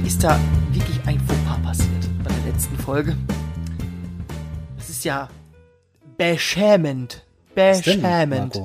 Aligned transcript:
mir 0.00 0.06
ist 0.06 0.22
da 0.22 0.38
wirklich 0.72 1.00
ein 1.06 1.18
Fauxpas 1.20 1.62
passiert 1.62 2.22
bei 2.22 2.30
der 2.30 2.52
letzten 2.52 2.76
Folge. 2.78 3.16
Das 4.76 4.90
ist 4.90 5.04
ja 5.04 5.30
beschämend. 6.18 7.22
Denn, 7.56 7.78
Beschämend. 7.80 8.60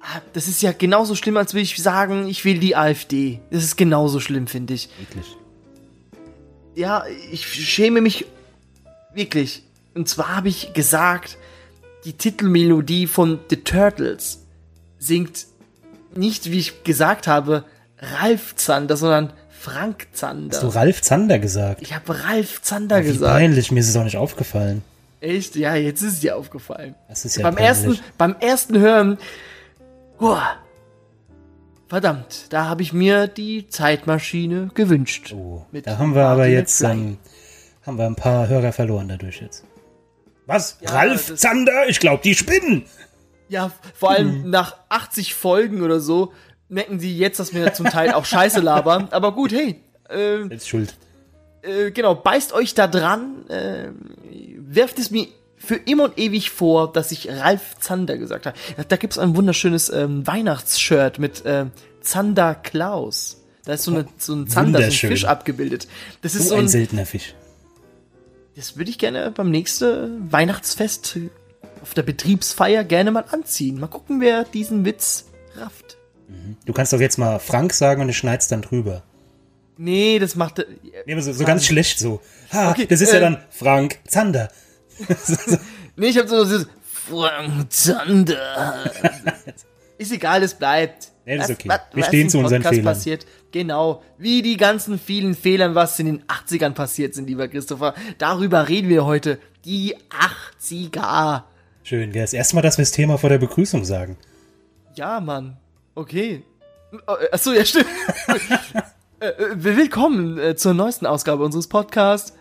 Ah, 0.00 0.20
Das 0.32 0.48
ist 0.48 0.62
ja 0.62 0.72
genauso 0.72 1.14
schlimm, 1.14 1.36
als 1.36 1.54
würde 1.54 1.62
ich 1.62 1.80
sagen, 1.80 2.26
ich 2.26 2.44
will 2.44 2.58
die 2.58 2.74
AfD. 2.74 3.38
Das 3.52 3.62
ist 3.62 3.76
genauso 3.76 4.18
schlimm, 4.18 4.48
finde 4.48 4.74
ich. 4.74 4.88
Eklig. 5.00 5.36
Ja, 6.74 7.04
ich 7.30 7.46
schäme 7.46 8.00
mich 8.00 8.26
wirklich. 9.14 9.62
Und 9.94 10.08
zwar 10.08 10.34
habe 10.34 10.48
ich 10.48 10.72
gesagt, 10.72 11.38
die 12.04 12.14
Titelmelodie 12.14 13.06
von 13.06 13.38
The 13.48 13.58
Turtles 13.58 14.44
singt 14.98 15.46
nicht, 16.16 16.50
wie 16.50 16.58
ich 16.58 16.82
gesagt 16.82 17.28
habe, 17.28 17.64
Ralf 17.98 18.56
Zander, 18.56 18.96
sondern 18.96 19.32
Frank 19.66 20.06
Zander. 20.12 20.54
Hast 20.56 20.62
du 20.62 20.68
Ralf 20.68 21.02
Zander 21.02 21.38
gesagt? 21.38 21.82
ich 21.82 21.94
habe 21.94 22.22
Ralf 22.24 22.62
Zander 22.62 23.02
Wie 23.02 23.08
gesagt. 23.08 23.32
peinlich, 23.32 23.70
mir 23.72 23.80
ist 23.80 23.88
es 23.88 23.96
auch 23.96 24.04
nicht 24.04 24.16
aufgefallen. 24.16 24.82
Echt? 25.20 25.56
Ja, 25.56 25.74
jetzt 25.74 26.02
ist 26.02 26.12
es 26.14 26.20
dir 26.20 26.36
aufgefallen. 26.36 26.94
Das 27.08 27.24
ist 27.24 27.36
ja 27.36 27.42
beim 27.42 27.56
peinlich. 27.56 27.68
ersten, 27.68 28.00
beim 28.18 28.36
ersten 28.38 28.78
Hören, 28.78 29.18
Huah. 30.20 30.56
verdammt, 31.88 32.46
da 32.50 32.66
habe 32.66 32.82
ich 32.82 32.92
mir 32.92 33.26
die 33.26 33.68
Zeitmaschine 33.68 34.70
gewünscht. 34.74 35.32
Oh, 35.34 35.64
Mit 35.72 35.86
da 35.86 35.98
haben 35.98 36.14
wir 36.14 36.24
aber 36.24 36.38
Martin 36.42 36.52
jetzt 36.54 36.80
McFly. 36.82 36.98
ähm, 37.00 37.18
haben 37.86 37.98
wir 37.98 38.06
ein 38.06 38.16
paar 38.16 38.48
Hörer 38.48 38.72
verloren 38.72 39.08
dadurch 39.08 39.40
jetzt. 39.40 39.64
Was? 40.46 40.78
Ja, 40.80 40.90
Ralf 40.92 41.34
Zander? 41.36 41.88
Ich 41.88 41.98
glaube, 42.00 42.22
die 42.22 42.34
spinnen. 42.34 42.84
Ja, 43.48 43.70
vor 43.94 44.10
allem 44.10 44.44
Hm. 44.44 44.50
nach 44.50 44.76
80 44.88 45.34
Folgen 45.34 45.82
oder 45.82 46.00
so 46.00 46.32
merken 46.68 46.98
sie 47.00 47.16
jetzt, 47.16 47.38
dass 47.40 47.54
wir 47.54 47.72
zum 47.74 47.86
Teil 47.86 48.12
auch 48.12 48.24
Scheiße 48.24 48.60
labern. 48.60 49.08
Aber 49.10 49.32
gut, 49.32 49.52
hey, 49.52 49.80
äh, 50.10 50.42
Jetzt 50.44 50.68
schuld. 50.68 50.94
äh, 51.62 51.90
genau, 51.90 52.14
beißt 52.14 52.52
euch 52.52 52.74
da 52.74 52.86
dran, 52.86 53.48
äh, 53.48 53.88
werft 54.58 54.98
es 54.98 55.10
mir 55.10 55.26
für 55.56 55.76
immer 55.76 56.04
und 56.04 56.18
ewig 56.18 56.50
vor, 56.50 56.92
dass 56.92 57.12
ich 57.12 57.28
Ralf 57.30 57.76
Zander 57.80 58.18
gesagt 58.18 58.46
habe. 58.46 58.56
Da 58.88 58.96
gibt's 58.96 59.18
ein 59.18 59.34
wunderschönes 59.36 59.88
ähm, 59.88 60.26
Weihnachtsshirt 60.26 61.18
mit 61.18 61.44
äh, 61.46 61.66
Zander 62.02 62.54
Klaus. 62.54 63.42
Da 63.64 63.72
ist 63.72 63.84
so, 63.84 63.90
eine, 63.92 64.06
so 64.18 64.34
ein 64.34 64.46
Zander, 64.46 64.78
so 64.80 64.84
ein. 64.86 64.92
Fisch 64.92 65.24
abgebildet. 65.24 65.88
Das 66.22 66.34
ist 66.34 66.44
So 66.44 66.48
so 66.50 66.54
ein 66.56 66.60
ein, 66.66 66.68
seltener 66.68 67.04
Fisch. 67.06 67.34
das 68.54 68.76
würde 68.76 68.90
ich 68.90 68.98
gerne 68.98 69.30
beim 69.32 69.50
nächsten 69.50 70.30
Weihnachtsfest 70.30 71.18
auf 71.82 71.94
der 71.94 72.02
Betriebsfeier 72.02 72.84
gerne 72.84 73.10
mal 73.10 73.24
anziehen. 73.30 73.80
Mal 73.80 73.88
gucken, 73.88 74.20
wer 74.20 74.44
diesen 74.44 74.84
Witz 74.84 75.26
rafft. 75.56 75.95
Du 76.64 76.72
kannst 76.72 76.92
doch 76.92 77.00
jetzt 77.00 77.18
mal 77.18 77.38
Frank 77.38 77.72
sagen 77.72 78.02
und 78.02 78.08
ich 78.08 78.16
schneid's 78.18 78.48
dann 78.48 78.62
drüber. 78.62 79.02
Nee, 79.78 80.18
das 80.18 80.34
macht. 80.36 80.58
äh, 80.58 80.64
Nee, 81.06 81.20
so, 81.20 81.32
so 81.32 81.44
ganz 81.44 81.66
schlecht 81.66 81.98
so. 81.98 82.20
Ha, 82.52 82.70
Okay, 82.70 82.86
das 82.86 83.00
ist 83.00 83.10
äh, 83.10 83.14
ja 83.14 83.20
dann 83.20 83.38
Frank 83.50 83.98
Zander. 84.08 84.48
Nee, 85.98 86.08
ich 86.08 86.18
hab 86.18 86.28
so 86.28 86.44
dieses 86.44 86.66
Frank 87.08 87.72
Zander. 87.72 88.90
ist 89.98 90.12
egal, 90.12 90.42
es 90.42 90.52
bleibt. 90.54 91.10
Nee, 91.24 91.36
das 91.38 91.48
ist 91.48 91.58
okay. 91.58 91.68
was- 91.70 91.80
Wir 91.94 92.00
was 92.02 92.08
stehen 92.08 92.28
zu 92.28 92.38
unseren 92.38 92.62
Podcast 92.62 92.74
Fehlern. 92.80 92.94
Passiert. 92.94 93.26
Genau. 93.52 94.02
Wie 94.18 94.42
die 94.42 94.56
ganzen 94.58 94.98
vielen 94.98 95.34
Fehlern, 95.34 95.74
was 95.74 95.98
in 95.98 96.06
den 96.06 96.24
80ern 96.24 96.70
passiert 96.72 97.14
sind, 97.14 97.28
lieber 97.28 97.48
Christopher. 97.48 97.94
Darüber 98.18 98.68
reden 98.68 98.88
wir 98.90 99.04
heute. 99.06 99.38
Die 99.64 99.94
80er. 100.60 101.44
Schön, 101.82 102.12
gell? 102.12 102.22
Das 102.22 102.32
erste 102.34 102.56
Mal, 102.56 102.62
dass 102.62 102.76
wir 102.78 102.82
das 102.82 102.92
Thema 102.92 103.16
vor 103.18 103.30
der 103.30 103.38
Begrüßung 103.38 103.84
sagen. 103.84 104.16
Ja, 104.96 105.20
Mann. 105.20 105.56
Okay. 105.96 106.44
Äh, 106.92 106.96
Achso, 107.32 107.52
ja, 107.52 107.64
stimmt. 107.64 107.86
Äh, 109.18 109.28
äh, 109.28 109.64
Willkommen 109.64 110.38
zur 110.58 110.74
neuesten 110.74 111.06
Ausgabe 111.06 111.42
unseres 111.42 111.68
Podcasts. 111.68 112.34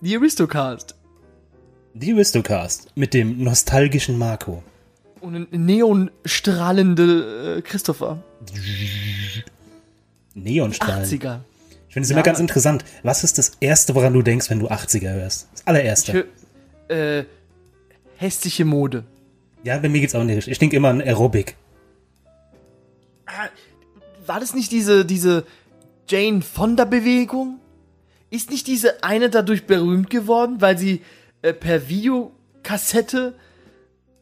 The 0.00 0.16
Aristocast. 0.16 0.94
Die 1.92 2.14
Aristocast 2.14 2.88
mit 2.94 3.12
dem 3.12 3.44
nostalgischen 3.44 4.16
Marco. 4.16 4.62
Und 5.20 5.34
ein 5.34 5.46
neonstrahlende 5.50 7.60
Christopher. 7.66 8.22
Neonstrahlen. 10.32 11.04
80er. 11.04 11.40
Ich 11.88 11.92
finde 11.92 12.04
es 12.04 12.08
Ja. 12.08 12.14
immer 12.16 12.22
ganz 12.22 12.40
interessant. 12.40 12.82
Was 13.02 13.24
ist 13.24 13.36
das 13.36 13.52
Erste, 13.60 13.94
woran 13.94 14.14
du 14.14 14.22
denkst, 14.22 14.48
wenn 14.48 14.60
du 14.60 14.68
80er 14.70 15.12
hörst? 15.12 15.48
Das 15.52 15.66
allererste. 15.66 16.24
Für, 16.88 16.94
äh, 16.94 17.26
hässliche 18.16 18.64
Mode. 18.64 19.04
Ja, 19.64 19.78
bei 19.78 19.88
mir 19.88 20.00
geht's 20.00 20.14
auch 20.14 20.24
Richtung. 20.24 20.52
Ich 20.52 20.58
denke 20.58 20.76
immer 20.76 20.88
an 20.88 21.00
Aerobic. 21.00 21.56
War 24.26 24.40
das 24.40 24.54
nicht 24.54 24.72
diese, 24.72 25.04
diese 25.04 25.44
Jane 26.08 26.42
Fonda-Bewegung? 26.42 27.60
Ist 28.30 28.50
nicht 28.50 28.66
diese 28.66 29.02
eine 29.04 29.30
dadurch 29.30 29.66
berühmt 29.66 30.10
geworden, 30.10 30.56
weil 30.60 30.78
sie 30.78 31.02
äh, 31.42 31.52
per 31.52 31.88
Videokassette 31.88 33.34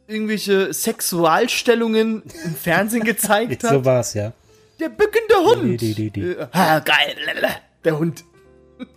irgendwelche 0.07 0.73
Sexualstellungen 0.75 2.23
im 2.45 2.55
Fernsehen 2.55 3.05
gezeigt 3.05 3.63
hat? 3.65 3.71
So 3.71 3.85
war's, 3.85 4.15
ja. 4.15 4.33
Der 4.79 4.89
bückende 4.89 5.37
Hund! 5.37 5.81
Die, 5.81 5.95
die, 5.95 6.11
die, 6.11 6.35
die. 6.35 6.37
Ah, 6.53 6.81
geil, 6.81 7.17
der 7.85 7.99
Hund. 7.99 8.25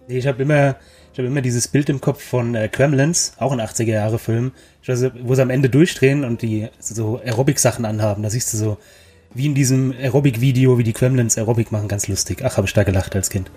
Nee, 0.07 0.17
ich 0.17 0.27
habe 0.27 0.41
immer, 0.41 0.75
ich 1.17 1.19
habe 1.19 1.29
immer 1.29 1.41
dieses 1.41 1.67
Bild 1.67 1.89
im 1.89 1.99
Kopf 1.99 2.21
von 2.21 2.53
äh, 2.53 2.67
Kremlins, 2.67 3.33
auch 3.37 3.51
ein 3.51 3.59
80er 3.59 3.85
Jahre 3.85 4.19
Film, 4.19 4.51
ich 4.83 4.87
weiß, 4.87 5.09
wo 5.23 5.33
sie 5.33 5.41
am 5.41 5.49
Ende 5.49 5.67
durchdrehen 5.67 6.23
und 6.23 6.43
die 6.43 6.67
so 6.79 7.19
Aerobic-Sachen 7.25 7.85
anhaben. 7.85 8.21
Da 8.21 8.29
siehst 8.29 8.53
du 8.53 8.57
so, 8.57 8.77
wie 9.33 9.47
in 9.47 9.55
diesem 9.55 9.91
Aerobic-Video, 9.93 10.77
wie 10.77 10.83
die 10.83 10.93
Kremlins 10.93 11.35
Aerobic 11.35 11.71
machen, 11.71 11.87
ganz 11.87 12.07
lustig. 12.07 12.43
Ach, 12.43 12.57
habe 12.57 12.67
ich 12.67 12.73
da 12.73 12.83
gelacht 12.83 13.15
als 13.15 13.31
Kind. 13.31 13.49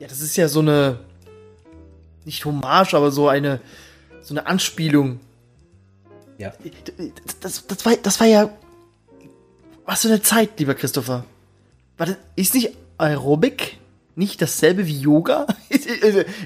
Ja, 0.00 0.08
das 0.08 0.20
ist 0.20 0.36
ja 0.36 0.48
so 0.48 0.58
eine, 0.58 0.98
nicht 2.24 2.44
Hommage, 2.44 2.94
aber 2.94 3.12
so 3.12 3.28
eine, 3.28 3.60
so 4.20 4.34
eine 4.34 4.44
Anspielung 4.44 5.20
Ja. 6.38 6.52
das, 7.40 7.68
das, 7.68 7.86
war, 7.86 7.94
das 8.02 8.18
war 8.18 8.26
ja. 8.26 8.50
Was 9.86 10.02
für 10.02 10.08
eine 10.08 10.22
Zeit, 10.22 10.58
lieber 10.58 10.74
Christopher. 10.74 11.24
War 11.98 12.06
das, 12.06 12.16
ist 12.34 12.54
nicht 12.54 12.70
Aerobic 12.98 13.78
nicht 14.14 14.40
dasselbe 14.42 14.86
wie 14.86 14.98
Yoga? 15.00 15.46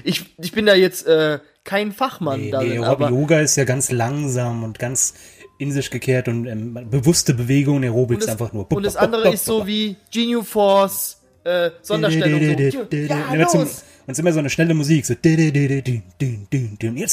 ich, 0.03 0.25
ich 0.37 0.51
bin 0.51 0.65
da 0.65 0.75
jetzt 0.75 1.05
äh, 1.07 1.39
kein 1.63 1.91
Fachmann 1.91 2.41
Nee, 2.41 2.51
darin, 2.51 2.79
nee, 2.81 2.85
aber 2.85 3.09
Yoga 3.09 3.39
ist 3.41 3.55
ja 3.57 3.63
ganz 3.65 3.91
langsam 3.91 4.63
und 4.63 4.79
ganz 4.79 5.13
in 5.59 5.71
sich 5.71 5.89
gekehrt 5.89 6.27
und 6.27 6.45
ähm, 6.45 6.73
bewusste 6.89 7.33
Bewegung, 7.33 7.83
Aerobic 7.83 8.17
und 8.17 8.21
ist 8.21 8.27
das, 8.27 8.33
einfach 8.39 8.53
nur. 8.53 8.71
und 8.71 8.83
das 8.83 8.95
andere 8.95 9.33
ist 9.33 9.45
so 9.45 9.65
wie 9.65 9.95
Genu 10.13 10.43
Force 10.43 11.17
äh, 11.43 11.71
Sonderstellung. 11.81 12.39
So. 12.71 12.85
Ja, 12.95 13.33
Immer 13.33 13.47
zum- 13.47 13.61
los, 13.61 13.83
Und 14.05 14.11
es 14.11 14.13
ist 14.13 14.19
immer 14.19 14.33
so 14.33 14.39
eine 14.39 14.49
schnelle 14.49 14.73
Musik. 14.73 15.05
So. 15.05 15.13
Jetzt 15.13 15.25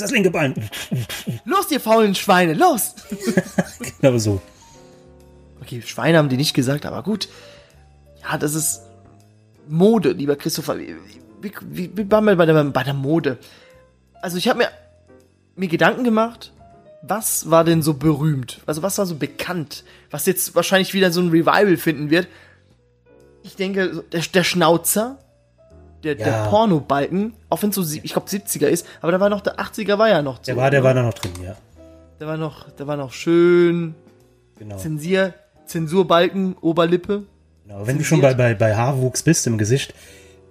das 0.01 0.11
linke 0.11 0.31
Bein. 0.31 0.55
los, 1.45 1.71
ihr 1.71 1.81
faulen 1.81 2.15
Schweine, 2.15 2.55
los! 2.55 2.95
Genau 4.01 4.19
so. 4.19 4.41
Okay, 5.61 5.83
Schweine 5.85 6.19
haben 6.19 6.29
die 6.29 6.37
nicht 6.37 6.55
gesagt, 6.55 6.87
aber 6.87 7.03
gut. 7.03 7.29
Ja, 8.23 8.39
das 8.39 8.55
ist 8.55 8.83
Mode, 9.69 10.13
lieber 10.13 10.37
Christopher. 10.37 10.79
Wie, 10.79 10.95
wie, 11.41 11.53
wie, 11.63 11.97
wie 11.97 12.11
waren 12.11 12.25
wir 12.25 12.37
bei 12.37 12.47
der, 12.47 12.65
bei 12.65 12.83
der 12.83 12.95
Mode? 12.95 13.39
Also 14.23 14.37
ich 14.39 14.49
habe 14.49 14.59
mir, 14.61 14.69
mir 15.57 15.69
Gedanken 15.69 16.05
gemacht, 16.05 16.53
was 17.03 17.51
war 17.51 17.65
denn 17.65 17.83
so 17.83 17.95
berühmt? 17.95 18.61
Also 18.67 18.83
was 18.83 18.97
war 18.99 19.07
so 19.07 19.17
bekannt? 19.17 19.85
Was 20.11 20.27
jetzt 20.27 20.55
wahrscheinlich 20.55 20.95
wieder 20.95 21.11
so 21.11 21.21
ein 21.21 21.29
Revival 21.29 21.77
finden 21.77 22.11
wird. 22.11 22.29
Ich 23.43 23.57
denke, 23.57 24.05
der, 24.13 24.23
der 24.23 24.45
Schnauzer, 24.45 25.19
der, 26.03 26.15
der 26.15 26.27
Ja. 26.29 26.47
Pornobalken, 26.47 27.35
auch 27.51 27.63
wenn 27.63 27.71
es 27.71 27.77
so, 27.77 27.83
ich 27.83 28.13
glaube 28.13 28.29
70er 28.29 28.67
ist, 28.67 28.87
aber 29.03 29.13
da 29.13 29.21
war 29.21 29.29
noch, 29.29 29.43
der 29.43 29.59
80er 29.59 29.99
war 29.99 30.09
ja 30.09 30.23
noch 30.23 30.37
so. 30.37 30.43
Der 30.45 30.57
war, 30.57 30.71
der 30.71 30.83
war 30.83 30.95
da 30.95 31.03
noch 31.03 31.15
drin, 31.15 31.33
ja. 31.43 31.55
Der 32.21 32.27
war 32.27 32.37
noch, 32.39 32.71
der 32.71 32.87
war 32.87 32.97
noch 32.97 33.13
schön, 33.13 33.95
Genau. 34.59 34.77
Zensier, 34.77 35.35
Zensurbalken, 35.67 36.57
Oberlippe. 36.61 37.25
Genau. 37.67 37.87
Wenn 37.87 37.99
du 37.99 38.05
schon 38.05 38.21
bei, 38.21 38.35
bei, 38.35 38.55
bei 38.55 38.75
Haarwuchs 38.77 39.23
bist 39.23 39.47
im 39.47 39.59
Gesicht, 39.59 39.95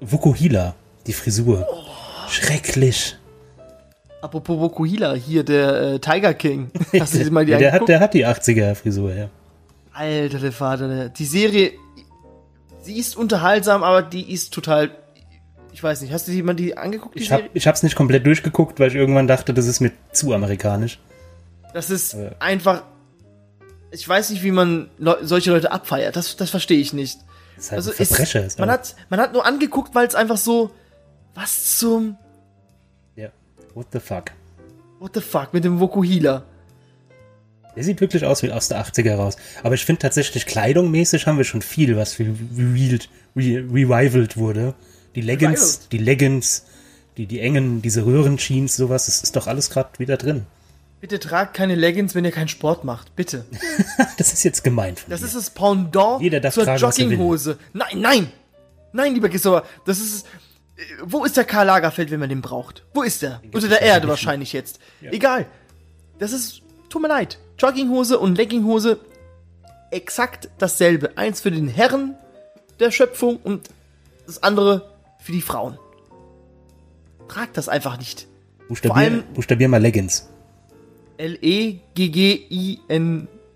Vukuhila, 0.01 0.75
die 1.07 1.13
Frisur. 1.13 1.67
Schrecklich. 2.29 3.17
Apropos 4.21 4.57
Vokuhila, 4.59 5.13
hier 5.15 5.43
der 5.43 5.81
äh, 5.81 5.99
Tiger 5.99 6.33
King. 6.33 6.71
Hast 6.99 7.13
du 7.13 7.19
dir 7.23 7.31
mal 7.31 7.45
die 7.45 7.51
der, 7.57 7.71
hat, 7.73 7.87
der 7.89 7.99
hat 7.99 8.13
die 8.13 8.25
80er-Frisur, 8.25 9.13
ja. 9.13 9.29
Alter, 9.91 10.39
der 10.39 10.51
Vater, 10.51 11.09
die 11.09 11.25
Serie, 11.25 11.71
sie 12.81 12.97
ist 12.97 13.15
unterhaltsam, 13.15 13.83
aber 13.83 14.01
die 14.01 14.31
ist 14.33 14.53
total, 14.53 14.89
ich 15.71 15.83
weiß 15.83 16.01
nicht, 16.01 16.11
hast 16.13 16.27
du 16.27 16.31
die 16.31 16.41
mal 16.41 16.55
die 16.55 16.75
angeguckt, 16.77 17.15
die 17.15 17.19
Ich, 17.19 17.31
hab, 17.31 17.39
Serie? 17.39 17.51
ich 17.53 17.67
hab's 17.67 17.83
nicht 17.83 17.95
komplett 17.95 18.25
durchgeguckt, 18.25 18.79
weil 18.79 18.87
ich 18.87 18.95
irgendwann 18.95 19.27
dachte, 19.27 19.53
das 19.53 19.67
ist 19.67 19.81
mir 19.81 19.91
zu 20.11 20.33
amerikanisch. 20.33 20.99
Das 21.73 21.89
ist 21.89 22.13
Ja. 22.13 22.31
einfach, 22.39 22.83
ich 23.93 24.07
weiß 24.07 24.31
nicht, 24.31 24.43
wie 24.43 24.51
man 24.51 24.89
Leu 24.97 25.15
solche 25.21 25.51
Leute 25.51 25.71
abfeiert, 25.71 26.15
das, 26.15 26.35
das 26.35 26.49
verstehe 26.49 26.79
ich 26.79 26.93
nicht. 26.93 27.19
Das 27.55 27.65
ist 27.65 27.71
halt 27.71 27.77
Also 27.77 27.91
ein 27.91 28.05
Verbrecher. 28.05 28.45
ist, 28.45 28.59
man, 28.59 28.69
hat, 28.71 28.95
man 29.09 29.19
hat 29.19 29.33
nur 29.33 29.45
angeguckt, 29.45 29.93
weil 29.95 30.07
es 30.07 30.15
einfach 30.15 30.37
so, 30.37 30.71
was 31.35 31.77
zum, 31.77 32.17
ja. 33.15 33.29
What 33.73 33.87
the 33.93 33.99
fuck? 33.99 34.31
what 34.99 35.11
the 35.13 35.21
fuck, 35.21 35.53
mit 35.53 35.63
dem 35.63 35.79
Vokuhila. 35.79 36.43
Der 37.75 37.83
sieht 37.83 37.99
wirklich 38.01 38.23
aus 38.25 38.43
wie 38.43 38.51
aus 38.51 38.67
der 38.67 38.83
80er 38.85 39.15
raus. 39.15 39.35
Aber 39.63 39.73
ich 39.75 39.83
finde 39.83 39.99
tatsächlich, 39.99 40.45
kleidungmäßig 40.45 41.25
haben 41.25 41.37
wir 41.37 41.43
schon 41.43 41.61
viel, 41.63 41.97
was 41.97 42.13
viel 42.13 42.35
revealed, 42.55 43.09
re 43.35 43.65
revivalt 43.67 44.37
wurde. 44.37 44.75
Die 45.15 45.21
Leggings, 45.21 45.61
Revivalt. 45.61 45.91
die 45.91 45.97
Leggings, 45.97 46.65
die, 47.17 47.25
die 47.25 47.39
engen, 47.39 47.81
diese 47.81 48.05
Röhrenjeans, 48.05 48.75
sowas, 48.75 49.07
das 49.07 49.23
ist 49.23 49.35
doch 49.35 49.47
alles 49.47 49.69
gerade 49.71 49.97
wieder 49.97 50.17
drin. 50.17 50.45
Bitte 51.03 51.19
tragt 51.19 51.53
keine 51.53 51.75
Leggings, 51.75 52.15
wenn 52.15 52.23
ihr 52.23 52.31
keinen 52.31 52.47
Sport 52.47 52.85
macht. 52.85 53.13
Bitte. 53.17 53.43
Das 54.17 54.31
ist 54.31 54.43
jetzt 54.43 54.63
gemein 54.63 54.95
von 54.95 55.09
Das 55.09 55.19
mir. 55.19 55.27
ist 55.27 55.35
das 55.35 55.49
Pendant 55.49 56.21
Jeder 56.21 56.39
darf 56.39 56.53
zur 56.53 56.63
tragen. 56.63 56.79
Jogginghose. 56.79 57.57
Nein, 57.73 57.99
nein! 57.99 58.31
Nein, 58.93 59.13
lieber 59.13 59.27
Christopher, 59.27 59.65
das 59.83 59.99
ist. 59.99 60.25
Wo 61.03 61.25
ist 61.25 61.35
der 61.35 61.43
Karl 61.43 61.65
Lagerfeld, 61.67 62.09
wenn 62.09 62.21
man 62.21 62.29
den 62.29 62.39
braucht? 62.41 62.85
Wo 62.93 63.01
ist 63.01 63.21
der? 63.21 63.41
Unter 63.53 63.67
der 63.67 63.81
Erde 63.81 64.07
wahrscheinlich 64.07 64.53
jetzt. 64.53 64.79
Egal. 65.01 65.45
Das 66.19 66.31
ist. 66.31 66.61
Tut 66.87 67.01
mir 67.01 67.09
leid. 67.09 67.37
Jogginghose 67.59 68.17
und 68.17 68.37
Legginghose 68.37 68.97
exakt 69.91 70.47
dasselbe. 70.57 71.17
Eins 71.17 71.41
für 71.41 71.51
den 71.51 71.67
Herren 71.67 72.15
der 72.79 72.91
Schöpfung 72.91 73.35
und 73.43 73.67
das 74.25 74.41
andere 74.41 74.89
für 75.19 75.33
die 75.33 75.41
Frauen. 75.41 75.77
Tragt 77.27 77.57
das 77.57 77.67
einfach 77.67 77.97
nicht. 77.97 78.25
Buchstabier, 78.69 78.93
vor 78.93 78.97
allem- 79.03 79.23
buchstabier 79.33 79.67
mal 79.67 79.81
Leggings. 79.81 80.29
L-E-G-G-I-N. 81.17 82.87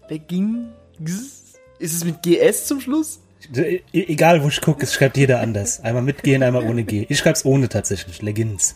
Leggings? 0.10 1.54
Ist 1.80 1.94
es 1.96 2.04
mit 2.04 2.24
GS 2.24 2.68
zum 2.68 2.82
Schluss? 2.82 3.20
E 3.54 3.82
egal, 3.92 4.44
wo 4.44 4.48
ich 4.48 4.62
gucke, 4.62 4.84
es 4.84 4.94
schreibt 4.94 5.18
jeder 5.18 5.40
anders. 5.42 5.80
Einmal 5.82 6.04
mit 6.04 6.24
G 6.24 6.36
und 6.36 6.44
einmal 6.44 6.68
ohne 6.68 6.84
G. 6.84 7.06
Ich 7.10 7.20
schreib's 7.20 7.46
ohne 7.46 7.70
tatsächlich. 7.70 8.22
Leggings. 8.22 8.76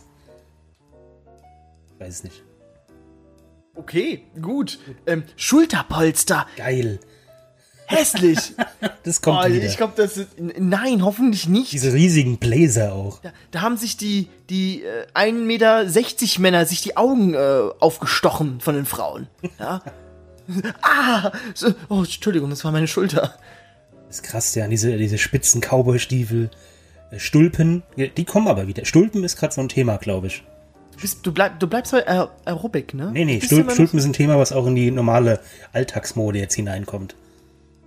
Weiß 1.98 2.14
es 2.16 2.24
nicht. 2.24 2.42
Okay, 3.74 4.22
gut. 4.40 4.78
Ähm, 5.06 5.24
Schulterpolster. 5.36 6.46
Geil. 6.56 7.00
Hässlich. 7.92 8.54
Das 9.04 9.20
kommt 9.20 9.44
oh, 9.44 9.48
wieder. 9.48 9.64
ich 9.64 9.76
glaube, 9.76 9.94
das 9.96 10.16
ist. 10.16 10.28
Nein, 10.38 11.04
hoffentlich 11.04 11.48
nicht. 11.48 11.72
Diese 11.72 11.92
riesigen 11.92 12.38
Bläser 12.38 12.92
auch. 12.94 13.20
Da, 13.20 13.32
da 13.50 13.60
haben 13.60 13.76
sich 13.76 13.96
die, 13.96 14.28
die 14.48 14.82
äh, 14.82 15.06
1,60 15.14 15.32
Meter 15.32 16.40
Männer 16.40 16.66
sich 16.66 16.82
die 16.82 16.96
Augen 16.96 17.34
äh, 17.34 17.38
aufgestochen 17.80 18.60
von 18.60 18.74
den 18.74 18.86
Frauen. 18.86 19.28
Ja. 19.58 19.82
ah! 20.82 21.32
So, 21.54 21.74
oh, 21.88 22.00
Entschuldigung, 22.00 22.50
das 22.50 22.64
war 22.64 22.72
meine 22.72 22.88
Schulter. 22.88 23.34
Das 24.08 24.16
ist 24.16 24.22
krass, 24.22 24.54
ja. 24.54 24.66
Diese, 24.68 24.96
diese 24.96 25.18
spitzen 25.18 25.60
Cowboy-Stiefel. 25.60 26.50
äh, 27.10 27.18
Stulpen, 27.18 27.82
die 27.96 28.24
kommen 28.24 28.48
aber 28.48 28.66
wieder. 28.66 28.84
Stulpen 28.84 29.24
ist 29.24 29.36
gerade 29.36 29.54
so 29.54 29.60
ein 29.60 29.68
Thema, 29.68 29.96
glaube 29.96 30.28
ich. 30.28 30.44
Du, 30.92 31.00
bist, 31.00 31.26
du, 31.26 31.32
bleib, 31.32 31.58
du 31.58 31.66
bleibst 31.66 31.92
bei 31.92 32.06
Aer 32.06 32.30
Aerobic, 32.44 32.94
ne? 32.94 33.10
Nee, 33.12 33.24
nee, 33.24 33.40
Stulpen, 33.40 33.70
Stulpen 33.70 33.98
ist 33.98 34.04
ein 34.04 34.12
Thema, 34.12 34.38
was 34.38 34.52
auch 34.52 34.66
in 34.66 34.74
die 34.74 34.90
normale 34.90 35.40
Alltagsmode 35.72 36.38
jetzt 36.38 36.54
hineinkommt. 36.54 37.14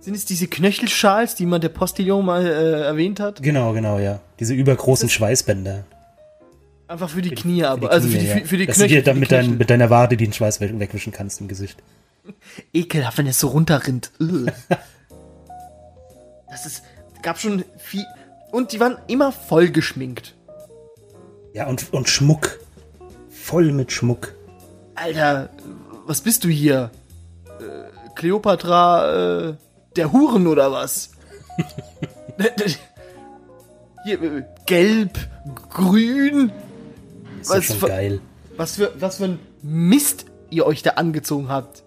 Sind 0.06 0.14
es 0.14 0.24
diese 0.24 0.46
Knöchelschals, 0.46 1.34
die 1.34 1.46
man 1.46 1.60
der 1.60 1.68
Postillon 1.68 2.24
mal 2.24 2.46
äh, 2.46 2.82
erwähnt 2.82 3.18
hat? 3.18 3.42
Genau, 3.42 3.72
genau, 3.72 3.98
ja. 3.98 4.20
Diese 4.38 4.54
übergroßen 4.54 5.08
Schweißbänder. 5.08 5.82
Einfach 6.86 7.10
für 7.10 7.22
die 7.22 7.30
Knie, 7.34 7.64
aber. 7.64 7.90
also 7.90 8.08
für 8.08 8.18
die, 8.18 8.26
ja. 8.26 8.36
für 8.44 8.56
die 8.56 8.66
Dass 8.66 8.76
du 8.76 8.82
Knöchel. 8.84 8.98
dir 8.98 9.02
dann 9.02 9.18
mit, 9.18 9.32
dein, 9.32 9.40
Knöchel. 9.46 9.58
mit 9.58 9.68
deiner 9.68 9.90
Wade 9.90 10.16
den 10.16 10.32
Schweiß 10.32 10.60
weg- 10.60 10.78
wegwischen 10.78 11.12
kannst 11.12 11.40
im 11.40 11.48
Gesicht. 11.48 11.82
ekelhaft, 12.72 13.18
wenn 13.18 13.26
es 13.26 13.40
so 13.40 13.48
runterrinnt. 13.48 14.12
Das 16.48 16.66
ist, 16.66 16.84
gab 17.22 17.40
schon 17.40 17.64
viel. 17.76 18.04
Und 18.52 18.70
die 18.70 18.78
waren 18.78 18.98
immer 19.08 19.32
voll 19.32 19.70
geschminkt. 19.70 20.36
Ja, 21.52 21.66
und, 21.66 21.92
und 21.92 22.08
Schmuck. 22.08 22.60
Voll 23.28 23.72
mit 23.72 23.90
Schmuck. 23.90 24.36
Alter, 24.94 25.50
was 26.06 26.20
bist 26.20 26.44
du 26.44 26.48
hier? 26.48 26.92
Äh, 27.58 28.12
Kleopatra, 28.14 29.48
äh, 29.48 29.54
der 29.96 30.12
Huren 30.12 30.46
oder 30.46 30.70
was? 30.72 31.10
hier, 34.04 34.18
gelb, 34.66 35.18
grün. 35.70 36.52
Ist 37.40 37.50
Was 37.50 37.64
schon 37.64 37.76
für- 37.76 37.88
geil. 37.88 38.20
Was 38.56 38.76
für, 38.76 38.92
was 38.98 39.16
für 39.18 39.24
ein 39.24 39.38
Mist 39.62 40.26
ihr 40.50 40.64
euch 40.66 40.82
da 40.82 40.90
angezogen 40.92 41.48
habt. 41.48 41.82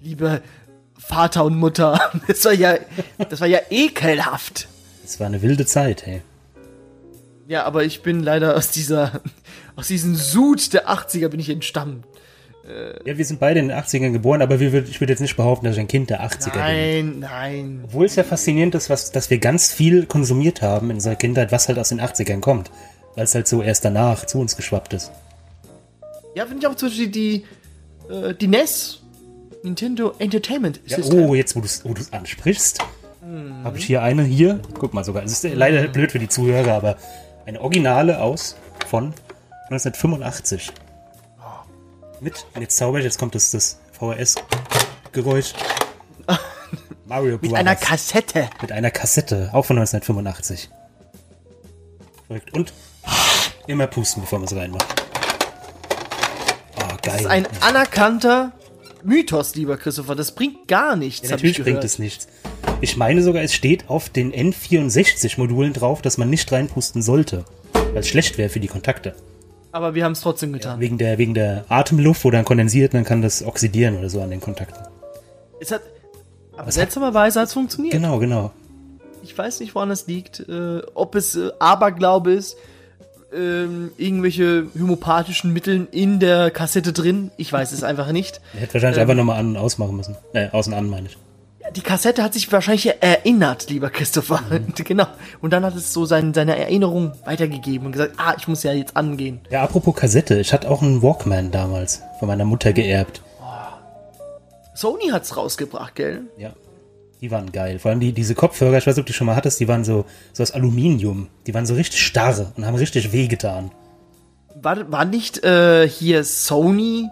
Liebe 0.00 0.42
Vater 0.98 1.44
und 1.44 1.56
Mutter. 1.56 2.00
Das 2.26 2.44
war 2.44 2.52
ja, 2.52 2.76
das 3.28 3.40
war 3.40 3.46
ja 3.48 3.58
ekelhaft. 3.70 4.68
Es 5.04 5.20
war 5.20 5.26
eine 5.26 5.42
wilde 5.42 5.66
Zeit, 5.66 6.06
hey. 6.06 6.22
Ja, 7.48 7.64
aber 7.64 7.84
ich 7.84 8.02
bin 8.02 8.22
leider 8.22 8.56
aus 8.56 8.70
dieser, 8.70 9.20
aus 9.76 9.88
diesem 9.88 10.14
Sud 10.14 10.72
der 10.72 10.88
80er 10.88 11.28
bin 11.28 11.40
ich 11.40 11.50
entstammt. 11.50 12.04
Ja, 13.04 13.16
wir 13.16 13.24
sind 13.24 13.40
beide 13.40 13.58
in 13.58 13.68
den 13.68 13.76
80ern 13.76 14.12
geboren, 14.12 14.42
aber 14.42 14.60
wir 14.60 14.72
ich 14.84 15.00
würde 15.00 15.12
jetzt 15.12 15.20
nicht 15.20 15.36
behaupten, 15.36 15.64
dass 15.64 15.74
ich 15.76 15.80
ein 15.80 15.88
Kind 15.88 16.10
der 16.10 16.22
80er 16.22 16.52
bin. 16.52 16.60
Nein, 16.60 17.18
nein. 17.20 17.80
Obwohl 17.84 18.04
es 18.06 18.16
ja 18.16 18.22
faszinierend 18.22 18.74
ist, 18.74 18.90
was, 18.90 19.10
dass 19.12 19.30
wir 19.30 19.38
ganz 19.38 19.72
viel 19.72 20.06
konsumiert 20.06 20.60
haben 20.62 20.90
in 20.90 20.96
unserer 20.96 21.16
Kindheit, 21.16 21.52
was 21.52 21.68
halt 21.68 21.78
aus 21.78 21.88
den 21.88 22.00
80ern 22.00 22.40
kommt. 22.40 22.70
Weil 23.16 23.24
es 23.24 23.34
halt 23.34 23.48
so 23.48 23.62
erst 23.62 23.84
danach 23.84 24.26
zu 24.26 24.38
uns 24.38 24.56
geschwappt 24.56 24.92
ist. 24.92 25.10
Ja, 26.34 26.44
finde 26.46 26.60
ich 26.60 26.66
auch 26.68 26.76
zum 26.76 26.88
Beispiel 26.90 27.08
die, 27.08 27.44
äh, 28.08 28.34
die 28.34 28.46
NES, 28.46 29.00
Nintendo 29.62 30.12
Entertainment 30.18 30.80
Ja, 30.86 30.96
System. 30.98 31.24
oh, 31.28 31.34
jetzt 31.34 31.56
wo 31.56 31.60
du 31.60 31.66
es 31.66 31.84
wo 31.84 31.92
du's 31.92 32.12
ansprichst, 32.12 32.78
habe 33.64 33.78
ich 33.78 33.84
hier 33.84 34.02
eine 34.02 34.22
hier. 34.22 34.60
Guck 34.78 34.94
mal 34.94 35.02
sogar. 35.04 35.22
Es 35.24 35.32
ist 35.32 35.54
leider 35.54 35.88
blöd 35.88 36.12
für 36.12 36.18
die 36.18 36.28
Zuhörer, 36.28 36.72
aber 36.74 36.96
eine 37.46 37.60
Originale 37.60 38.20
aus 38.20 38.56
von 38.86 39.12
1985. 39.70 40.70
Mit, 42.20 42.46
und 42.54 42.60
jetzt 42.60 42.76
zauber 42.76 42.98
ich, 42.98 43.04
jetzt 43.04 43.18
kommt 43.18 43.34
das, 43.34 43.50
das 43.50 43.78
VHS-Geräusch. 43.98 45.54
Mario 47.06 47.38
Bros. 47.38 47.50
Mit 47.50 47.58
einer 47.58 47.76
Kassette. 47.76 48.50
Mit 48.60 48.72
einer 48.72 48.90
Kassette, 48.90 49.50
auch 49.52 49.64
von 49.64 49.78
1985. 49.78 50.68
Verrückt. 52.26 52.52
Und 52.52 52.72
immer 53.66 53.86
pusten, 53.86 54.22
bevor 54.22 54.38
man 54.38 54.48
es 54.48 54.54
reinmacht. 54.54 54.86
Oh, 56.76 56.80
geil. 56.80 56.98
Das 57.02 57.20
ist 57.22 57.26
ein 57.26 57.46
anerkannter 57.60 58.52
Mythos, 59.02 59.54
lieber 59.54 59.78
Christopher. 59.78 60.14
Das 60.14 60.32
bringt 60.32 60.68
gar 60.68 60.96
nichts. 60.96 61.26
Ja, 61.26 61.36
natürlich 61.36 61.62
bringt 61.62 61.82
es 61.84 61.98
nichts. 61.98 62.28
Ich 62.82 62.96
meine 62.96 63.22
sogar, 63.22 63.42
es 63.42 63.54
steht 63.54 63.88
auf 63.88 64.10
den 64.10 64.32
N64-Modulen 64.32 65.72
drauf, 65.72 66.02
dass 66.02 66.18
man 66.18 66.28
nicht 66.28 66.52
reinpusten 66.52 67.00
sollte. 67.02 67.44
Weil 67.72 67.98
es 67.98 68.08
schlecht 68.08 68.36
wäre 68.36 68.50
für 68.50 68.60
die 68.60 68.68
Kontakte. 68.68 69.14
Aber 69.72 69.94
wir 69.94 70.04
haben 70.04 70.12
es 70.12 70.20
trotzdem 70.20 70.52
getan. 70.52 70.80
Wegen 70.80 70.98
der, 70.98 71.18
wegen 71.18 71.34
der 71.34 71.64
Atemluft, 71.68 72.24
wo 72.24 72.30
dann 72.30 72.44
kondensiert, 72.44 72.94
dann 72.94 73.04
kann 73.04 73.22
das 73.22 73.44
oxidieren 73.44 73.98
oder 73.98 74.10
so 74.10 74.20
an 74.20 74.30
den 74.30 74.40
Kontakten. 74.40 74.84
Es 75.60 75.70
hat, 75.70 75.82
aber 76.56 76.72
seltsamerweise 76.72 77.40
hat 77.40 77.48
es 77.48 77.52
funktioniert. 77.54 77.92
Genau, 77.92 78.18
genau. 78.18 78.50
Ich 79.22 79.36
weiß 79.36 79.60
nicht, 79.60 79.74
woran 79.74 79.90
das 79.90 80.06
liegt. 80.06 80.40
Äh, 80.40 80.80
ob 80.94 81.14
es 81.14 81.36
äh, 81.36 81.50
Aberglaube 81.58 82.32
ist, 82.32 82.56
ähm, 83.32 83.92
irgendwelche 83.96 84.66
homöopathischen 84.74 85.52
Mitteln 85.52 85.86
in 85.92 86.18
der 86.18 86.50
Kassette 86.50 86.92
drin. 86.92 87.30
Ich 87.36 87.52
weiß 87.52 87.72
es 87.72 87.84
einfach 87.84 88.10
nicht. 88.12 88.40
Hätte 88.58 88.74
wahrscheinlich 88.74 89.00
einfach 89.00 89.14
nochmal 89.14 89.38
an 89.38 89.50
und 89.50 89.56
ausmachen 89.56 89.96
müssen. 89.96 90.16
Äh, 90.32 90.48
außen 90.50 90.74
an, 90.74 90.88
meine 90.88 91.08
ich. 91.08 91.18
Die 91.76 91.82
Kassette 91.82 92.22
hat 92.22 92.34
sich 92.34 92.50
wahrscheinlich 92.50 92.90
erinnert, 93.00 93.70
lieber 93.70 93.90
Christopher. 93.90 94.42
genau. 94.74 95.06
Und 95.40 95.52
dann 95.52 95.64
hat 95.64 95.76
es 95.76 95.92
so 95.92 96.04
sein, 96.04 96.34
seine 96.34 96.58
Erinnerung 96.58 97.12
weitergegeben 97.24 97.86
und 97.86 97.92
gesagt, 97.92 98.14
ah, 98.16 98.34
ich 98.36 98.48
muss 98.48 98.62
ja 98.62 98.72
jetzt 98.72 98.96
angehen. 98.96 99.40
Ja, 99.50 99.62
apropos 99.62 99.94
Kassette. 99.94 100.40
Ich 100.40 100.52
hatte 100.52 100.68
auch 100.68 100.82
einen 100.82 101.02
Walkman 101.02 101.50
damals 101.50 102.02
von 102.18 102.28
meiner 102.28 102.44
Mutter 102.44 102.72
geerbt. 102.72 103.22
Sony 104.74 105.08
hat's 105.10 105.36
rausgebracht, 105.36 105.94
gell? 105.94 106.22
Ja. 106.38 106.52
Die 107.20 107.30
waren 107.30 107.52
geil. 107.52 107.78
Vor 107.78 107.90
allem 107.90 108.00
die, 108.00 108.12
diese 108.12 108.34
Kopfhörer, 108.34 108.78
ich 108.78 108.86
weiß 108.86 108.96
nicht, 108.96 109.02
ob 109.02 109.06
du 109.06 109.12
die 109.12 109.16
schon 109.16 109.26
mal 109.26 109.36
hattest, 109.36 109.60
die 109.60 109.68
waren 109.68 109.84
so, 109.84 110.06
so 110.32 110.42
aus 110.42 110.52
Aluminium. 110.52 111.28
Die 111.46 111.52
waren 111.52 111.66
so 111.66 111.74
richtig 111.74 112.04
starr 112.04 112.52
und 112.56 112.64
haben 112.64 112.76
richtig 112.76 113.12
wehgetan. 113.12 113.70
War, 114.54 114.90
war 114.90 115.04
nicht 115.04 115.44
äh, 115.44 115.86
hier 115.86 116.24
Sony? 116.24 117.08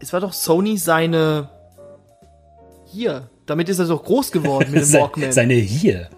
Es 0.00 0.12
war 0.12 0.20
doch 0.20 0.32
Sony 0.32 0.78
seine. 0.78 1.50
Hier. 2.90 3.28
Damit 3.46 3.68
ist 3.68 3.78
er 3.78 3.86
doch 3.86 4.04
groß 4.04 4.32
geworden 4.32 4.70
mit 4.70 4.82
dem 4.82 4.92
Walkman. 5.00 5.32
Seine 5.32 5.54
hier. 5.54 6.08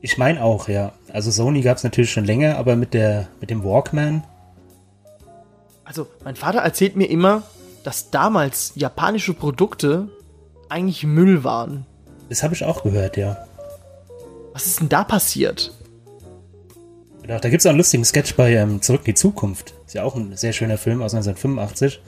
Ich 0.00 0.18
meine 0.18 0.42
auch, 0.42 0.68
ja. 0.68 0.92
Also 1.12 1.30
Sony 1.30 1.62
gab 1.62 1.76
es 1.78 1.84
natürlich 1.84 2.10
schon 2.10 2.24
länger, 2.24 2.56
aber 2.58 2.76
mit 2.76 2.94
der 2.94 3.28
mit 3.40 3.50
dem 3.50 3.64
Walkman, 3.64 4.24
Also, 5.84 6.06
mein 6.24 6.36
Vater 6.36 6.58
erzählt 6.60 6.96
mir 6.96 7.06
immer, 7.08 7.42
dass 7.84 8.10
damals 8.10 8.72
japanische 8.74 9.34
Produkte 9.34 10.08
eigentlich 10.68 11.04
Müll 11.04 11.44
waren. 11.44 11.86
das 12.28 12.42
habe 12.42 12.54
ich 12.54 12.64
auch 12.64 12.82
gehört, 12.82 13.16
ja. 13.16 13.46
Was 14.52 14.66
ist 14.66 14.80
denn 14.80 14.88
da 14.88 15.04
passiert? 15.04 15.72
Da 17.26 17.38
gibt 17.38 17.60
es 17.60 17.66
auch 17.66 17.70
einen 17.70 17.78
lustigen 17.78 18.04
Sketch 18.04 18.34
bei 18.36 18.52
ähm, 18.54 18.80
Zurück 18.82 19.00
in 19.02 19.06
die 19.06 19.14
Zukunft. 19.14 19.74
Ist 19.86 19.94
ja 19.94 20.04
auch 20.04 20.14
ein 20.14 20.36
sehr 20.36 20.52
schöner 20.52 20.78
Film 20.78 21.02
aus 21.02 21.12
1985. 21.14 22.00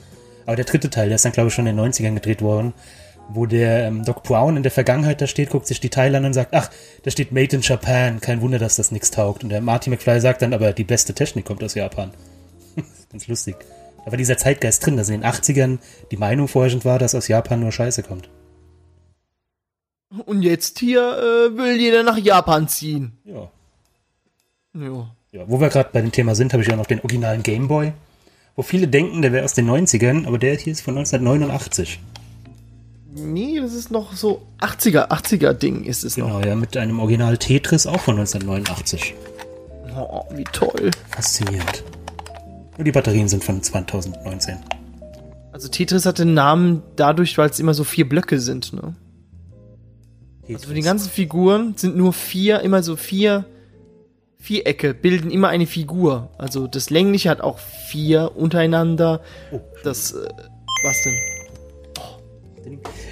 Aber 0.46 0.56
der 0.56 0.64
dritte 0.64 0.90
Teil, 0.90 1.08
der 1.08 1.16
ist 1.16 1.24
dann, 1.24 1.32
glaube 1.32 1.48
ich, 1.48 1.54
schon 1.54 1.66
in 1.66 1.76
den 1.76 1.92
90ern 1.92 2.14
gedreht 2.14 2.40
worden, 2.40 2.72
wo 3.28 3.46
der 3.46 3.86
ähm, 3.86 4.04
Doc 4.04 4.22
Brown 4.22 4.56
in 4.56 4.62
der 4.62 4.72
Vergangenheit 4.72 5.20
da 5.20 5.26
steht, 5.26 5.50
guckt 5.50 5.66
sich 5.66 5.80
die 5.80 5.90
Teile 5.90 6.18
an 6.18 6.24
und 6.24 6.32
sagt, 6.32 6.54
ach, 6.54 6.70
da 7.02 7.10
steht 7.10 7.32
Made 7.32 7.54
in 7.54 7.62
Japan, 7.62 8.20
kein 8.20 8.40
Wunder, 8.40 8.58
dass 8.58 8.76
das 8.76 8.90
nichts 8.90 9.10
taugt. 9.10 9.44
Und 9.44 9.50
der 9.50 9.60
Marty 9.60 9.90
McFly 9.90 10.20
sagt 10.20 10.42
dann, 10.42 10.54
aber 10.54 10.72
die 10.72 10.84
beste 10.84 11.14
Technik 11.14 11.44
kommt 11.44 11.62
aus 11.62 11.74
Japan. 11.74 12.10
Ganz 13.12 13.28
lustig. 13.28 13.56
Da 14.04 14.10
war 14.10 14.16
dieser 14.16 14.38
Zeitgeist 14.38 14.84
drin, 14.84 14.96
dass 14.96 15.10
in 15.10 15.20
den 15.20 15.30
80ern 15.30 15.78
die 16.10 16.16
Meinung 16.16 16.48
vorherrschend 16.48 16.84
war, 16.84 16.98
dass 16.98 17.14
aus 17.14 17.28
Japan 17.28 17.60
nur 17.60 17.72
Scheiße 17.72 18.02
kommt. 18.02 18.30
Und 20.24 20.42
jetzt 20.42 20.78
hier 20.78 21.00
äh, 21.00 21.56
will 21.56 21.78
jeder 21.78 22.02
nach 22.02 22.16
Japan 22.16 22.66
ziehen. 22.68 23.18
Ja. 23.24 23.50
Ja. 24.74 25.10
ja 25.32 25.44
wo 25.46 25.60
wir 25.60 25.68
gerade 25.68 25.90
bei 25.92 26.00
dem 26.00 26.12
Thema 26.12 26.34
sind, 26.34 26.54
habe 26.54 26.62
ich 26.62 26.72
auch 26.72 26.76
noch 26.76 26.86
den 26.86 27.00
originalen 27.00 27.42
Gameboy. 27.42 27.92
Wo 28.56 28.62
viele 28.62 28.88
denken, 28.88 29.20
der 29.20 29.32
wäre 29.32 29.44
aus 29.44 29.52
den 29.52 29.68
90ern, 29.68 30.26
aber 30.26 30.38
der 30.38 30.56
hier 30.56 30.72
ist 30.72 30.80
von 30.80 30.96
1989. 30.96 32.00
Nee, 33.14 33.58
das 33.60 33.72
ist 33.72 33.90
noch 33.90 34.12
so 34.14 34.42
80er, 34.60 35.08
80er 35.10 35.54
Ding 35.54 35.84
ist 35.84 36.04
es 36.04 36.16
Genau, 36.16 36.38
noch. 36.40 36.44
ja, 36.44 36.54
mit 36.54 36.76
einem 36.76 37.00
Original 37.00 37.38
Tetris 37.38 37.86
auch 37.86 38.00
von 38.00 38.16
1989. 38.18 39.14
Oh, 39.96 40.22
wie 40.34 40.44
toll. 40.44 40.90
Faszinierend. 41.08 41.82
Nur 42.76 42.84
die 42.84 42.92
Batterien 42.92 43.28
sind 43.28 43.42
von 43.42 43.62
2019. 43.62 44.58
Also 45.52 45.68
Tetris 45.68 46.04
hat 46.06 46.18
den 46.18 46.34
Namen 46.34 46.82
dadurch, 46.96 47.36
weil 47.38 47.50
es 47.50 47.58
immer 47.58 47.74
so 47.74 47.82
vier 47.82 48.08
Blöcke 48.08 48.38
sind, 48.38 48.72
ne? 48.72 48.94
Also 50.48 50.68
für 50.68 50.74
die 50.74 50.82
ganzen 50.82 51.10
Figuren 51.10 51.74
sind 51.76 51.96
nur 51.96 52.12
vier, 52.12 52.60
immer 52.60 52.82
so 52.82 52.96
vier 52.96 53.44
Vierecke, 54.38 54.94
bilden 54.94 55.30
immer 55.30 55.48
eine 55.48 55.66
Figur. 55.66 56.30
Also 56.38 56.66
das 56.68 56.90
längliche 56.90 57.28
hat 57.28 57.40
auch 57.40 57.58
vier 57.58 58.32
untereinander. 58.36 59.20
Oh. 59.50 59.60
Das, 59.82 60.12
äh, 60.12 60.28
was 60.84 61.02
denn? 61.04 61.16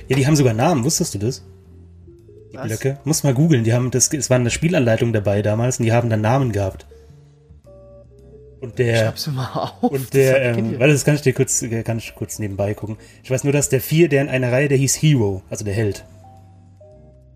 Ja, 0.09 0.17
die 0.17 0.27
haben 0.27 0.37
sogar 0.37 0.55
Namen, 0.55 0.85
wusstest 0.85 1.15
du 1.15 1.19
das? 1.19 1.45
Die 2.53 2.57
Was? 2.57 2.67
Blöcke. 2.67 2.99
Muss 3.05 3.25
mal 3.25 3.35
googeln, 3.35 3.65
die 3.65 3.73
haben 3.73 3.91
das, 3.91 4.13
es 4.13 4.31
war 4.31 4.37
eine 4.39 4.51
Spielanleitung 4.51 5.13
dabei 5.13 5.43
damals 5.43 5.79
und 5.79 5.85
die 5.85 5.93
haben 5.93 6.11
dann 6.11 6.21
Namen 6.21 6.53
gehabt. 6.53 6.87
Und 8.61 8.79
der, 8.79 9.05
Schreib's 9.05 9.27
mal 9.29 9.53
auf. 9.81 9.91
und 9.91 10.03
Das 10.03 10.11
der, 10.11 10.55
kennt 10.55 10.73
ähm, 10.73 10.81
warte, 10.81 10.93
das 10.93 11.05
kann 11.05 11.15
ich 11.15 11.23
dir 11.23 11.35
kurz, 11.35 11.63
äh, 11.63 11.83
kann 11.83 11.99
ich 11.99 12.15
kurz 12.15 12.39
nebenbei 12.39 12.75
gucken. 12.75 12.97
Ich 13.23 13.31
weiß 13.31 13.45
nur, 13.45 13.53
dass 13.53 13.69
der 13.69 13.81
vier, 13.81 14.09
der 14.09 14.23
in 14.23 14.29
einer 14.29 14.51
Reihe, 14.51 14.69
der 14.69 14.79
hieß 14.79 14.97
Hero, 14.97 15.43
also 15.51 15.65
der 15.65 15.75
Held. 15.75 16.05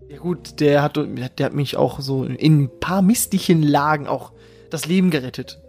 Ja 0.09 0.17
gut, 0.17 0.59
der 0.59 0.81
hat, 0.81 0.97
der 0.97 1.45
hat 1.45 1.53
mich 1.53 1.77
auch 1.77 2.01
so 2.01 2.25
in 2.25 2.63
ein 2.63 2.69
paar 2.79 3.01
mistlichen 3.01 3.63
Lagen 3.63 4.07
auch 4.07 4.33
das 4.69 4.85
Leben 4.87 5.09
gerettet. 5.09 5.61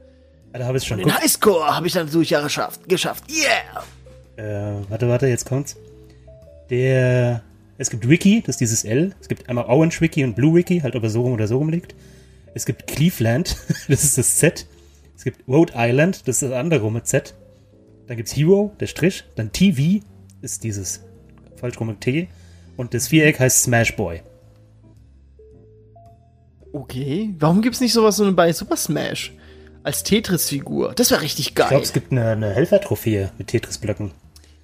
Ah, 0.52 0.58
da 0.58 0.66
habe 0.66 0.78
ich 0.78 0.84
schon. 0.84 0.99
Den 0.99 1.14
Highscore 1.14 1.76
habe 1.76 1.87
ich 1.87 1.92
dann 1.92 2.11
durch 2.11 2.30
Jahre 2.30 2.44
geschafft. 2.44 2.88
geschafft. 2.88 3.25
Yeah! 3.30 3.84
äh, 4.37 4.82
warte, 4.88 5.08
warte, 5.08 5.26
jetzt 5.26 5.46
kommt's. 5.46 5.76
Der, 6.73 7.43
es 7.76 7.91
gibt 7.91 8.09
Wiki, 8.09 8.41
das 8.41 8.55
ist 8.55 8.61
dieses 8.62 8.85
L. 8.85 9.14
Es 9.21 9.29
gibt 9.29 9.47
einmal 9.49 9.67
Orange 9.67 10.00
Wiki 10.00 10.25
und 10.25 10.35
Blue 10.35 10.55
Wiki, 10.55 10.81
halt 10.81 10.97
ob 10.97 11.02
er 11.02 11.11
so 11.11 11.21
rum 11.21 11.35
oder 11.35 11.47
so 11.47 11.59
rum 11.59 11.69
liegt. 11.69 11.95
Es 12.55 12.64
gibt 12.64 12.87
Cleveland, 12.87 13.57
das 13.88 14.05
ist 14.05 14.17
das 14.17 14.37
Z. 14.37 14.67
Es 15.14 15.23
gibt 15.25 15.47
Rhode 15.47 15.75
Island, 15.76 16.26
das 16.26 16.37
ist 16.37 16.43
das 16.50 16.52
andere 16.52 16.81
rum 16.81 16.95
mit 16.95 17.07
Z. 17.07 17.35
Dann 18.07 18.17
gibt's 18.17 18.35
Hero, 18.35 18.73
der 18.81 18.87
Strich. 18.87 19.25
Dann 19.37 19.52
TV 19.52 20.02
ist 20.41 20.64
dieses 20.64 21.02
falsch 21.57 21.79
rum 21.79 21.88
mit 21.88 22.00
T. 22.00 22.29
Und 22.79 22.95
das 22.95 23.09
Viereck 23.09 23.38
heißt 23.38 23.64
Smash 23.64 23.95
Boy. 23.95 24.23
Okay, 26.73 27.35
warum 27.38 27.61
gibt's 27.61 27.83
nicht 27.83 27.93
sowas 27.93 28.17
so 28.17 28.35
bei 28.35 28.50
Super 28.55 28.79
Smash? 28.79 29.35
Als 29.83 30.05
Tetris-Figur. 30.05 30.95
Das 30.95 31.11
wäre 31.11 31.21
richtig 31.21 31.49
Ich 31.49 31.55
geil. 31.55 31.69
glaube, 31.69 31.83
es 31.83 31.93
gibt 31.93 32.12
eine, 32.12 32.31
eine 32.31 32.50
Helfertrophäe 32.55 33.31
mit 33.37 33.49
Tetris-Blöcken. 33.49 34.12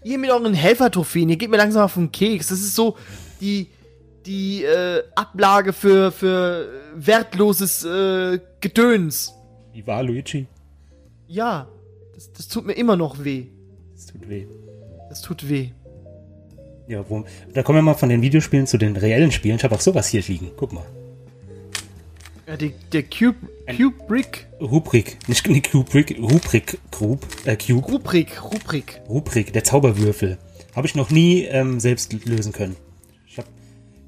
Ihr 0.09 0.17
mit 0.17 0.31
euren 0.31 0.55
Helfertrophäen, 0.55 1.29
ihr 1.29 1.37
geht 1.37 1.50
mir 1.50 1.59
langsam 1.59 1.83
auf 1.83 1.93
den 1.93 2.11
Keks. 2.11 2.47
Das 2.47 2.61
ist 2.61 2.75
so 2.75 2.97
die, 3.43 3.67
die 4.25 4.65
äh, 4.65 5.03
Ablage 5.15 5.75
für, 5.75 6.11
für 6.11 6.67
wertloses 6.95 7.85
äh, 7.85 8.38
Gedöns. 8.61 9.35
Wie 9.75 9.87
war 9.87 10.03
Luigi? 10.03 10.47
Ja, 11.27 11.69
das, 12.15 12.33
das 12.33 12.49
tut 12.49 12.65
mir 12.65 12.73
immer 12.73 12.97
noch 12.97 13.23
weh. 13.23 13.49
Das 13.95 14.07
tut 14.07 14.27
weh. 14.31 14.47
Das 15.11 15.21
tut 15.21 15.47
weh. 15.47 15.73
Ja, 16.87 17.05
wo, 17.07 17.27
da 17.53 17.62
kommen 17.62 17.77
wir 17.77 17.83
mal 17.83 17.93
von 17.93 18.09
den 18.09 18.23
Videospielen 18.23 18.67
zu 18.67 18.79
den 18.79 18.97
reellen 18.97 19.31
Spielen. 19.31 19.57
Ich 19.57 19.65
habe 19.65 19.75
auch 19.75 19.81
sowas 19.83 20.09
hier 20.09 20.23
liegen. 20.23 20.53
Guck 20.57 20.73
mal. 20.73 20.87
Ja, 22.49 22.57
die, 22.57 22.73
der 22.93 23.02
Cube, 23.02 23.37
Cube 23.76 24.07
Brick. 24.09 24.47
Rubrik. 24.59 25.19
Nicht, 25.28 25.47
nicht 25.49 25.71
Kubrick, 25.71 26.17
Rubrik, 26.19 26.78
Grub, 26.90 27.26
äh, 27.45 27.57
Cube. 27.57 27.87
Rubrik, 27.87 28.43
Rubrik. 28.43 29.02
Rubrik, 29.07 29.52
der 29.52 29.64
Zauberwürfel. 29.64 30.38
Habe 30.75 30.87
ich 30.87 30.95
noch 30.95 31.11
nie 31.11 31.43
ähm, 31.43 31.78
selbst 31.78 32.11
lösen 32.25 32.52
können. 32.52 32.76
Ich 33.26 33.37
hab, 33.37 33.45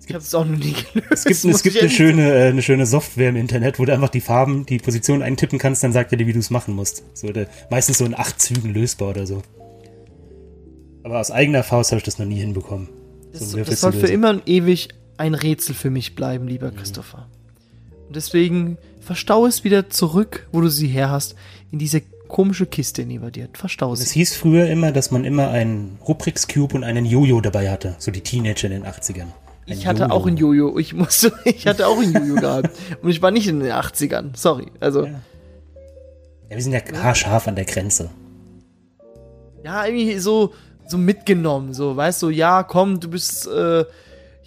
Ich 0.06 0.14
hab's 0.14 0.34
auch 0.34 0.46
noch 0.46 0.56
nie 0.56 0.72
gelöst. 0.72 1.26
es 1.26 1.42
gibt, 1.42 1.54
es 1.54 1.62
gibt 1.62 1.76
eine 1.80 1.90
schöne, 1.90 2.32
äh, 2.32 2.48
eine 2.48 2.62
schöne 2.62 2.86
Software 2.86 3.28
im 3.28 3.36
Internet, 3.36 3.78
wo 3.78 3.84
du 3.84 3.92
einfach 3.92 4.08
die 4.08 4.22
Farben, 4.22 4.64
die 4.64 4.78
Position 4.78 5.20
eintippen 5.22 5.58
kannst, 5.58 5.84
dann 5.84 5.92
sagt 5.92 6.10
er 6.12 6.16
dir, 6.16 6.26
wie 6.26 6.32
du 6.32 6.38
es 6.38 6.48
machen 6.48 6.74
musst. 6.74 7.02
So, 7.12 7.30
der, 7.32 7.46
meistens 7.68 7.98
so 7.98 8.06
in 8.06 8.14
acht 8.18 8.40
Zügen 8.40 8.72
lösbar 8.72 9.10
oder 9.10 9.26
so. 9.26 9.42
Aber 11.02 11.20
aus 11.20 11.30
eigener 11.30 11.62
Faust 11.62 11.92
habe 11.92 11.98
ich 11.98 12.04
das 12.04 12.18
noch 12.18 12.26
nie 12.26 12.40
hinbekommen. 12.40 12.88
Das, 13.32 13.52
Würfel 13.52 13.64
das 13.64 13.80
zu 13.80 13.80
soll 13.80 13.92
für 13.92 14.06
immer 14.06 14.30
und 14.30 14.48
ewig 14.48 14.88
ein 15.18 15.34
Rätsel 15.34 15.74
für 15.74 15.90
mich 15.90 16.14
bleiben, 16.14 16.48
lieber 16.48 16.70
Christopher. 16.70 17.28
Und 18.10 18.16
deswegen 18.16 18.76
verstau 19.00 19.46
es 19.46 19.62
wieder 19.62 19.88
zurück, 19.88 20.48
wo 20.50 20.60
du 20.60 20.66
sie 20.68 20.88
her 20.88 21.10
hast, 21.10 21.36
in 21.70 21.78
diese 21.78 22.00
komische 22.26 22.66
Kiste 22.66 23.06
neben 23.06 23.30
dir. 23.30 23.48
Verstau 23.52 23.92
Es 23.92 24.00
sie. 24.00 24.18
hieß 24.18 24.34
früher 24.34 24.66
immer, 24.68 24.90
dass 24.90 25.12
man 25.12 25.24
immer 25.24 25.50
einen 25.50 25.96
Rubrix 26.08 26.48
Cube 26.48 26.74
und 26.74 26.82
einen 26.82 27.04
Jojo 27.06 27.40
dabei 27.40 27.70
hatte. 27.70 27.94
So 28.00 28.10
die 28.10 28.20
Teenager 28.20 28.64
in 28.66 28.72
den 28.72 28.84
80ern. 28.84 29.20
Ein 29.20 29.28
Ich 29.68 29.86
hatte 29.86 30.10
auch 30.10 30.26
ein 30.26 30.36
Jojo. 30.36 30.76
Ich 30.76 30.92
musste, 30.92 31.32
ich 31.44 31.68
hatte 31.68 31.86
auch 31.86 32.00
ein 32.00 32.12
Jojo 32.12 32.34
gehabt. 32.40 32.70
Und 33.00 33.10
ich 33.10 33.22
war 33.22 33.30
nicht 33.30 33.46
in 33.46 33.60
den 33.60 33.70
80ern. 33.70 34.36
Sorry. 34.36 34.66
Also, 34.80 35.04
Ja. 35.04 35.12
Ja, 36.50 36.56
wir 36.56 36.62
sind 36.64 36.72
ja 36.72 36.80
haarscharf 37.00 37.46
an 37.46 37.54
der 37.54 37.64
Grenze. 37.64 38.10
ja, 39.64 39.86
irgendwie 39.86 40.18
so, 40.18 40.52
so 40.88 40.98
mitgenommen. 40.98 41.74
So, 41.74 41.94
weißt 41.96 42.20
du, 42.22 42.30
ja, 42.30 42.64
komm, 42.64 42.98
du 42.98 43.08
bist 43.08 43.46
äh, 43.46 43.84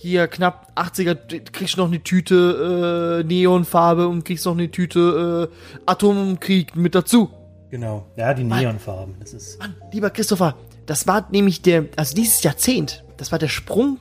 hier 0.04 0.28
knapp 0.28 0.74
80er, 0.76 1.14
du 1.14 1.40
kriegst 1.54 1.78
noch 1.78 1.88
eine 1.88 2.04
Tüte 2.04 3.22
äh, 3.22 3.24
Neonfarbe 3.24 4.10
und 4.10 4.26
kriegst 4.26 4.46
noch 4.46 4.52
eine 4.52 4.70
Tüte 4.70 5.50
äh, 5.50 5.82
Atomkrieg 5.86 6.76
mit 6.76 6.94
dazu. 6.94 7.30
Genau. 7.72 8.06
Ja, 8.18 8.34
die 8.34 8.44
Neonfarben. 8.44 9.16
Das 9.22 9.34
ist. 9.34 9.60
Mann, 9.60 9.76
lieber 9.94 10.10
Christopher, 10.10 10.58
das 10.88 11.08
war 11.08 11.30
nämlich 11.32 11.62
der, 11.62 11.86
also 11.96 12.16
dieses 12.16 12.44
Jahrzehnt, 12.44 13.06
das 13.16 13.32
war 13.32 13.40
der 13.40 13.48
Sprung 13.48 13.98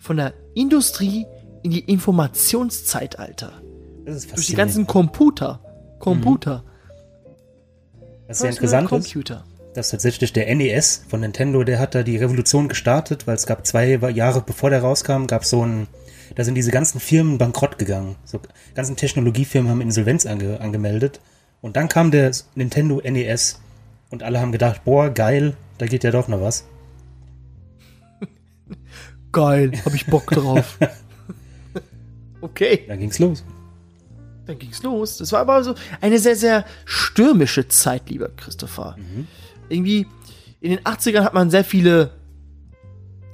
von 0.00 0.16
der 0.16 0.34
Industrie 0.54 1.26
in 1.62 1.70
die 1.70 1.80
Informationszeitalter. 1.80 3.52
Das 4.04 4.16
ist 4.16 4.36
Durch 4.36 4.46
die 4.48 4.54
ganzen 4.54 4.88
Computer. 4.88 5.60
Computer. 6.00 6.64
Was 8.26 8.38
sehr 8.40 8.50
Personal 8.50 8.82
interessant 8.82 9.06
ist, 9.06 9.12
Computer. 9.12 9.44
Dass 9.76 9.90
tatsächlich 9.90 10.32
der 10.32 10.52
NES 10.54 11.04
von 11.06 11.20
Nintendo, 11.20 11.62
der 11.62 11.78
hat 11.78 11.94
da 11.94 12.02
die 12.02 12.16
Revolution 12.16 12.68
gestartet, 12.68 13.26
weil 13.26 13.34
es 13.34 13.44
gab 13.46 13.66
zwei 13.66 13.94
Jahre 13.94 14.40
bevor 14.40 14.70
der 14.70 14.80
rauskam, 14.80 15.26
gab 15.26 15.44
so 15.44 15.64
ein, 15.64 15.86
da 16.34 16.44
sind 16.44 16.54
diese 16.54 16.70
ganzen 16.70 16.98
Firmen 16.98 17.36
bankrott 17.36 17.76
gegangen. 17.78 18.16
So 18.24 18.40
ganzen 18.74 18.96
Technologiefirmen 18.96 19.70
haben 19.70 19.82
Insolvenz 19.82 20.24
ange, 20.24 20.60
angemeldet. 20.60 21.20
Und 21.60 21.76
dann 21.76 21.88
kam 21.88 22.10
der 22.10 22.32
Nintendo 22.54 23.02
NES 23.04 23.60
und 24.10 24.22
alle 24.22 24.40
haben 24.40 24.50
gedacht, 24.50 24.84
boah, 24.84 25.10
geil, 25.10 25.56
da 25.76 25.86
geht 25.86 26.04
ja 26.04 26.10
doch 26.10 26.28
noch 26.28 26.40
was. 26.40 26.64
Geil, 29.32 29.72
hab 29.84 29.92
ich 29.92 30.06
Bock 30.06 30.30
drauf. 30.30 30.78
okay, 32.40 32.84
Dann 32.88 32.98
ging's 32.98 33.18
los. 33.18 33.44
dann 34.46 34.58
ging's 34.58 34.82
los. 34.82 35.18
Das 35.18 35.32
war 35.32 35.40
aber 35.40 35.62
so 35.62 35.74
eine 36.00 36.18
sehr, 36.18 36.36
sehr 36.36 36.64
stürmische 36.86 37.68
Zeit, 37.68 38.08
lieber 38.08 38.30
Christopher. 38.30 38.96
Irgendwie, 39.68 40.06
in 40.60 40.70
den 40.70 40.80
80ern 40.80 41.22
hat 41.22 41.34
man 41.34 41.50
sehr 41.50 41.64
viele 41.64 42.10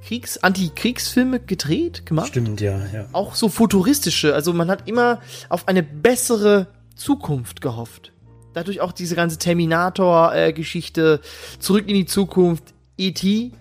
Kriegs-, 0.04 0.38
Anti-Kriegsfilme 0.38 1.40
gedreht, 1.40 2.04
gemacht. 2.06 2.28
Stimmt, 2.28 2.60
ja, 2.60 2.80
ja. 2.92 3.06
auch 3.12 3.34
so 3.34 3.48
futuristische. 3.48 4.34
Also 4.34 4.52
man 4.52 4.70
hat 4.70 4.88
immer 4.88 5.20
auf 5.48 5.68
eine 5.68 5.82
bessere 5.82 6.66
Zukunft 6.96 7.60
gehofft. 7.60 8.12
Dadurch 8.52 8.80
auch 8.80 8.92
diese 8.92 9.14
ganze 9.14 9.38
Terminator-Geschichte, 9.38 11.20
Zurück 11.58 11.88
in 11.88 11.94
die 11.94 12.06
Zukunft, 12.06 12.74
E.T. 12.98 13.52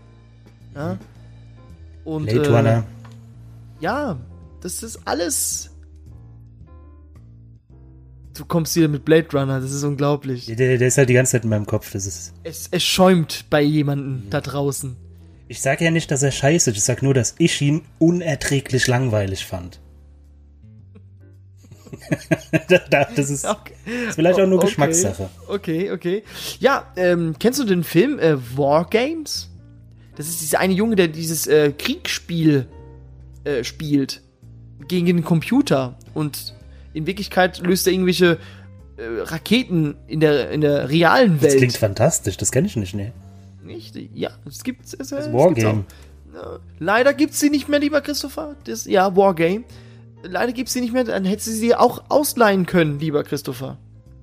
Ja. 0.75 0.97
Und, 2.03 2.25
Blade 2.25 2.49
äh, 2.49 2.55
Runner. 2.55 2.83
Ja, 3.79 4.17
das 4.61 4.83
ist 4.83 5.01
alles. 5.05 5.70
Du 8.41 8.48
kommst 8.48 8.74
hier 8.74 8.89
mit 8.89 9.05
Blade 9.05 9.27
Runner, 9.33 9.62
das 9.62 9.71
ist 9.71 9.83
unglaublich. 9.83 10.48
Der, 10.48 10.79
der 10.79 10.88
ist 10.88 10.98
halt 10.98 11.10
die 11.10 11.13
ganze 11.13 11.33
Zeit 11.33 11.43
in 11.43 11.51
meinem 11.51 11.67
Kopf. 11.67 11.91
Das 11.91 12.07
ist. 12.07 12.33
Es, 12.41 12.69
es 12.71 12.83
schäumt 12.83 13.45
bei 13.51 13.62
jemandem 13.62 14.24
da 14.31 14.41
draußen. 14.41 14.95
Ich 15.48 15.62
sage 15.62 15.86
ja 15.86 15.91
nicht, 15.91 16.10
dass 16.10 16.24
er 16.24 16.31
scheiße 16.31 16.71
ist. 16.71 16.77
Ich 16.77 16.83
sag 16.83 17.03
nur, 17.03 17.13
dass 17.13 17.36
ich 17.38 17.62
ihn 17.62 17.83
unerträglich 18.00 18.88
langweilig 18.88 19.45
fand. 19.45 19.79
das 22.89 23.29
ist, 23.29 23.45
Okay. 23.48 23.74
ist 24.07 24.15
vielleicht 24.15 24.39
auch 24.39 24.48
nur 24.48 24.57
Okay. 24.57 24.65
Geschmackssache. 24.69 25.29
Okay, 25.48 25.91
okay. 25.91 26.24
Ja, 26.60 26.91
ähm, 26.95 27.36
kennst 27.38 27.60
du 27.60 27.63
den 27.63 27.83
Film 27.83 28.17
äh, 28.17 28.38
War 28.57 28.89
Games? 28.89 29.51
Das 30.15 30.27
ist 30.27 30.41
dieser 30.41 30.57
eine 30.57 30.74
Junge, 30.74 30.95
der 30.95 31.10
dieses 31.10 31.45
äh, 31.45 31.74
Kriegsspiel 31.77 32.65
äh, 33.43 33.63
spielt 33.63 34.24
gegen 34.88 35.05
den 35.05 35.24
Computer 35.24 36.00
und 36.15 36.55
in 36.93 37.07
Wirklichkeit 37.07 37.60
löst 37.60 37.88
er 37.88 37.93
irgendwelche 37.93 38.38
äh, 38.98 39.03
Raketen 39.21 39.95
in 40.07 40.19
der, 40.19 40.51
in 40.51 40.62
der 40.62 40.89
realen 40.89 41.36
Das 41.36 41.43
Welt. 41.43 41.57
klingt 41.57 41.77
fantastisch, 41.77 42.38
das 42.38 42.51
kenne 42.51 42.67
ich 42.67 42.75
nicht, 42.75 42.93
ne? 42.93 43.12
Nicht? 43.63 43.95
Ja, 44.13 44.31
es 44.48 44.63
gibt 44.63 44.86
es. 44.86 44.91
Das 44.91 45.12
es 45.12 45.31
Wargame. 45.31 45.86
Leider 46.79 47.13
gibt's 47.13 47.39
sie 47.39 47.50
nicht 47.50 47.67
mehr, 47.69 47.79
lieber 47.79 48.01
Christopher. 48.01 48.55
Das, 48.63 48.86
ja, 48.86 49.15
Wargame. 49.15 49.63
Leider 50.24 50.51
gibt's 50.53 50.74
sie 50.74 50.81
nicht 50.81 50.93
mehr, 50.93 51.03
dann 51.03 51.25
hättest 51.25 51.48
du 51.48 51.51
sie 51.51 51.75
auch 51.75 52.03
ausleihen 52.10 52.65
können, 52.65 53.00
lieber 53.00 53.24
Christopher. 53.24 53.77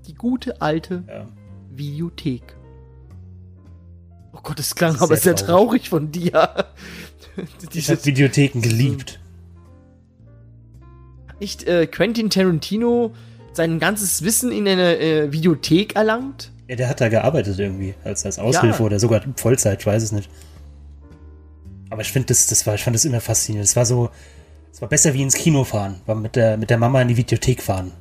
Die 0.06 0.14
gute 0.14 0.60
alte 0.62 1.04
Ja. 1.08 1.26
Videothek. 1.70 2.42
Oh 4.32 4.38
Gott, 4.42 4.58
das 4.58 4.75
klang 4.75 4.92
Das 4.94 5.02
aber 5.02 5.16
sehr 5.16 5.37
sehr 5.37 5.46
traurig 5.46 5.88
von 5.88 6.10
dir. 6.12 6.66
Ich 7.62 7.68
Diese, 7.68 7.92
habe 7.92 8.04
Videotheken 8.04 8.60
geliebt. 8.60 9.20
Nicht 11.40 11.64
äh, 11.66 11.87
Quentin 11.87 12.30
Tarantino 12.30 13.14
sein 13.52 13.78
ganzes 13.78 14.23
Wissen 14.23 14.52
in 14.52 14.68
eine 14.68 14.99
äh, 14.99 15.33
Videothek 15.33 15.97
erlangt? 15.97 16.50
Ja, 16.68 16.76
der 16.76 16.88
hat 16.88 17.00
da 17.00 17.09
gearbeitet 17.09 17.59
irgendwie, 17.59 17.95
als, 18.04 18.25
als 18.26 18.38
Aushilfe 18.38 18.80
Ja. 18.80 18.87
oder 18.87 19.00
sogar 19.00 19.23
Vollzeit, 19.37 19.80
ich 19.80 19.87
weiß 19.87 20.02
es 20.02 20.12
nicht. 20.12 20.30
Aber 21.90 22.02
ich 22.02 22.12
finde 22.12 22.26
das, 22.26 22.47
das 22.47 22.66
war, 22.66 22.75
ich 22.75 22.85
fand 22.85 22.95
das 22.95 23.04
immer 23.04 23.21
faszinierend. 23.21 23.68
Es 23.68 23.75
war 23.76 23.87
so, 23.87 24.11
es 24.73 24.80
war 24.83 24.88
besser 24.88 25.14
wie 25.14 25.23
ins 25.23 25.35
Kino 25.35 25.64
fahren, 25.64 26.00
war 26.07 26.14
mit 26.14 26.37
der, 26.37 26.57
mit 26.59 26.68
der 26.71 26.78
Mama 26.78 27.00
in 27.00 27.09
die 27.09 27.16
Videothek 27.16 27.62
fahren. 27.62 27.92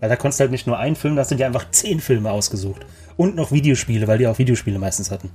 Weil 0.00 0.08
da 0.08 0.16
konntest 0.16 0.40
du 0.40 0.42
halt 0.42 0.50
nicht 0.50 0.66
nur 0.66 0.78
einen 0.78 0.96
Film, 0.96 1.14
da 1.14 1.20
hast 1.22 1.30
du 1.30 1.36
dir 1.36 1.46
einfach 1.46 1.70
zehn 1.70 2.00
Filme 2.00 2.30
ausgesucht. 2.30 2.84
Und 3.16 3.36
noch 3.36 3.52
Videospiele, 3.52 4.08
weil 4.08 4.18
die 4.18 4.26
auch 4.26 4.38
Videospiele 4.38 4.78
meistens 4.78 5.10
hatten. 5.10 5.30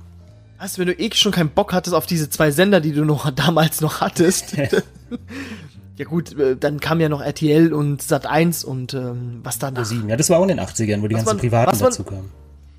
Was, 0.58 0.78
wenn 0.78 0.86
du 0.86 0.92
eh 0.92 1.10
schon 1.14 1.32
keinen 1.32 1.50
Bock 1.50 1.72
hattest 1.72 1.94
auf 1.94 2.06
diese 2.06 2.28
zwei 2.28 2.50
Sender, 2.50 2.80
die 2.80 2.92
du 2.92 3.04
noch 3.04 3.30
damals 3.34 3.80
noch 3.80 4.00
hattest? 4.00 4.56
ja 5.98 6.04
gut, 6.04 6.38
äh, 6.38 6.56
dann 6.56 6.80
kam 6.80 7.00
ja 7.00 7.08
noch 7.08 7.22
RTL 7.22 7.72
und 7.72 8.02
Sat1 8.02 8.64
und 8.64 8.94
ähm, 8.94 9.40
was 9.42 9.58
danach. 9.58 9.84
Sieben. 9.84 10.08
Ja, 10.08 10.16
das 10.16 10.28
war 10.30 10.38
auch 10.38 10.42
in 10.42 10.48
den 10.48 10.60
80ern, 10.60 11.02
wo 11.02 11.08
die 11.08 11.14
Was 11.14 11.20
ganzen 11.24 11.26
man- 11.28 11.38
Privaten 11.38 11.70
man- 11.70 11.78
dazu 11.78 12.04
kamen. 12.04 12.30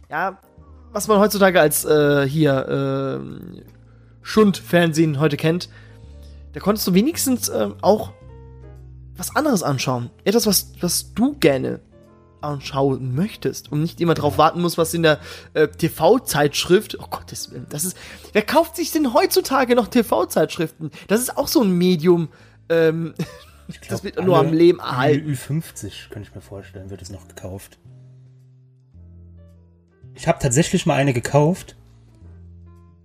Ja, 0.09 0.37
was 0.93 1.07
man 1.07 1.19
heutzutage 1.19 1.59
als 1.59 1.83
äh, 1.85 2.27
hier 2.27 3.19
äh, 3.21 3.51
Schundfernsehen 4.21 5.19
heute 5.19 5.37
kennt, 5.37 5.69
da 6.53 6.59
konntest 6.59 6.87
du 6.87 6.93
wenigstens 6.93 7.49
äh, 7.49 7.69
auch 7.81 8.11
was 9.15 9.35
anderes 9.35 9.63
anschauen. 9.63 10.09
Etwas, 10.23 10.45
was, 10.47 10.71
was 10.81 11.13
du 11.13 11.35
gerne 11.39 11.79
anschauen 12.39 13.15
möchtest 13.15 13.71
und 13.71 13.81
nicht 13.81 13.99
immer 13.99 14.13
drauf 14.13 14.37
warten 14.37 14.61
musst, 14.61 14.77
was 14.77 14.93
in 14.93 15.01
der 15.03 15.19
äh, 15.55 15.67
TV-Zeitschrift. 15.67 16.97
Oh 16.99 17.07
Gottes 17.09 17.51
Willen, 17.51 17.65
das 17.69 17.83
ist. 17.83 17.97
Wer 18.33 18.43
kauft 18.43 18.75
sich 18.75 18.91
denn 18.91 19.13
heutzutage 19.13 19.75
noch 19.75 19.87
TV-Zeitschriften? 19.87 20.91
Das 21.07 21.19
ist 21.19 21.35
auch 21.37 21.47
so 21.47 21.61
ein 21.63 21.71
Medium. 21.71 22.29
Ähm, 22.69 23.13
Ich 23.67 23.79
das 23.79 23.87
glaub, 23.87 24.03
wird 24.03 24.25
nur 24.25 24.37
am 24.37 24.53
Leben 24.53 24.79
erhalten. 24.79 25.29
Ü50, 25.29 26.09
könnte 26.09 26.29
ich 26.29 26.35
mir 26.35 26.41
vorstellen, 26.41 26.89
wird 26.89 27.01
es 27.01 27.09
noch 27.09 27.27
gekauft. 27.27 27.77
Ich 30.15 30.27
habe 30.27 30.39
tatsächlich 30.41 30.85
mal 30.85 30.95
eine 30.95 31.13
gekauft. 31.13 31.75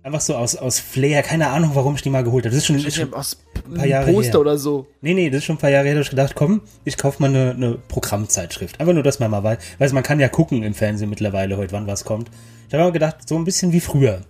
Einfach 0.01 0.19
so 0.19 0.35
aus, 0.35 0.55
aus 0.57 0.79
Flair, 0.79 1.21
keine 1.21 1.47
Ahnung, 1.47 1.71
warum 1.75 1.95
ich 1.95 2.01
die 2.01 2.09
mal 2.09 2.23
geholt 2.23 2.43
habe. 2.43 2.53
Das 2.53 2.57
ist 2.57 2.65
schon, 2.65 2.75
ist 2.75 2.95
schon 2.95 3.13
aus 3.13 3.37
ein 3.65 3.73
paar 3.75 3.85
Jahre 3.85 4.11
Poster 4.11 4.33
her. 4.33 4.39
oder 4.41 4.57
so. 4.57 4.87
Nee, 4.99 5.13
nee, 5.13 5.29
das 5.29 5.39
ist 5.39 5.43
schon 5.45 5.55
ein 5.55 5.59
paar 5.59 5.69
Jahre 5.69 5.85
her, 5.85 5.93
da 5.93 5.99
hab 5.99 6.03
ich 6.05 6.09
gedacht, 6.09 6.35
komm, 6.35 6.61
ich 6.83 6.97
kauf 6.97 7.19
mal 7.19 7.29
eine, 7.29 7.51
eine 7.51 7.77
Programmzeitschrift. 7.87 8.81
Einfach 8.81 8.93
nur, 8.93 9.03
dass 9.03 9.19
man 9.19 9.31
mal 9.31 9.43
weiß. 9.43 9.59
Weiß, 9.77 9.93
man 9.93 10.03
kann 10.03 10.19
ja 10.19 10.27
gucken 10.27 10.63
im 10.63 10.73
Fernsehen 10.73 11.09
mittlerweile 11.09 11.55
heute, 11.55 11.71
wann 11.71 11.87
was 11.87 12.03
kommt. 12.03 12.29
Ich 12.67 12.73
habe 12.73 12.83
aber 12.83 12.91
gedacht, 12.91 13.29
so 13.29 13.35
ein 13.37 13.45
bisschen 13.45 13.71
wie 13.71 13.79
früher. 13.79 14.21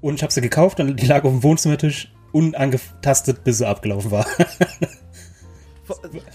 Und 0.00 0.16
ich 0.16 0.22
habe 0.22 0.32
sie 0.32 0.40
gekauft 0.40 0.80
und 0.80 0.96
die 0.96 1.06
lag 1.06 1.22
auf 1.24 1.30
dem 1.30 1.42
Wohnzimmertisch 1.42 2.12
unangetastet, 2.34 3.44
bis 3.44 3.58
sie 3.58 3.66
abgelaufen 3.66 4.10
war. 4.10 4.26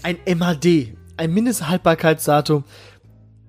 Ein 0.02 0.16
MHD, 0.26 0.94
ein 1.16 1.34
Mindesthaltbarkeitsdatum. 1.34 2.64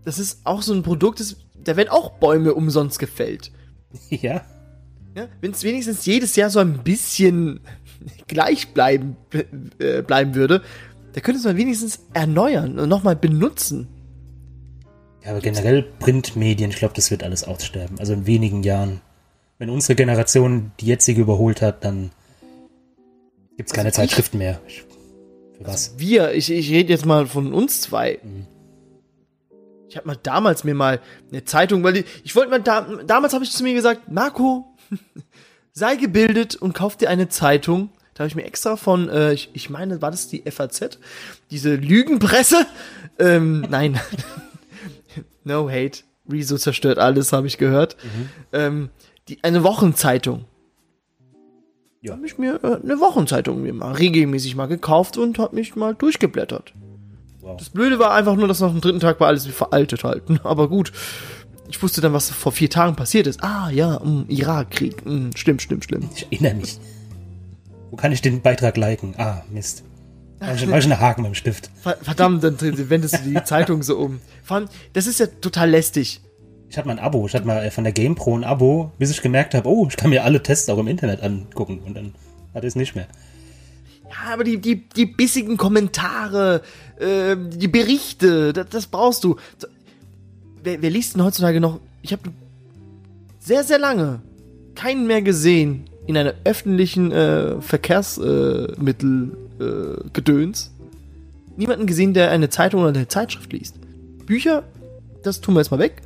Das 0.03 0.19
ist 0.19 0.41
auch 0.43 0.61
so 0.61 0.73
ein 0.73 0.83
Produkt, 0.83 1.19
das, 1.19 1.37
da 1.55 1.77
werden 1.77 1.89
auch 1.89 2.13
Bäume 2.13 2.53
umsonst 2.53 2.99
gefällt. 2.99 3.51
ja. 4.09 4.41
Ja? 5.15 5.27
Wenn 5.41 5.51
es 5.51 5.63
wenigstens 5.63 6.05
jedes 6.05 6.35
Jahr 6.35 6.49
so 6.49 6.59
ein 6.59 6.83
bisschen 6.83 7.61
gleich 8.27 8.69
bleiben, 8.73 9.15
äh, 9.79 10.01
bleiben 10.01 10.35
würde, 10.35 10.61
da 11.13 11.21
könnte 11.21 11.41
man 11.43 11.57
wenigstens 11.57 11.99
erneuern 12.13 12.79
und 12.79 12.89
nochmal 12.89 13.15
benutzen. 13.15 13.87
Ja, 15.23 15.31
aber 15.31 15.41
generell 15.41 15.83
Printmedien, 15.99 16.71
ich 16.71 16.77
glaube, 16.77 16.95
das 16.95 17.11
wird 17.11 17.23
alles 17.23 17.43
aussterben. 17.43 17.99
Also 17.99 18.13
in 18.13 18.25
wenigen 18.25 18.63
Jahren. 18.63 19.01
Wenn 19.59 19.69
unsere 19.69 19.95
Generation 19.95 20.71
die 20.79 20.87
jetzige 20.87 21.21
überholt 21.21 21.61
hat, 21.61 21.85
dann 21.85 22.11
gibt's 23.57 23.73
keine 23.73 23.87
Also 23.89 24.01
ich- 24.01 24.09
Zeitschriften 24.09 24.37
mehr. 24.37 24.61
Ich, 24.67 24.81
für 25.57 25.65
was? 25.67 25.93
Wir, 25.97 26.33
ich, 26.33 26.49
ich 26.51 26.69
rede 26.71 26.89
jetzt 26.91 27.05
mal 27.05 27.27
von 27.27 27.53
uns 27.53 27.81
zwei. 27.81 28.19
Ich 29.89 29.97
habe 29.97 30.07
mal 30.07 30.17
damals 30.21 30.63
mir 30.63 30.73
mal 30.75 30.99
eine 31.31 31.43
Zeitung, 31.43 31.83
weil 31.83 31.97
ich, 31.97 32.05
ich 32.23 32.35
wollte 32.35 32.49
mal 32.49 32.61
da, 32.61 32.81
damals 33.05 33.33
habe 33.33 33.43
ich 33.43 33.51
zu 33.51 33.63
mir 33.63 33.73
gesagt, 33.73 34.09
Marco, 34.09 34.65
sei 35.73 35.95
gebildet 35.97 36.55
und 36.55 36.73
kauf 36.73 36.95
dir 36.97 37.09
eine 37.09 37.29
Zeitung. 37.29 37.89
Da 38.13 38.19
habe 38.23 38.27
ich 38.29 38.35
mir 38.35 38.43
extra 38.45 38.75
von, 38.77 39.09
äh, 39.09 39.33
ich, 39.33 39.49
ich 39.53 39.69
meine, 39.69 40.01
war 40.01 40.11
das 40.11 40.27
die 40.27 40.43
FAZ, 40.49 40.99
diese 41.49 41.75
Lügenpresse? 41.75 42.65
Ähm, 43.19 43.61
nein, 43.69 43.99
no 45.43 45.69
hate, 45.69 46.03
Rezo 46.29 46.57
zerstört 46.57 46.97
alles, 46.97 47.33
habe 47.33 47.47
ich 47.47 47.57
gehört. 47.57 47.97
Ähm, 48.53 48.89
die, 49.27 49.43
eine 49.43 49.63
Wochenzeitung. 49.63 50.45
Ja. 52.03 52.13
habe 52.13 52.25
ich 52.25 52.37
mir 52.37 52.59
äh, 52.63 52.79
eine 52.83 52.99
Wochenzeitung 52.99 53.61
mir 53.61 53.73
mal 53.73 53.91
regelmäßig 53.93 54.55
mal 54.55 54.65
gekauft 54.65 55.17
und 55.17 55.37
habe 55.37 55.55
mich 55.55 55.75
mal 55.75 55.93
durchgeblättert. 55.93 56.73
Wow. 57.41 57.57
Das 57.57 57.69
Blöde 57.69 57.99
war 57.99 58.13
einfach 58.13 58.35
nur, 58.35 58.47
dass 58.47 58.59
nach 58.59 58.71
dem 58.71 58.81
dritten 58.81 58.99
Tag 58.99 59.19
war 59.19 59.27
alles 59.27 59.47
wie 59.47 59.51
veraltet 59.51 60.03
halt. 60.03 60.23
Aber 60.43 60.67
gut. 60.67 60.91
Ich 61.69 61.81
wusste 61.81 62.01
dann, 62.01 62.11
was 62.11 62.29
vor 62.29 62.51
vier 62.51 62.69
Tagen 62.69 62.95
passiert 62.95 63.27
ist. 63.27 63.43
Ah, 63.43 63.69
ja, 63.69 63.99
mh, 64.03 64.25
Irakkrieg. 64.27 65.05
Mh, 65.05 65.29
stimmt, 65.35 65.61
stimmt, 65.61 65.83
stimmt. 65.85 66.09
Ich 66.15 66.23
erinnere 66.31 66.55
mich. 66.55 66.79
Wo 67.91 67.95
kann 67.97 68.11
ich 68.11 68.21
den 68.21 68.41
Beitrag 68.41 68.77
liken? 68.77 69.13
Ah, 69.17 69.43
Mist. 69.49 69.83
Mach 70.39 70.55
ich, 70.55 70.65
mach 70.67 70.77
ich 70.77 70.85
einen 70.85 70.99
Haken 70.99 71.23
dem 71.23 71.35
Stift. 71.35 71.69
Ver- 71.81 71.97
Verdammt, 72.01 72.43
dann 72.43 72.55
wendest 72.89 73.19
du 73.23 73.29
die 73.29 73.43
Zeitung 73.45 73.83
so 73.83 73.97
um. 73.99 74.19
Vor 74.43 74.57
allem, 74.57 74.67
das 74.93 75.05
ist 75.07 75.19
ja 75.19 75.27
total 75.27 75.69
lästig. 75.69 76.19
Ich 76.71 76.77
hatte 76.77 76.87
mal 76.87 76.93
ein 76.93 77.03
Abo. 77.03 77.27
Ich 77.27 77.35
hatte 77.35 77.45
mal 77.45 77.65
äh, 77.65 77.69
von 77.69 77.83
der 77.83 77.91
GamePro 77.91 78.33
ein 78.33 78.45
Abo, 78.45 78.93
bis 78.97 79.11
ich 79.11 79.21
gemerkt 79.21 79.53
habe, 79.55 79.67
oh, 79.67 79.87
ich 79.89 79.97
kann 79.97 80.09
mir 80.09 80.23
alle 80.23 80.41
Tests 80.41 80.69
auch 80.69 80.77
im 80.77 80.87
Internet 80.87 81.21
angucken. 81.21 81.81
Und 81.85 81.97
dann 81.97 82.13
hatte 82.53 82.65
ich 82.65 82.71
es 82.71 82.75
nicht 82.77 82.95
mehr. 82.95 83.07
Ja, 84.09 84.33
aber 84.33 84.45
die, 84.45 84.57
die, 84.57 84.87
die 84.95 85.05
bissigen 85.05 85.57
Kommentare, 85.57 86.61
äh, 86.97 87.35
die 87.35 87.67
Berichte, 87.67 88.53
das, 88.53 88.69
das 88.69 88.87
brauchst 88.87 89.25
du. 89.25 89.35
Wer, 90.63 90.81
wer 90.81 90.89
liest 90.89 91.15
denn 91.15 91.25
heutzutage 91.25 91.59
noch? 91.59 91.81
Ich 92.03 92.13
habe 92.13 92.21
sehr, 93.41 93.65
sehr 93.65 93.79
lange 93.79 94.21
keinen 94.73 95.07
mehr 95.07 95.21
gesehen 95.21 95.89
in 96.07 96.15
einer 96.15 96.35
öffentlichen 96.45 97.11
äh, 97.11 97.59
Verkehrsmittel 97.59 99.37
äh, 99.59 100.09
Gedöns. 100.13 100.71
Niemanden 101.57 101.85
gesehen, 101.85 102.13
der 102.13 102.31
eine 102.31 102.49
Zeitung 102.49 102.79
oder 102.79 102.89
eine 102.91 103.09
Zeitschrift 103.09 103.51
liest. 103.51 103.75
Bücher, 104.25 104.63
das 105.21 105.41
tun 105.41 105.55
wir 105.55 105.59
jetzt 105.59 105.71
mal 105.71 105.79
weg. 105.79 106.01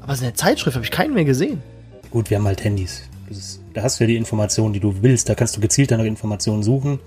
Aber 0.00 0.14
so 0.16 0.24
eine 0.24 0.34
Zeitschrift 0.34 0.76
habe 0.76 0.84
ich 0.84 0.90
keinen 0.90 1.14
mehr 1.14 1.24
gesehen. 1.24 1.62
Gut, 2.10 2.30
wir 2.30 2.38
haben 2.38 2.46
halt 2.46 2.64
Handys. 2.64 3.02
Das 3.28 3.36
ist, 3.38 3.60
da 3.74 3.82
hast 3.82 4.00
du 4.00 4.04
ja 4.04 4.08
die 4.08 4.16
Informationen, 4.16 4.72
die 4.72 4.80
du 4.80 5.02
willst. 5.02 5.28
Da 5.28 5.34
kannst 5.34 5.56
du 5.56 5.60
gezielt 5.60 5.90
nach 5.90 5.98
Informationen 6.00 6.62
suchen. 6.62 6.98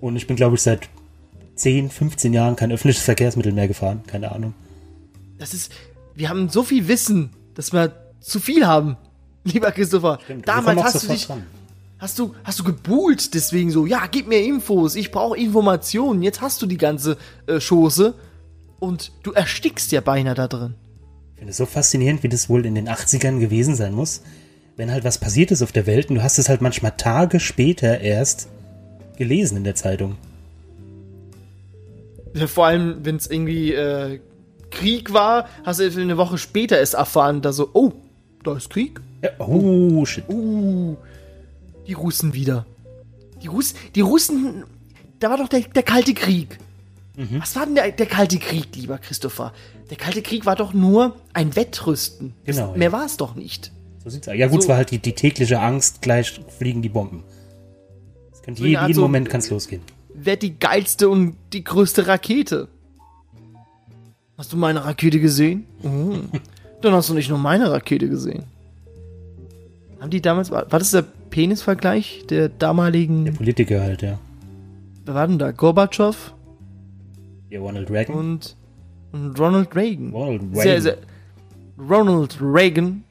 Und 0.00 0.16
ich 0.16 0.26
bin, 0.26 0.36
glaube 0.36 0.56
ich, 0.56 0.62
seit 0.62 0.88
10, 1.56 1.90
15 1.90 2.32
Jahren 2.32 2.56
kein 2.56 2.70
öffentliches 2.70 3.02
Verkehrsmittel 3.04 3.52
mehr 3.52 3.68
gefahren. 3.68 4.02
Keine 4.06 4.32
Ahnung. 4.32 4.54
Das 5.38 5.54
ist, 5.54 5.72
wir 6.14 6.28
haben 6.28 6.48
so 6.48 6.62
viel 6.62 6.88
Wissen, 6.88 7.30
dass 7.54 7.72
wir 7.72 7.92
zu 8.20 8.40
viel 8.40 8.66
haben. 8.66 8.96
Lieber 9.44 9.72
Christopher, 9.72 10.18
Stimmt, 10.24 10.46
wir 10.46 10.54
damals 10.54 10.82
hast 10.82 11.02
du 11.04 11.08
dich, 11.08 11.26
dran. 11.26 11.44
hast 11.98 12.18
du, 12.18 12.34
hast 12.44 12.58
du 12.58 12.64
gebuhlt, 12.64 13.34
deswegen 13.34 13.70
so, 13.70 13.86
ja, 13.86 14.06
gib 14.10 14.28
mir 14.28 14.42
Infos, 14.42 14.94
ich 14.94 15.10
brauche 15.10 15.38
Informationen. 15.38 16.22
Jetzt 16.22 16.40
hast 16.40 16.60
du 16.60 16.66
die 16.66 16.76
ganze 16.76 17.16
äh, 17.46 17.60
Schoße 17.60 18.14
und 18.78 19.12
du 19.22 19.32
erstickst 19.32 19.90
ja 19.92 20.00
beinahe 20.00 20.34
da 20.34 20.48
drin. 20.48 20.74
Ich 21.38 21.40
finde 21.40 21.52
es 21.52 21.56
so 21.56 21.66
faszinierend, 21.66 22.24
wie 22.24 22.28
das 22.28 22.48
wohl 22.48 22.66
in 22.66 22.74
den 22.74 22.88
80ern 22.88 23.38
gewesen 23.38 23.76
sein 23.76 23.94
muss. 23.94 24.22
Wenn 24.76 24.90
halt 24.90 25.04
was 25.04 25.18
passiert 25.18 25.52
ist 25.52 25.62
auf 25.62 25.70
der 25.70 25.86
Welt 25.86 26.10
und 26.10 26.16
du 26.16 26.22
hast 26.24 26.36
es 26.36 26.48
halt 26.48 26.60
manchmal 26.60 26.96
Tage 26.96 27.38
später 27.38 28.00
erst 28.00 28.48
gelesen 29.16 29.56
in 29.56 29.62
der 29.62 29.76
Zeitung. 29.76 30.16
Ja, 32.34 32.48
Vor 32.48 32.66
allem, 32.66 33.04
wenn 33.04 33.14
es 33.14 33.30
irgendwie 33.30 33.72
äh, 33.72 34.18
Krieg 34.72 35.12
war, 35.12 35.48
hast 35.62 35.78
du 35.78 35.84
eine 35.84 36.16
Woche 36.16 36.38
später 36.38 36.80
es 36.80 36.94
erfahren, 36.94 37.40
da 37.40 37.52
so, 37.52 37.70
oh, 37.72 37.92
da 38.42 38.56
ist 38.56 38.68
Krieg. 38.68 39.00
Ja, 39.22 39.30
oh, 39.38 40.04
shit. 40.04 40.28
Uh, 40.28 40.96
die 41.86 41.92
Russen 41.92 42.34
wieder. 42.34 42.66
Die 43.44 43.46
Russen, 43.46 43.76
die 43.94 44.00
Russen, 44.00 44.64
da 45.20 45.30
war 45.30 45.36
doch 45.36 45.48
der, 45.48 45.60
der 45.60 45.84
Kalte 45.84 46.14
Krieg. 46.14 46.58
Was 47.38 47.56
war 47.56 47.66
denn 47.66 47.74
der, 47.74 47.90
der 47.90 48.06
Kalte 48.06 48.38
Krieg, 48.38 48.68
lieber 48.76 48.98
Christopher? 48.98 49.52
Der 49.90 49.96
Kalte 49.96 50.22
Krieg 50.22 50.46
war 50.46 50.54
doch 50.54 50.72
nur 50.72 51.16
ein 51.32 51.56
Wettrüsten. 51.56 52.32
Genau, 52.44 52.72
Mehr 52.76 52.88
ja. 52.88 52.92
war 52.92 53.04
es 53.04 53.16
doch 53.16 53.34
nicht. 53.34 53.72
So 54.04 54.10
sieht's 54.10 54.28
aus. 54.28 54.36
Ja 54.36 54.46
gut, 54.46 54.60
So. 54.62 54.66
es 54.66 54.68
war 54.68 54.76
halt 54.76 54.90
die, 54.92 54.98
die 55.00 55.12
tägliche 55.14 55.58
Angst, 55.60 56.00
gleich 56.00 56.40
fliegen 56.58 56.80
die 56.80 56.88
Bomben. 56.88 57.24
Es 58.32 58.40
könnte 58.42 58.60
So 58.60 58.66
jeden, 58.66 58.82
jeden 58.82 58.94
so- 58.94 59.00
Moment 59.02 59.28
kann's 59.28 59.50
losgehen. 59.50 59.82
Wer 60.14 60.36
die 60.36 60.58
geilste 60.58 61.08
und 61.08 61.34
die 61.52 61.64
größte 61.64 62.06
Rakete? 62.06 62.68
Hast 64.36 64.52
du 64.52 64.56
meine 64.56 64.84
Rakete 64.84 65.18
gesehen? 65.20 65.64
Oh. 65.82 66.14
Dann 66.82 66.92
hast 66.92 67.08
du 67.08 67.14
nicht 67.14 67.28
nur 67.28 67.38
meine 67.38 67.70
Rakete 67.72 68.08
gesehen. 68.08 68.44
Haben 70.00 70.10
die 70.10 70.20
damals, 70.22 70.50
war, 70.52 70.70
war 70.70 70.78
das 70.78 70.92
der 70.92 71.02
Penisvergleich 71.02 72.24
der 72.30 72.48
damaligen, 72.48 73.24
Der 73.24 73.32
Politiker 73.32 73.80
halt, 73.80 74.02
ja. 74.02 74.18
wer 75.04 75.14
war 75.14 75.26
denn 75.26 75.38
da? 75.40 75.50
Gorbatschow 75.50 76.16
Ja, 77.50 77.60
Ronald 77.60 77.90
Reagan. 77.90 78.14
und, 78.16 78.56
und 79.12 79.38
Ronald 79.40 79.74
Reagan. 79.74 80.10
Ronald 80.10 80.42
Reagan. 80.42 80.54
Sehr, 80.62 80.82
sehr, 80.82 80.96
Ronald 81.78 82.38
Reagan. 82.40 83.04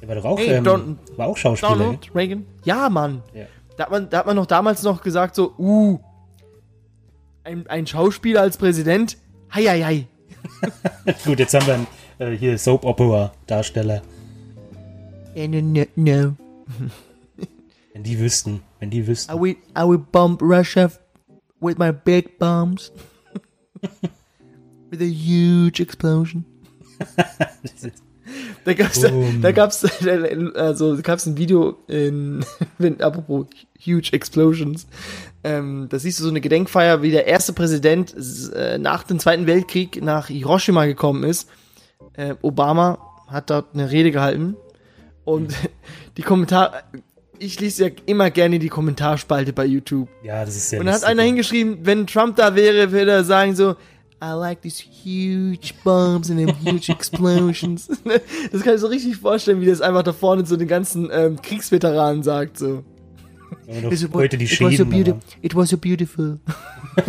Der 0.00 0.08
war 0.08 0.14
doch 0.16 0.24
auch, 0.24 0.38
Hey, 0.38 0.54
ähm, 0.54 0.64
Don- 0.64 0.98
war 1.16 1.26
auch 1.28 1.36
Schauspieler. 1.36 1.76
Donald 1.76 2.14
Reagan. 2.14 2.46
Ja, 2.64 2.88
Mann. 2.88 3.22
Ja. 3.34 3.46
Da 3.76 3.84
hat, 3.84 3.90
man, 3.90 4.10
da 4.10 4.18
hat 4.18 4.26
man 4.26 4.36
noch 4.36 4.46
damals 4.46 4.82
noch 4.82 5.02
gesagt 5.02 5.34
so, 5.34 5.52
uh, 5.58 5.98
ein, 7.44 7.66
ein 7.68 7.86
Schauspieler 7.86 8.40
als 8.42 8.56
Präsident, 8.56 9.16
hei, 9.54 9.62
hei, 9.64 9.82
hei. 9.82 10.06
Gut, 11.24 11.38
jetzt 11.38 11.54
haben 11.54 11.66
wir 11.66 11.74
einen 11.74 11.86
äh, 12.18 12.36
hier 12.36 12.58
Soap-Opera-Darsteller. 12.58 14.02
Eh, 15.34 15.46
No, 15.48 15.60
no, 15.60 15.84
no. 15.96 16.36
Wenn 17.92 18.02
die 18.02 18.18
wüssten, 18.20 18.60
wenn 18.78 18.90
die 18.90 19.06
wüssten. 19.06 19.32
I 19.34 19.40
will, 19.40 19.56
I 19.76 19.82
will 19.82 19.98
bomb 19.98 20.40
Russia 20.40 20.90
with 21.60 21.78
my 21.78 21.90
big 21.92 22.38
bombs. 22.38 22.92
with 24.90 25.00
a 25.00 25.06
huge 25.06 25.80
explosion. 25.80 26.44
Da 28.64 28.74
gab's, 28.74 29.00
Boom. 29.00 29.40
da 29.40 29.52
gab's, 29.52 29.84
also, 30.54 31.00
gab's 31.00 31.26
ein 31.26 31.38
Video 31.38 31.78
in, 31.86 32.44
wenn, 32.78 33.00
apropos 33.00 33.46
Huge 33.78 34.12
Explosions. 34.12 34.86
Ähm, 35.44 35.86
da 35.88 35.98
siehst 35.98 36.18
du 36.18 36.24
so 36.24 36.30
eine 36.30 36.40
Gedenkfeier, 36.40 37.00
wie 37.00 37.10
der 37.10 37.26
erste 37.26 37.52
Präsident 37.52 38.14
äh, 38.54 38.76
nach 38.78 39.04
dem 39.04 39.18
Zweiten 39.18 39.46
Weltkrieg 39.46 40.02
nach 40.02 40.26
Hiroshima 40.26 40.84
gekommen 40.84 41.24
ist. 41.24 41.48
Äh, 42.14 42.34
Obama 42.42 42.98
hat 43.28 43.50
dort 43.50 43.74
eine 43.74 43.90
Rede 43.90 44.10
gehalten. 44.10 44.56
Und 45.24 45.54
die 46.16 46.22
Kommentare, 46.22 46.82
ich 47.38 47.60
lese 47.60 47.88
ja 47.88 47.94
immer 48.06 48.30
gerne 48.30 48.58
die 48.58 48.68
Kommentarspalte 48.68 49.52
bei 49.52 49.64
YouTube. 49.64 50.08
Ja, 50.22 50.44
das 50.44 50.56
ist 50.56 50.70
sehr 50.70 50.80
Und 50.80 50.86
da 50.86 50.92
hat 50.92 51.04
einer 51.04 51.22
hingeschrieben, 51.22 51.78
wenn 51.82 52.06
Trump 52.06 52.36
da 52.36 52.54
wäre, 52.54 52.92
würde 52.92 53.10
er 53.10 53.24
sagen 53.24 53.54
so, 53.54 53.72
I 54.22 54.30
like 54.32 54.62
these 54.62 54.82
huge 54.82 55.72
bombs 55.84 56.30
and 56.30 56.38
them 56.38 56.54
huge 56.64 56.88
explosions. 56.92 57.88
das 58.52 58.62
kann 58.62 58.74
ich 58.74 58.80
so 58.80 58.88
richtig 58.88 59.16
vorstellen, 59.16 59.60
wie 59.60 59.66
das 59.66 59.80
einfach 59.80 60.02
da 60.02 60.12
vorne 60.12 60.44
zu 60.44 60.56
den 60.56 60.68
ganzen 60.68 61.08
ähm, 61.12 61.40
Kriegsveteranen 61.40 62.22
sagt 62.22 62.58
so. 62.58 62.84
Was- 63.66 64.06
heute 64.12 64.36
die 64.36 64.44
it 64.44 64.60
was 64.60 64.76
so 64.76 64.84
Schäden. 64.84 65.20
It 65.40 65.54
was 65.54 65.70
so 65.70 65.78
beautiful. 65.78 66.38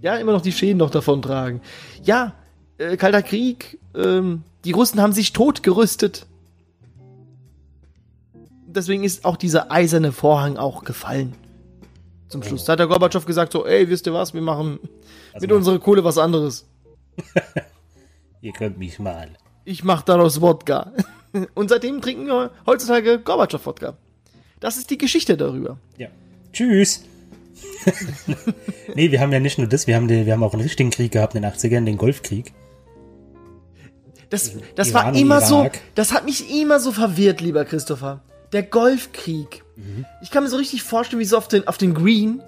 ja, 0.00 0.16
immer 0.16 0.32
noch 0.32 0.42
die 0.42 0.52
Schäden 0.52 0.78
noch 0.78 0.90
davon 0.90 1.22
tragen. 1.22 1.60
Ja, 2.04 2.34
äh, 2.78 2.96
Kalter 2.96 3.22
Krieg, 3.22 3.78
ähm, 3.94 4.42
die 4.64 4.72
Russen 4.72 5.00
haben 5.00 5.12
sich 5.12 5.32
totgerüstet. 5.32 6.26
Deswegen 8.76 9.04
ist 9.04 9.24
auch 9.24 9.38
dieser 9.38 9.72
eiserne 9.72 10.12
Vorhang 10.12 10.58
auch 10.58 10.84
gefallen. 10.84 11.32
Zum 12.28 12.42
Schluss. 12.42 12.64
Da 12.64 12.74
hat 12.74 12.78
der 12.80 12.86
Gorbatschow 12.88 13.24
gesagt 13.24 13.52
so, 13.52 13.64
ey, 13.64 13.88
wisst 13.88 14.06
ihr 14.06 14.12
was, 14.12 14.34
wir 14.34 14.42
machen 14.42 14.78
mit 15.40 15.48
mal- 15.48 15.56
unserer 15.56 15.78
Kohle 15.78 16.04
was 16.04 16.18
anderes. 16.18 16.66
Ihr 18.42 18.52
könnt 18.52 18.78
mich 18.78 18.98
mal. 18.98 19.30
Ich 19.64 19.82
mach 19.82 20.02
daraus 20.02 20.42
Wodka. 20.42 20.92
Und 21.54 21.70
seitdem 21.70 22.02
trinken 22.02 22.26
wir 22.26 22.50
heutzutage 22.66 23.18
Gorbatschow-Wodka. 23.18 23.96
Das 24.60 24.76
ist 24.76 24.90
die 24.90 24.98
Geschichte 24.98 25.38
darüber. 25.38 25.78
Ja. 25.96 26.08
Tschüss. 26.52 27.02
nee, 28.94 29.10
wir 29.10 29.20
haben 29.20 29.32
ja 29.32 29.40
nicht 29.40 29.56
nur 29.56 29.66
das, 29.68 29.86
wir 29.86 29.96
haben, 29.96 30.08
den, 30.08 30.26
wir 30.26 30.34
haben 30.34 30.42
auch 30.42 30.52
einen 30.52 30.62
richtigen 30.62 30.90
Krieg 30.90 31.12
gehabt 31.12 31.34
in 31.34 31.42
den 31.42 31.50
80ern, 31.50 31.84
den 31.86 31.96
Golfkrieg. 31.96 32.52
Das, 34.28 34.52
das 34.74 34.90
Iran 34.90 35.04
war 35.06 35.14
immer 35.14 35.40
so, 35.40 35.70
das 35.94 36.12
hat 36.12 36.26
mich 36.26 36.50
immer 36.60 36.78
so 36.78 36.92
verwirrt, 36.92 37.40
lieber 37.40 37.64
Christopher. 37.64 38.22
Der 38.56 38.62
Golfkrieg. 38.62 39.62
Mhm. 39.76 40.06
Ich 40.22 40.30
kann 40.30 40.42
mir 40.42 40.48
so 40.48 40.56
richtig 40.56 40.82
vorstellen, 40.82 41.20
wie 41.20 41.26
so 41.26 41.36
auf 41.36 41.46
den, 41.46 41.68
auf 41.68 41.76
den 41.76 41.92
Green 41.92 42.42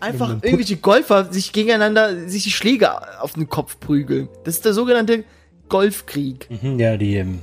einfach 0.00 0.30
irgendwelche 0.40 0.78
Golfer 0.78 1.30
sich 1.30 1.52
gegeneinander, 1.52 2.26
sich 2.26 2.44
die 2.44 2.50
Schläge 2.50 3.20
auf 3.20 3.34
den 3.34 3.46
Kopf 3.46 3.78
prügeln. 3.80 4.30
Das 4.44 4.54
ist 4.54 4.64
der 4.64 4.72
sogenannte 4.72 5.24
Golfkrieg. 5.68 6.48
Mhm, 6.62 6.80
ja, 6.80 6.96
die, 6.96 7.16
ähm, 7.16 7.40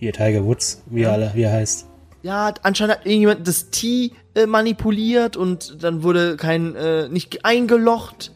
hier 0.00 0.12
Tiger 0.12 0.44
Woods, 0.44 0.82
wie, 0.86 1.02
er 1.02 1.12
alle, 1.12 1.30
wie 1.34 1.42
er 1.42 1.52
heißt. 1.52 1.86
Ja, 2.22 2.52
anscheinend 2.64 2.96
hat 2.96 3.06
irgendjemand 3.06 3.46
das 3.46 3.70
Tee 3.70 4.14
äh, 4.34 4.46
manipuliert 4.46 5.36
und 5.36 5.80
dann 5.84 6.02
wurde 6.02 6.36
kein, 6.36 6.74
äh, 6.74 7.08
nicht 7.08 7.44
eingelocht 7.44 8.32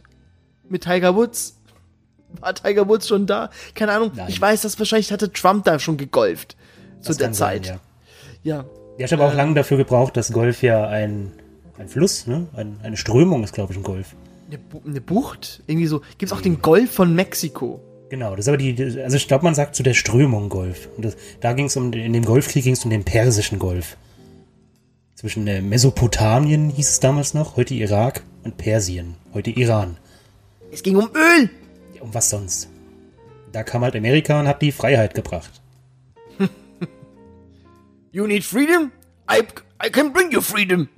mit 0.68 0.84
Tiger 0.84 1.16
Woods. 1.16 1.56
War 2.38 2.54
Tiger 2.54 2.86
Woods 2.86 3.08
schon 3.08 3.26
da? 3.26 3.50
Keine 3.74 3.90
Ahnung. 3.90 4.12
Nein. 4.14 4.26
Ich 4.28 4.40
weiß, 4.40 4.62
dass 4.62 4.78
wahrscheinlich 4.78 5.10
hatte 5.10 5.32
Trump 5.32 5.64
da 5.64 5.80
schon 5.80 5.96
gegolft. 5.96 6.56
Zu 7.00 7.08
Das 7.08 7.16
der 7.16 7.26
kann 7.26 7.34
sein, 7.34 7.64
Zeit. 7.64 7.80
ja. 8.44 8.64
Ja. 8.98 9.04
Hat 9.04 9.12
aber 9.12 9.28
auch 9.28 9.34
lange 9.34 9.54
dafür 9.54 9.76
gebraucht, 9.76 10.16
dass 10.16 10.32
Golf 10.32 10.62
ja 10.62 10.86
ein, 10.88 11.32
ein 11.78 11.88
Fluss, 11.88 12.26
ne? 12.26 12.46
Ein, 12.54 12.76
eine 12.82 12.96
Strömung 12.96 13.44
ist, 13.44 13.52
glaube 13.52 13.72
ich, 13.72 13.78
ein 13.78 13.82
Golf. 13.82 14.14
Eine, 14.48 14.58
Bu 14.58 14.80
eine 14.86 15.00
Bucht? 15.00 15.62
Irgendwie 15.66 15.86
so. 15.86 16.02
Gibt's 16.18 16.32
auch 16.32 16.40
den 16.40 16.62
Golf 16.62 16.92
von 16.92 17.14
Mexiko? 17.14 17.80
Genau, 18.08 18.36
das 18.36 18.44
ist 18.44 18.48
aber 18.48 18.56
die, 18.56 19.00
also 19.02 19.16
ich 19.16 19.26
glaube, 19.26 19.44
man 19.44 19.54
sagt 19.54 19.74
zu 19.74 19.82
der 19.82 19.94
Strömung 19.94 20.48
Golf. 20.48 20.88
Und 20.96 21.04
das, 21.04 21.16
da 21.40 21.52
ging 21.52 21.66
es 21.66 21.76
um, 21.76 21.92
in 21.92 22.12
dem 22.12 22.24
Golfkrieg 22.24 22.62
ging 22.62 22.74
es 22.74 22.84
um 22.84 22.90
den 22.90 23.04
persischen 23.04 23.58
Golf. 23.58 23.96
Zwischen 25.14 25.46
äh, 25.46 25.60
Mesopotamien 25.60 26.70
hieß 26.70 26.88
es 26.88 27.00
damals 27.00 27.34
noch, 27.34 27.56
heute 27.56 27.74
Irak, 27.74 28.22
und 28.44 28.58
Persien, 28.58 29.16
heute 29.34 29.50
Iran. 29.50 29.96
Es 30.70 30.82
ging 30.82 30.96
um 30.96 31.08
Öl! 31.14 31.50
Ja, 31.94 32.02
um 32.02 32.14
was 32.14 32.30
sonst? 32.30 32.68
Da 33.50 33.64
kam 33.64 33.82
halt 33.82 33.96
Amerika 33.96 34.38
und 34.38 34.46
hat 34.46 34.62
die 34.62 34.72
Freiheit 34.72 35.14
gebracht. 35.14 35.62
You 38.16 38.26
need 38.26 38.44
freedom? 38.44 38.92
I, 39.30 39.42
I 39.78 39.90
can 39.90 40.10
bring 40.10 40.32
you 40.32 40.40
freedom! 40.40 40.88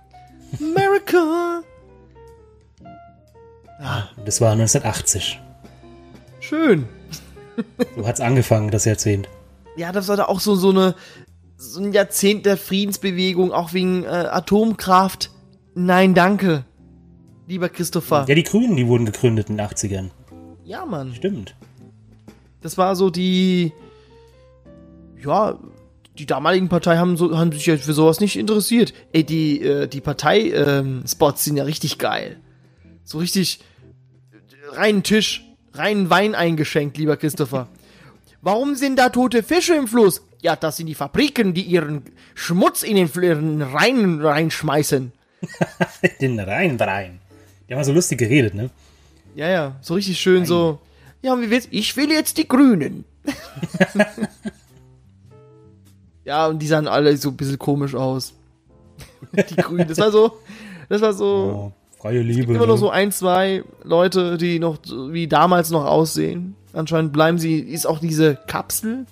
America! 0.60 1.62
Und 4.18 4.26
das 4.26 4.42
war 4.42 4.52
1980. 4.52 5.40
Schön. 6.40 6.86
So 7.96 8.06
hat's 8.06 8.20
angefangen, 8.20 8.70
das 8.70 8.84
Jahrzehnt. 8.84 9.30
Ja, 9.78 9.92
das 9.92 10.08
war 10.08 10.18
da 10.18 10.26
auch 10.26 10.40
so, 10.40 10.56
so 10.56 10.68
eine 10.68 10.94
so 11.56 11.80
ein 11.80 11.94
Jahrzehnt 11.94 12.44
der 12.44 12.58
Friedensbewegung, 12.58 13.50
auch 13.50 13.72
wegen 13.72 14.04
äh, 14.04 14.08
Atomkraft. 14.08 15.30
Nein, 15.74 16.12
danke. 16.12 16.66
Lieber 17.46 17.70
Christopher. 17.70 18.26
Ja, 18.28 18.34
die 18.34 18.42
Grünen, 18.42 18.76
die 18.76 18.86
wurden 18.86 19.06
gegründet 19.06 19.48
in 19.48 19.56
den 19.56 19.66
80ern. 19.66 20.10
Ja, 20.64 20.84
Mann. 20.84 21.14
Stimmt. 21.14 21.56
Das 22.60 22.76
war 22.76 22.94
so 22.94 23.08
die. 23.08 23.72
Ja, 25.24 25.58
die 26.18 26.26
damaligen 26.26 26.68
Parteien 26.68 26.98
haben, 26.98 27.16
so, 27.16 27.36
haben 27.38 27.52
sich 27.52 27.66
ja 27.66 27.76
für 27.76 27.92
sowas 27.92 28.20
nicht 28.20 28.36
interessiert. 28.36 28.92
Ey, 29.12 29.24
die, 29.24 29.62
äh, 29.62 29.86
die 29.86 30.00
Partei-Spots 30.00 31.44
sind 31.44 31.56
ja 31.56 31.64
richtig 31.64 31.98
geil. 31.98 32.38
So 33.04 33.18
richtig 33.18 33.60
reinen 34.72 35.02
Tisch, 35.02 35.44
reinen 35.72 36.10
Wein 36.10 36.34
eingeschenkt, 36.34 36.98
lieber 36.98 37.16
Christopher. 37.16 37.68
Warum 38.42 38.74
sind 38.74 38.98
da 38.98 39.08
tote 39.08 39.42
Fische 39.42 39.74
im 39.74 39.88
Fluss? 39.88 40.22
Ja, 40.42 40.56
das 40.56 40.76
sind 40.76 40.86
die 40.86 40.94
Fabriken, 40.94 41.54
die 41.54 41.62
ihren 41.62 42.02
Schmutz 42.34 42.82
in 42.82 42.96
den, 42.96 43.10
ihren 43.22 43.62
Rhein 43.62 44.20
reinschmeißen. 44.20 45.12
Den 46.20 46.38
Rhein, 46.38 46.76
rein. 46.76 47.20
Die 47.68 47.74
haben 47.74 47.84
so 47.84 47.92
lustig 47.92 48.18
geredet, 48.18 48.54
ne? 48.54 48.70
Ja, 49.34 49.48
ja, 49.48 49.76
so 49.80 49.94
richtig 49.94 50.18
schön 50.18 50.44
so. 50.46 50.80
Ja, 51.22 51.32
und 51.32 51.42
wie 51.42 51.50
willst 51.50 51.68
Ich 51.70 51.96
will 51.96 52.10
jetzt 52.10 52.38
die 52.38 52.46
Grünen. 52.46 53.04
ja, 56.28 56.46
und 56.46 56.58
die 56.58 56.66
sahen 56.66 56.86
alle 56.86 57.16
so 57.16 57.30
ein 57.30 57.36
bisschen 57.36 57.58
komisch 57.58 57.94
aus. 57.94 58.34
die 59.32 59.56
Grünen. 59.56 59.88
Das 59.88 59.96
war 59.96 60.12
so, 60.12 60.32
das 60.90 61.00
war 61.00 61.14
so 61.14 61.72
Oh, 61.96 61.98
freie 61.98 62.20
Liebe. 62.20 62.52
immer 62.52 62.66
noch 62.66 62.74
ne? 62.74 62.80
so 62.80 62.90
ein, 62.90 63.10
zwei 63.12 63.64
Leute, 63.82 64.36
die 64.36 64.58
noch 64.58 64.76
wie 65.10 65.26
damals 65.26 65.70
noch 65.70 65.86
aussehen. 65.86 66.54
Anscheinend 66.74 67.14
bleiben 67.14 67.38
sie, 67.38 67.58
ist 67.58 67.86
auch 67.86 67.98
diese 67.98 68.36
Kapsel. 68.46 69.06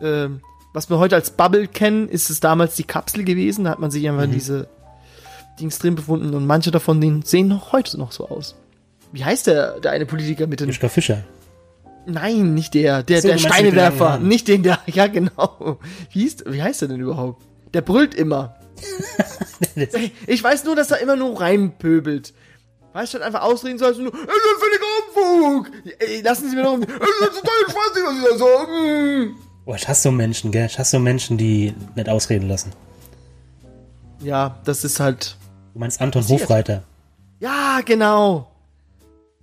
Ähm, 0.00 0.40
was 0.72 0.88
wir 0.88 0.98
heute 0.98 1.16
als 1.16 1.32
Bubble 1.32 1.66
kennen, 1.66 2.08
ist 2.08 2.30
es 2.30 2.38
damals 2.38 2.76
die 2.76 2.84
Kapsel 2.84 3.24
gewesen. 3.24 3.64
Da 3.64 3.70
hat 3.70 3.80
man 3.80 3.90
sich 3.90 4.08
einfach 4.08 4.22
in 4.22 4.30
diese 4.32 4.68
Dings 5.60 5.80
drin 5.80 5.96
befunden 5.96 6.32
und 6.32 6.46
manche 6.46 6.70
davon 6.70 7.22
sehen 7.24 7.48
noch 7.48 7.72
heute 7.72 7.98
noch 7.98 8.12
so 8.12 8.28
aus. 8.28 8.54
Wie 9.10 9.24
heißt 9.24 9.48
der, 9.48 9.80
der 9.80 9.90
eine 9.90 10.06
Politiker 10.06 10.46
mit 10.46 10.60
den 10.60 10.72
Fischer. 10.72 11.24
Nein, 12.06 12.54
nicht 12.54 12.74
der. 12.74 13.02
Der, 13.02 13.22
so, 13.22 13.28
der 13.28 13.38
Steinewerfer. 13.38 14.18
Nicht 14.18 14.48
den, 14.48 14.62
der. 14.62 14.80
Ja, 14.86 15.06
genau. 15.06 15.78
Wie, 16.10 16.20
hieß, 16.20 16.44
wie 16.46 16.62
heißt 16.62 16.82
der 16.82 16.88
denn 16.88 17.00
überhaupt? 17.00 17.42
Der 17.74 17.80
brüllt 17.82 18.14
immer. 18.14 18.56
Ich 20.26 20.42
weiß 20.42 20.64
nur, 20.64 20.74
dass 20.74 20.90
er 20.90 20.98
immer 20.98 21.14
nur 21.14 21.40
reinpöbelt. 21.40 22.34
Weißt 22.92 23.14
du, 23.14 23.18
statt 23.18 23.26
einfach 23.26 23.42
ausreden 23.42 23.78
soll, 23.78 23.94
nur, 23.94 24.12
es 24.12 24.20
ist 24.20 24.26
ein 24.26 24.60
völliger 24.60 25.62
Unfug. 25.62 26.24
Lassen 26.24 26.50
Sie 26.50 26.56
mir 26.56 26.64
doch. 26.64 26.78
Es 26.78 26.80
ist 26.80 27.40
total 27.40 27.70
Spaß, 27.70 27.92
was 27.94 28.16
Sie 28.16 28.24
da 28.28 28.38
sagen. 28.38 29.36
Oh, 29.64 29.74
ich 29.74 29.88
hasse 29.88 30.02
so 30.02 30.10
Menschen, 30.10 30.50
gell? 30.50 30.66
Ich 30.66 30.78
hasse 30.78 30.90
so 30.92 30.98
Menschen, 30.98 31.38
die 31.38 31.72
nicht 31.94 32.08
ausreden 32.08 32.48
lassen. 32.48 32.72
Ja, 34.20 34.58
das 34.64 34.84
ist 34.84 35.00
halt. 35.00 35.36
Du 35.72 35.78
meinst 35.78 36.00
Anton 36.00 36.22
Passiert. 36.22 36.42
Hofreiter. 36.42 36.82
Ja, 37.40 37.80
genau. 37.84 38.50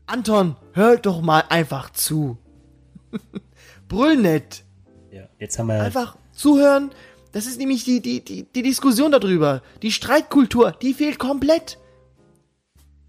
Anton, 0.05 0.55
hör 0.73 0.97
doch 0.97 1.21
mal 1.21 1.43
einfach 1.49 1.91
zu. 1.91 2.37
Brüll 3.87 4.17
nicht. 4.17 4.63
Ja, 5.11 5.23
jetzt 5.39 5.57
haben 5.59 5.67
wir. 5.67 5.81
Einfach 5.81 6.17
zuhören. 6.31 6.91
Das 7.31 7.45
ist 7.45 7.59
nämlich 7.59 7.83
die, 7.83 8.01
die, 8.01 8.23
die, 8.23 8.43
die 8.43 8.63
Diskussion 8.63 9.11
darüber. 9.11 9.61
Die 9.81 9.91
Streitkultur, 9.91 10.71
die 10.71 10.93
fehlt 10.93 11.19
komplett. 11.19 11.77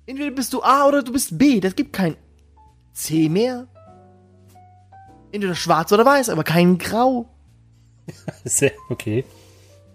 Entweder 0.06 0.30
bist 0.30 0.52
du 0.52 0.62
A 0.62 0.86
oder 0.86 1.02
du 1.02 1.12
bist 1.12 1.38
B. 1.38 1.60
Das 1.60 1.74
gibt 1.76 1.92
kein 1.92 2.16
C 2.92 3.28
mehr. 3.28 3.66
Entweder 5.32 5.54
schwarz 5.54 5.92
oder 5.92 6.04
weiß, 6.04 6.28
aber 6.28 6.44
kein 6.44 6.78
Grau. 6.78 7.28
Sehr, 8.44 8.72
okay. 8.88 9.24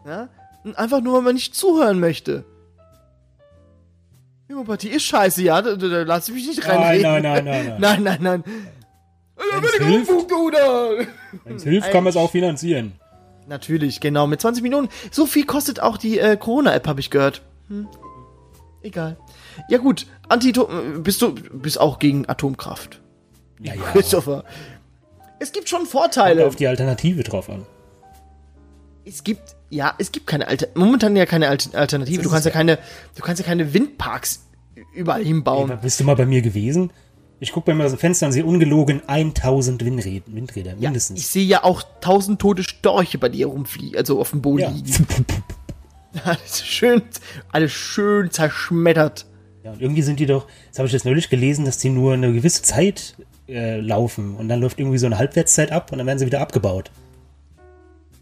Ja? 0.06 0.30
Und 0.64 0.78
einfach 0.78 1.02
nur, 1.02 1.16
weil 1.16 1.22
man 1.22 1.36
nicht 1.36 1.54
zuhören 1.54 2.00
möchte. 2.00 2.46
Homöopathie 4.50 4.90
ist 4.90 5.04
scheiße, 5.04 5.42
ja, 5.44 5.62
da, 5.62 5.76
da, 5.76 5.88
da 5.88 6.02
lass 6.04 6.30
ich 6.30 6.36
mich 6.36 6.48
nicht 6.48 6.68
reinreden. 6.68 7.02
nein, 7.02 7.24
nein, 7.24 7.46
nein, 7.46 7.66
nein. 7.66 7.76
nein, 7.80 8.04
nein, 8.04 8.18
nein. 8.22 8.44
Wenn's 9.36 9.78
bin 9.78 9.88
ich 9.88 10.08
hilft. 10.08 10.12
Wenn 11.44 11.56
es 11.56 11.64
hilft, 11.64 11.92
kann 11.92 12.04
man 12.04 12.12
es 12.12 12.18
auch 12.18 12.32
finanzieren. 12.32 12.94
Natürlich, 13.48 14.00
genau, 14.00 14.28
mit 14.28 14.42
20 14.42 14.64
Millionen. 14.64 14.90
So 15.12 15.26
viel 15.26 15.46
kostet 15.46 15.80
auch 15.80 15.98
die 15.98 16.20
äh, 16.20 16.36
Corona-App, 16.38 16.88
habe 16.88 17.00
ich 17.00 17.10
gehört. 17.10 17.42
Hm. 17.68 17.88
Egal. 18.82 19.18
Ja 19.70 19.80
gut, 19.80 20.06
Anti 20.30 20.54
bist 21.00 21.22
du 21.22 21.34
bist 21.34 21.80
auch 21.80 21.98
gegen 21.98 22.30
Atomkraft. 22.30 23.02
Ja, 23.60 23.74
ja. 23.74 23.82
Christopher. 23.94 24.44
Es 25.40 25.52
gibt 25.52 25.70
schon 25.70 25.80
Kommt 25.80 25.92
Vorteile. 25.92 26.46
auf 26.46 26.56
die 26.56 26.68
Alternative 26.68 27.24
drauf 27.24 27.50
an. 27.50 27.66
Es 29.04 29.24
gibt 29.24 29.56
ja, 29.70 29.94
es 29.98 30.12
gibt 30.12 30.28
keine 30.28 30.48
Alter 30.48 30.68
momentan 30.76 31.16
ja 31.16 31.26
keine 31.26 31.50
Alter 31.50 31.78
Alternative. 31.78 32.22
Du 32.22 32.30
kannst 32.30 32.46
ja 32.46 32.50
es 32.50 32.56
keine 32.56 32.78
du 33.16 33.22
kannst 33.24 33.42
ja 33.42 33.46
keine 33.48 33.74
Windparks 33.74 34.46
überall 34.94 35.24
hinbauen. 35.24 35.72
Aber 35.72 35.82
bist 35.82 36.00
du 36.00 36.04
mal 36.04 36.16
bei 36.16 36.26
mir 36.26 36.42
gewesen? 36.42 36.92
Ich 37.40 37.52
gucke 37.52 37.66
bei 37.72 37.76
mir 37.76 37.84
aus 37.86 37.92
dem 37.92 38.00
Fenster 38.00 38.26
und 38.28 38.32
sehe 38.32 38.46
ungelogen 38.46 39.02
1000 39.08 39.84
Windräder, 39.84 40.26
Windräder 40.28 40.72
Ja, 40.80 40.90
mindestens. 40.90 41.20
ich 41.20 41.28
sehe 41.28 41.44
ja 41.46 41.64
auch 41.64 41.84
tausend 42.02 42.40
tote 42.40 42.64
Storche 42.64 43.18
bei 43.18 43.30
dir 43.30 43.48
rumfliegen, 43.48 43.98
also 43.98 44.20
auf 44.22 44.32
dem 44.32 44.42
Boden 44.42 44.62
Ja. 44.62 44.70
liegen. 44.70 45.06
Alles 46.24 46.66
schön, 46.66 47.02
alles 47.52 47.74
schön 47.74 48.32
zerschmettert. 48.32 49.26
ja, 49.66 49.74
und 49.74 49.82
irgendwie 49.82 50.02
sind 50.02 50.18
die 50.22 50.26
doch, 50.26 50.48
das 50.70 50.80
habe 50.80 50.88
ich 50.88 50.94
jetzt 50.94 51.04
neulich 51.04 51.30
gelesen, 51.30 51.66
dass 51.66 51.78
die 51.78 51.90
nur 51.90 52.14
eine 52.14 52.32
gewisse 52.32 52.62
Zeit 52.62 53.16
äh, 53.50 53.82
laufen 53.82 54.34
und 54.38 54.48
dann 54.48 54.62
läuft 54.62 54.80
irgendwie 54.80 54.98
so 54.98 55.08
eine 55.08 55.18
Halbwertszeit 55.18 55.74
ab 55.74 55.92
und 55.92 55.98
dann 55.98 56.08
werden 56.08 56.18
sie 56.18 56.26
wieder 56.26 56.40
abgebaut. 56.40 56.90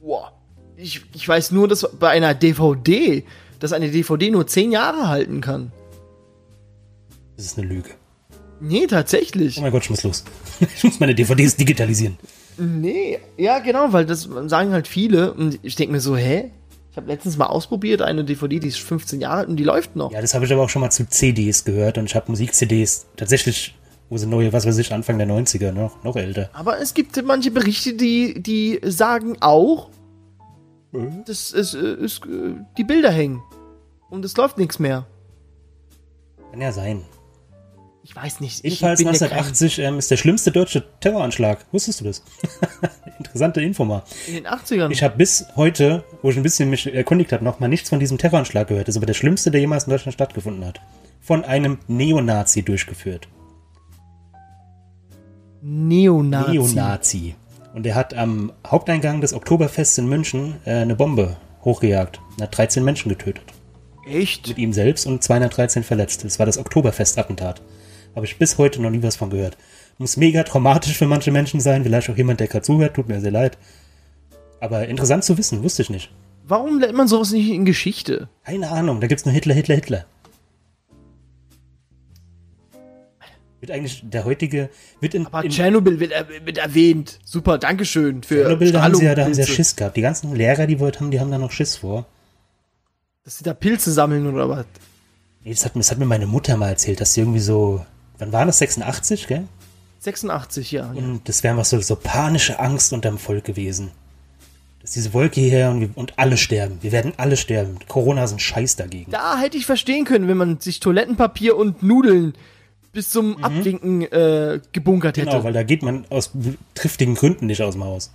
Boah. 0.01 0.33
Ich, 0.75 1.05
ich 1.13 1.27
weiß 1.27 1.51
nur, 1.51 1.67
dass 1.67 1.87
bei 1.99 2.09
einer 2.09 2.33
DVD, 2.33 3.23
dass 3.59 3.73
eine 3.73 3.91
DVD 3.91 4.31
nur 4.31 4.47
zehn 4.47 4.71
Jahre 4.71 5.07
halten 5.07 5.39
kann. 5.39 5.71
Das 7.37 7.45
ist 7.45 7.59
eine 7.59 7.67
Lüge. 7.67 7.91
Nee, 8.65 8.87
tatsächlich. 8.87 9.57
Oh 9.57 9.61
mein 9.61 9.71
Gott, 9.71 9.83
ich 9.83 9.89
muss 9.89 10.03
los. 10.03 10.23
Ich 10.75 10.83
muss 10.83 10.99
meine 10.99 11.13
DVDs 11.13 11.57
digitalisieren. 11.57 12.17
Nee, 12.57 13.19
ja, 13.37 13.59
genau, 13.59 13.91
weil 13.91 14.05
das 14.05 14.29
sagen 14.45 14.71
halt 14.71 14.87
viele 14.87 15.33
und 15.33 15.59
ich 15.63 15.75
denke 15.75 15.91
mir 15.91 15.99
so, 15.99 16.15
hä? 16.15 16.51
Ich 16.91 16.97
habe 16.97 17.07
letztens 17.07 17.37
mal 17.37 17.47
ausprobiert, 17.47 18.01
eine 18.01 18.23
DVD, 18.23 18.59
die 18.59 18.67
ist 18.67 18.79
15 18.79 19.19
Jahre 19.19 19.39
alt 19.39 19.49
und 19.49 19.57
die 19.57 19.63
läuft 19.63 19.95
noch. 19.95 20.11
Ja, 20.11 20.21
das 20.21 20.33
habe 20.33 20.45
ich 20.45 20.53
aber 20.53 20.61
auch 20.61 20.69
schon 20.69 20.81
mal 20.81 20.91
zu 20.91 21.09
CDs 21.09 21.65
gehört 21.65 21.97
und 21.97 22.05
ich 22.05 22.15
habe 22.15 22.31
Musik-CDs 22.31 23.07
tatsächlich, 23.17 23.75
wo 24.09 24.17
sie 24.17 24.27
neue, 24.27 24.53
was 24.53 24.65
weiß 24.65 24.77
ich, 24.77 24.93
Anfang 24.93 25.17
der 25.17 25.27
90er, 25.27 25.71
noch, 25.71 26.01
noch 26.03 26.15
älter. 26.15 26.49
Aber 26.53 26.79
es 26.79 26.93
gibt 26.93 27.21
manche 27.25 27.51
Berichte, 27.51 27.95
die, 27.95 28.41
die 28.41 28.79
sagen 28.83 29.37
auch, 29.41 29.89
dass 31.25 31.51
es, 31.51 31.73
äh, 31.73 31.79
es, 31.79 32.19
äh, 32.19 32.53
die 32.77 32.83
Bilder 32.83 33.11
hängen. 33.11 33.41
Und 34.09 34.23
es 34.23 34.37
läuft 34.37 34.57
nichts 34.59 34.77
mehr. 34.77 35.07
Kann 36.51 36.61
ja 36.61 36.71
sein. 36.71 37.01
Ich 38.05 38.13
weiß 38.15 38.41
nicht. 38.41 38.57
Ich 38.65 38.81
Jedenfalls 38.81 38.99
bin 38.99 39.07
ja 39.07 39.13
kein- 39.13 39.21
1980 39.37 39.79
ähm, 39.79 39.97
ist 39.97 40.11
der 40.11 40.17
schlimmste 40.17 40.51
deutsche 40.51 40.83
Terroranschlag. 40.99 41.65
Wusstest 41.71 42.01
du 42.01 42.05
das? 42.05 42.21
Interessante 43.17 43.61
Info 43.61 43.85
mal. 43.85 44.03
in 44.27 44.33
den 44.35 44.47
80ern. 44.47 44.91
Ich 44.91 45.03
habe 45.03 45.15
bis 45.15 45.45
heute, 45.55 46.03
wo 46.21 46.29
ich 46.29 46.35
ein 46.35 46.43
bisschen 46.43 46.69
mich 46.69 46.93
erkundigt 46.93 47.31
habe, 47.31 47.43
noch 47.45 47.61
mal 47.61 47.69
nichts 47.69 47.89
von 47.89 47.99
diesem 47.99 48.17
Terroranschlag 48.17 48.67
gehört. 48.67 48.87
Das 48.89 48.95
ist 48.95 48.97
aber 48.97 49.05
der 49.05 49.13
schlimmste, 49.13 49.51
der 49.51 49.61
jemals 49.61 49.85
in 49.85 49.91
Deutschland 49.91 50.13
stattgefunden 50.13 50.65
hat. 50.65 50.81
Von 51.21 51.45
einem 51.45 51.79
Neonazi 51.87 52.63
durchgeführt. 52.63 53.29
Neonazi. 55.61 56.51
Neonazi. 56.51 57.35
Und 57.73 57.85
er 57.87 57.95
hat 57.95 58.13
am 58.13 58.51
Haupteingang 58.67 59.21
des 59.21 59.33
Oktoberfests 59.33 59.97
in 59.97 60.07
München 60.07 60.55
äh, 60.65 60.71
eine 60.75 60.95
Bombe 60.95 61.37
hochgejagt. 61.63 62.19
Und 62.35 62.41
hat 62.43 62.57
13 62.57 62.83
Menschen 62.83 63.07
getötet. 63.09 63.45
Echt? 64.05 64.49
Mit 64.49 64.57
ihm 64.57 64.73
selbst 64.73 65.07
und 65.07 65.23
213 65.23 65.83
verletzt. 65.83 66.25
Das 66.25 66.37
war 66.37 66.45
das 66.45 66.57
Oktoberfest-Attentat. 66.57 67.61
Habe 68.15 68.25
ich 68.25 68.37
bis 68.37 68.57
heute 68.57 68.81
noch 68.81 68.89
nie 68.89 69.01
was 69.03 69.15
von 69.15 69.29
gehört. 69.29 69.57
Muss 69.97 70.17
mega 70.17 70.43
traumatisch 70.43 70.97
für 70.97 71.07
manche 71.07 71.31
Menschen 71.31 71.59
sein. 71.59 71.83
Vielleicht 71.83 72.09
auch 72.09 72.17
jemand, 72.17 72.39
der 72.39 72.47
gerade 72.47 72.63
zuhört. 72.65 72.95
Tut 72.95 73.07
mir 73.07 73.19
sehr 73.21 73.31
leid. 73.31 73.57
Aber 74.59 74.87
interessant 74.87 75.23
zu 75.23 75.37
wissen, 75.37 75.63
wusste 75.63 75.81
ich 75.81 75.89
nicht. 75.89 76.11
Warum 76.45 76.79
lernt 76.79 76.95
man 76.95 77.07
sowas 77.07 77.31
nicht 77.31 77.49
in 77.49 77.65
Geschichte? 77.65 78.27
Keine 78.43 78.69
Ahnung, 78.69 78.99
da 79.01 79.07
gibt's 79.07 79.25
nur 79.25 79.33
Hitler, 79.33 79.53
Hitler, 79.53 79.75
Hitler. 79.75 80.05
Wird 83.61 83.71
eigentlich 83.71 84.03
der 84.03 84.25
heutige, 84.25 84.69
wird 84.99 85.13
in, 85.13 85.25
Aber 85.25 85.43
in 85.43 85.49
Tschernobyl 85.49 85.99
wird, 86.01 86.11
er- 86.11 86.27
wird 86.45 86.57
erwähnt. 86.57 87.19
Super, 87.23 87.57
Dankeschön 87.57 88.21
für 88.23 88.35
Tschernobyl, 88.43 88.71
da 88.73 88.81
haben 88.83 88.95
sie 88.95 89.05
ja, 89.05 89.15
da 89.15 89.23
haben 89.23 89.33
sie 89.33 89.41
ja. 89.41 89.47
Schiss 89.47 89.75
gehabt. 89.77 89.95
Die 89.95 90.01
ganzen 90.01 90.35
Lehrer, 90.35 90.67
die 90.67 90.79
wollt 90.81 90.99
haben, 90.99 91.11
die 91.11 91.19
haben 91.21 91.31
da 91.31 91.37
noch 91.37 91.51
Schiss 91.51 91.77
vor. 91.77 92.05
Dass 93.23 93.37
sie 93.37 93.45
da 93.45 93.53
Pilze 93.53 93.93
sammeln 93.93 94.27
oder 94.27 94.49
was? 94.49 94.65
Nee, 95.45 95.51
das 95.51 95.63
hat, 95.63 95.77
das 95.77 95.91
hat 95.91 95.97
mir 95.97 96.05
meine 96.05 96.27
Mutter 96.27 96.57
mal 96.57 96.69
erzählt, 96.69 96.99
dass 96.99 97.13
sie 97.13 97.21
irgendwie 97.21 97.39
so, 97.39 97.85
wann 98.23 98.31
war 98.33 98.45
das, 98.45 98.59
86, 98.59 99.27
gell? 99.27 99.47
86, 99.99 100.71
ja. 100.71 100.91
Und 100.91 101.27
das 101.29 101.43
wäre 101.43 101.53
einfach 101.53 101.65
so, 101.65 101.79
so 101.79 101.95
panische 101.95 102.59
Angst 102.59 102.91
unterm 102.93 103.17
Volk 103.17 103.45
gewesen. 103.45 103.91
Dass 104.81 104.91
diese 104.91 105.13
Wolke 105.13 105.39
hierher 105.39 105.71
und, 105.71 105.79
wir, 105.79 105.89
und 105.95 106.19
alle 106.19 106.35
sterben. 106.35 106.79
Wir 106.81 106.91
werden 106.91 107.13
alle 107.15 107.37
sterben. 107.37 107.77
Corona 107.87 108.25
ist 108.25 108.33
ein 108.33 108.39
Scheiß 108.39 108.75
dagegen. 108.75 109.11
Da 109.11 109.37
hätte 109.37 109.57
ich 109.57 109.65
verstehen 109.65 110.03
können, 110.03 110.27
wenn 110.27 110.35
man 110.35 110.59
sich 110.59 110.81
Toilettenpapier 110.81 111.55
und 111.55 111.83
Nudeln 111.83 112.33
bis 112.91 113.09
zum 113.09 113.43
Abwinken 113.43 114.01
äh, 114.03 114.59
gebunkert 114.73 115.17
hätte. 115.17 115.27
Mhm. 115.27 115.31
Genau, 115.31 115.43
weil 115.45 115.53
da 115.53 115.63
geht 115.63 115.83
man 115.83 116.05
aus 116.09 116.31
triftigen 116.75 117.15
Gründen 117.15 117.47
nicht 117.47 117.61
aus 117.61 117.73
dem 117.73 117.83
Haus. 117.85 118.11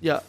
Ja. 0.00 0.22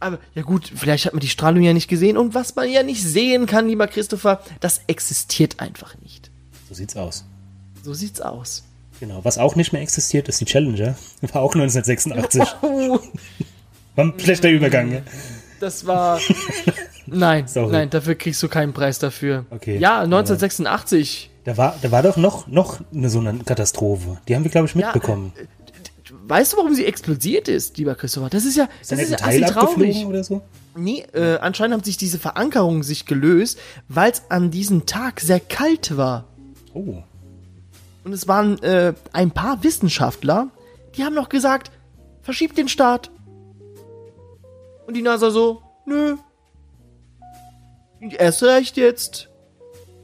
Aber, 0.00 0.18
ja 0.34 0.42
gut, 0.42 0.70
vielleicht 0.74 1.06
hat 1.06 1.14
man 1.14 1.20
die 1.20 1.28
Strahlung 1.28 1.62
ja 1.62 1.72
nicht 1.72 1.88
gesehen 1.88 2.16
und 2.16 2.34
was 2.34 2.54
man 2.54 2.70
ja 2.70 2.82
nicht 2.82 3.02
sehen 3.02 3.46
kann, 3.46 3.66
lieber 3.66 3.86
Christopher, 3.86 4.42
das 4.60 4.82
existiert 4.88 5.60
einfach 5.60 5.96
nicht. 6.02 6.30
So 6.68 6.74
sieht's 6.74 6.96
aus. 6.96 7.24
So 7.82 7.94
sieht's 7.94 8.20
aus. 8.20 8.65
Genau. 9.00 9.20
Was 9.24 9.38
auch 9.38 9.56
nicht 9.56 9.72
mehr 9.72 9.82
existiert, 9.82 10.28
ist 10.28 10.40
die 10.40 10.44
Challenger. 10.46 10.94
War 11.32 11.42
auch 11.42 11.54
1986. 11.54 12.42
Oh, 12.62 12.98
War 13.94 14.04
ein 14.04 14.14
schlechter 14.18 14.48
Übergang, 14.50 14.92
ja? 14.92 15.00
das 15.60 15.86
war. 15.86 16.20
Nein, 17.06 17.46
Sorry. 17.48 17.72
nein, 17.72 17.90
dafür 17.90 18.14
kriegst 18.14 18.42
du 18.42 18.48
keinen 18.48 18.72
Preis 18.72 18.98
dafür. 18.98 19.46
Okay. 19.50 19.78
Ja, 19.78 20.00
1986. 20.02 21.30
Da 21.44 21.56
war, 21.56 21.76
da 21.80 21.90
war 21.92 22.02
doch 22.02 22.16
noch, 22.16 22.46
noch 22.48 22.80
eine, 22.92 23.08
so 23.08 23.20
eine 23.20 23.38
Katastrophe. 23.38 24.18
Die 24.28 24.34
haben 24.34 24.44
wir, 24.44 24.50
glaube 24.50 24.66
ich, 24.66 24.74
Ja, 24.74 24.86
mitbekommen. 24.92 25.32
Weißt 26.28 26.52
du, 26.52 26.56
warum 26.56 26.74
sie 26.74 26.84
explodiert 26.84 27.46
ist, 27.46 27.78
lieber 27.78 27.94
Christopher? 27.94 28.28
Das 28.30 28.44
ist 28.44 28.56
ja, 28.56 28.68
ist 28.80 28.90
da 28.90 28.96
das 28.96 29.04
ist 29.04 29.10
ja 29.20 29.26
assi 29.26 29.40
traurig. 29.42 30.04
oder 30.06 30.24
so? 30.24 30.42
Nee, 30.76 31.04
äh, 31.12 31.36
anscheinend 31.38 31.74
haben 31.74 31.84
sich 31.84 31.96
diese 31.96 32.18
Verankerungen 32.18 32.82
sich 32.82 33.06
gelöst, 33.06 33.58
weil 33.88 34.10
es 34.10 34.22
an 34.28 34.50
diesem 34.50 34.86
Tag 34.86 35.20
sehr 35.20 35.38
kalt 35.40 35.96
war. 35.96 36.24
Oh. 36.74 37.02
Und 38.06 38.12
es 38.12 38.28
waren 38.28 38.62
äh, 38.62 38.94
ein 39.12 39.32
paar 39.32 39.64
Wissenschaftler, 39.64 40.46
die 40.94 41.02
haben 41.02 41.14
noch 41.14 41.28
gesagt, 41.28 41.72
verschiebt 42.22 42.56
den 42.56 42.68
Start. 42.68 43.10
Und 44.86 44.94
die 44.94 45.02
NASA 45.02 45.32
so, 45.32 45.60
nö. 45.86 46.14
Erst 48.16 48.44
recht 48.44 48.76
jetzt. 48.76 49.28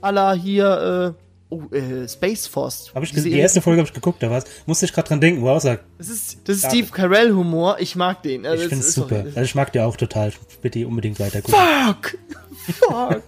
Allah 0.01 0.33
hier, 0.33 1.15
äh, 1.17 1.55
oh, 1.55 1.63
äh, 1.73 2.09
Space 2.09 2.49
Force. 2.49 2.91
Hab 2.93 3.05
ich 3.05 3.13
die 3.13 3.39
erste 3.39 3.63
Folge 3.63 3.79
habe 3.79 3.87
ich 3.87 3.95
geguckt, 3.95 4.21
da 4.21 4.29
war's. 4.31 4.47
Musste 4.67 4.87
ich 4.87 4.93
gerade 4.93 5.07
dran 5.07 5.21
denken, 5.21 5.41
wow, 5.43 5.63
sag, 5.63 5.85
Das 5.99 6.09
ist, 6.09 6.39
das 6.49 6.57
ist 6.57 6.67
Steve 6.67 6.89
Carell 6.91 7.33
Humor, 7.33 7.77
ich 7.79 7.95
mag 7.95 8.21
den. 8.25 8.45
Also 8.45 8.65
ich 8.65 8.69
finde 8.69 8.83
es 8.83 8.89
ist 8.89 8.99
doch- 8.99 9.09
super. 9.09 9.27
Also 9.27 9.43
ich 9.43 9.55
mag 9.55 9.71
die 9.71 9.79
auch 9.79 9.97
total. 9.97 10.33
Bitte 10.61 10.85
unbedingt 10.89 11.21
weiter 11.21 11.41
gucken. 11.41 11.61
Fuck! 11.87 12.19
Fuck! 12.81 13.23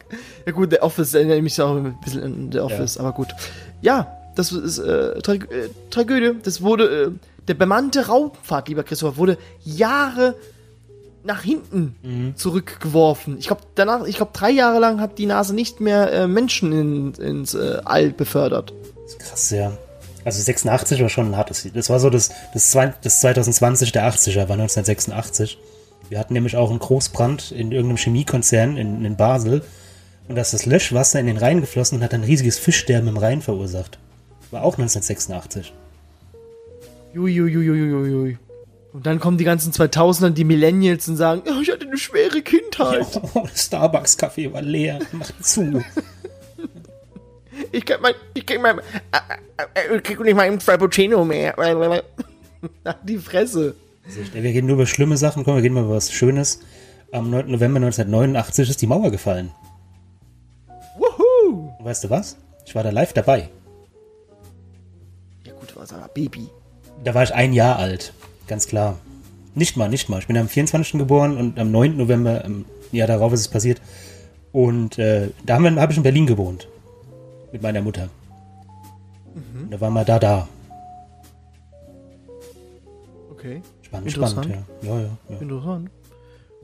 ja 0.47 0.51
gut, 0.53 0.73
The 0.73 0.81
Office 0.81 1.15
erinnert 1.15 1.41
mich 1.43 1.61
auch 1.63 1.77
ein 1.77 1.97
bisschen 2.05 2.25
an 2.25 2.51
The 2.51 2.59
Office, 2.59 2.99
aber 2.99 3.13
gut. 3.13 3.29
Ja, 3.81 4.19
das 4.35 4.53
ist 4.53 4.79
äh, 4.79 5.21
Tra 5.21 5.35
äh, 5.35 5.69
Tragödie. 5.91 6.33
Das 6.43 6.63
wurde, 6.63 7.05
äh, 7.07 7.11
der 7.49 7.55
bemannte 7.55 8.07
Raumfahrt, 8.07 8.69
lieber 8.69 8.83
Christopher, 8.85 9.17
wurde 9.17 9.39
Jahre 9.65 10.35
nach 11.25 11.43
hinten 11.43 11.97
Mhm. 12.03 12.37
zurückgeworfen. 12.37 13.39
Ich 13.39 13.47
glaube, 13.47 13.63
danach, 13.75 14.05
ich 14.05 14.17
glaube, 14.17 14.33
drei 14.35 14.51
Jahre 14.51 14.79
lang 14.79 15.01
hat 15.01 15.19
die 15.19 15.27
NASA 15.27 15.55
nicht 15.55 15.81
mehr 15.81 16.13
äh, 16.13 16.27
Menschen 16.27 16.73
in, 16.73 17.15
ins 17.15 17.55
äh, 17.55 17.81
All 17.85 18.11
befördert. 18.11 18.73
Das 19.05 19.13
ist 19.13 19.19
krass, 19.21 19.51
ja. 19.51 19.73
Also 20.25 20.43
86 20.43 21.03
war 21.03 21.09
schon 21.09 21.31
ein 21.31 21.37
hartes 21.37 21.67
Das 21.75 21.91
war 21.91 22.01
so 22.01 22.09
das, 22.11 22.31
das, 22.53 22.71
zwei, 22.71 22.95
das 23.03 23.21
2020 23.21 23.93
der 23.93 24.11
80er, 24.11 24.49
war 24.49 24.55
1986. 24.57 25.59
Wir 26.09 26.19
hatten 26.19 26.35
nämlich 26.35 26.57
auch 26.57 26.71
einen 26.71 26.79
Großbrand 26.79 27.53
in 27.53 27.73
irgendeinem 27.73 27.99
Chemiekonzern 27.99 28.77
in, 28.77 29.05
in 29.05 29.17
Basel. 29.17 29.63
Und 30.29 30.37
da 30.37 30.43
ist 30.43 30.55
das 30.55 30.65
Löschwasser 30.65 31.21
in 31.21 31.27
den 31.27 31.37
Rhein 31.37 31.61
geflossen 31.61 31.99
und 31.99 32.05
hat 32.05 32.15
ein 32.15 32.25
riesiges 32.25 32.59
Fischsterben 32.59 33.09
im 33.09 33.17
Rhein 33.19 33.43
verursacht. 33.43 33.99
War 34.55 34.63
auch 34.63 34.79
1986. 34.79 35.73
Juiuiuiuiui. 37.13 38.39
Und 38.93 39.05
dann 39.05 39.19
kommen 39.19 39.37
die 39.37 39.43
ganzen 39.43 39.73
2000er, 39.73 40.31
die 40.31 40.45
Millennials 40.45 41.09
und 41.09 41.17
sagen, 41.17 41.43
oh, 41.45 41.61
ich 41.61 41.73
hatte 41.73 41.89
eine 41.89 41.99
schwere 41.99 42.41
Kindheit. 42.41 43.21
Oh, 43.35 43.49
Starbucks-Kaffee 43.53 44.53
war 44.53 44.63
leer. 44.63 45.01
Mach 45.11 45.33
zu. 45.41 45.83
Ich 47.71 47.87
krieg 47.87 47.99
mein, 48.01 48.15
ich 48.35 48.47
krieg 48.47 48.61
mein, 48.61 48.79
äh, 48.79 48.83
äh, 49.75 49.97
ich 49.97 50.03
krieg 50.03 50.19
nicht 50.21 50.35
mal 50.35 50.43
einen 50.43 50.61
Frappuccino 50.61 51.25
mehr. 51.25 51.55
Die 53.05 53.19
Fresse. 53.19 53.75
Wir 54.33 54.43
reden 54.43 54.67
nur 54.67 54.75
über 54.75 54.87
schlimme 54.87 55.17
Sachen, 55.17 55.45
komm, 55.45 55.57
wir 55.57 55.63
reden 55.63 55.75
mal 55.75 55.85
über 55.85 55.95
was 55.95 56.13
Schönes. 56.13 56.61
Am 57.13 57.31
9. 57.31 57.51
November 57.51 57.79
1989 57.79 58.71
ist 58.71 58.83
die 58.83 58.89
Mauer 58.89 59.13
gefallen. 59.13 59.53
Wuhu! 60.97 61.71
Weißt 61.81 62.05
du 62.05 62.11
was? 62.11 62.37
Ich 62.67 62.75
war 62.75 62.83
da 62.83 62.91
live 62.91 63.13
dabei. 63.13 63.51
Gut, 65.91 66.01
war 66.01 66.09
Baby. 66.09 66.49
Da 67.03 67.15
war 67.15 67.23
ich 67.25 67.35
ein 67.35 67.53
Jahr 67.53 67.77
alt, 67.79 68.15
ganz 68.47 68.67
klar. 68.67 68.99
Nicht 69.55 69.77
mal, 69.77 69.89
nicht 69.89 70.09
mal. 70.09 70.19
Ich 70.19 70.27
bin 70.27 70.37
am 70.39 70.49
24. 70.49 70.99
geboren 70.99 71.37
und 71.37 71.59
am 71.59 71.71
9. 71.71 71.97
November, 71.97 72.43
im 72.45 72.65
Jahr 72.93 73.07
darauf 73.07 73.33
ist 73.33 73.41
es 73.41 73.49
passiert. 73.49 73.81
Und 74.53 74.99
äh, 74.99 75.29
da 75.45 75.57
habe 75.57 75.81
hab 75.81 75.91
ich 75.91 75.97
in 75.97 76.03
Berlin 76.03 76.27
gewohnt. 76.27 76.69
Mit 77.53 77.63
meiner 77.63 77.83
Mutter. 77.83 78.09
Und 79.35 79.71
da 79.71 79.81
waren 79.81 79.93
wir 79.93 80.05
da, 80.05 80.19
da. 80.19 80.49
Okay. 83.31 83.61
Spannend, 83.83 84.09
Interessant. 84.09 84.47
spannend, 84.47 84.67
ja. 84.83 84.89
Ja, 84.91 85.01
ja, 85.03 85.09
ja. 85.29 85.37
Interessant. 85.39 85.91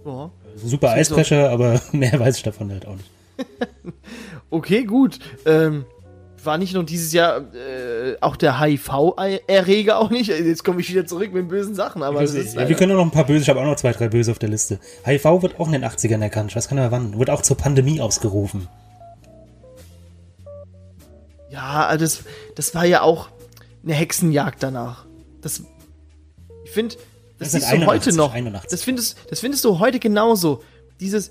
Ja. 0.04 0.30
Super 0.56 0.66
Sieht 0.66 0.80
so- 0.80 0.87
Eisbrecher, 0.88 1.50
aber 1.50 1.80
mehr 1.92 2.18
weiß 2.18 2.38
ich 2.38 2.42
davon 2.42 2.70
halt 2.70 2.87
auch 2.87 2.96
nicht. 2.96 3.11
Okay, 4.52 4.83
gut. 4.83 5.20
Ähm, 5.46 5.85
war 6.44 6.59
nicht 6.59 6.74
noch 6.74 6.85
dieses 6.85 7.12
Jahr 7.12 7.38
äh, 7.55 8.16
auch 8.20 8.37
der 8.37 8.61
HIV-Erreger 8.61 9.98
auch 9.98 10.11
nicht? 10.11 10.29
Jetzt 10.29 10.64
komme 10.64 10.81
ich 10.81 10.90
wieder 10.90 11.07
zurück 11.07 11.33
mit 11.33 11.48
bösen 11.48 11.74
Sachen, 11.74 12.03
aber 12.03 12.22
ist 12.22 12.55
ja, 12.55 12.68
wir 12.68 12.76
können 12.76 12.92
auch 12.92 12.96
noch 12.96 13.05
ein 13.05 13.11
paar 13.11 13.26
böse, 13.26 13.42
ich 13.42 13.48
habe 13.48 13.61
auch 13.61 13.64
noch 13.64 13.76
zwei, 13.76 13.92
drei 13.92 14.09
böse 14.09 14.31
auf 14.31 14.38
der 14.38 14.48
Liste. 14.48 14.79
HIV 15.05 15.42
wird 15.42 15.61
auch 15.61 15.66
in 15.66 15.72
den 15.72 15.85
80ern 15.85 16.22
erkannt, 16.22 16.50
ich 16.50 16.57
weiß 16.57 16.68
gar 16.68 16.74
nicht 16.76 16.83
mehr 16.83 16.92
wann. 16.92 17.18
Wird 17.18 17.31
auch 17.31 17.42
zur 17.42 17.57
Pandemie 17.57 18.00
ausgerufen. 18.00 18.68
Ja, 21.50 21.87
also 21.87 22.05
das, 22.05 22.20
das 22.55 22.74
war 22.74 22.85
ja 22.85 23.03
auch 23.03 23.29
eine 23.83 23.94
Hexenjagd 23.94 24.62
danach. 24.62 25.07
Das, 25.42 25.62
ich 26.64 26.70
finde, 26.70 26.96
das, 27.38 27.53
Das 27.53 27.62
siehst 27.62 27.72
du 27.72 27.87
heute 27.87 27.90
81, 27.90 28.14
noch. 28.16 28.35
81. 28.35 28.70
Das 28.70 28.83
findest, 28.83 29.16
das 29.31 29.40
findest 29.40 29.64
du 29.64 29.79
heute 29.79 29.98
genauso. 29.98 30.62
Dieses, 31.00 31.31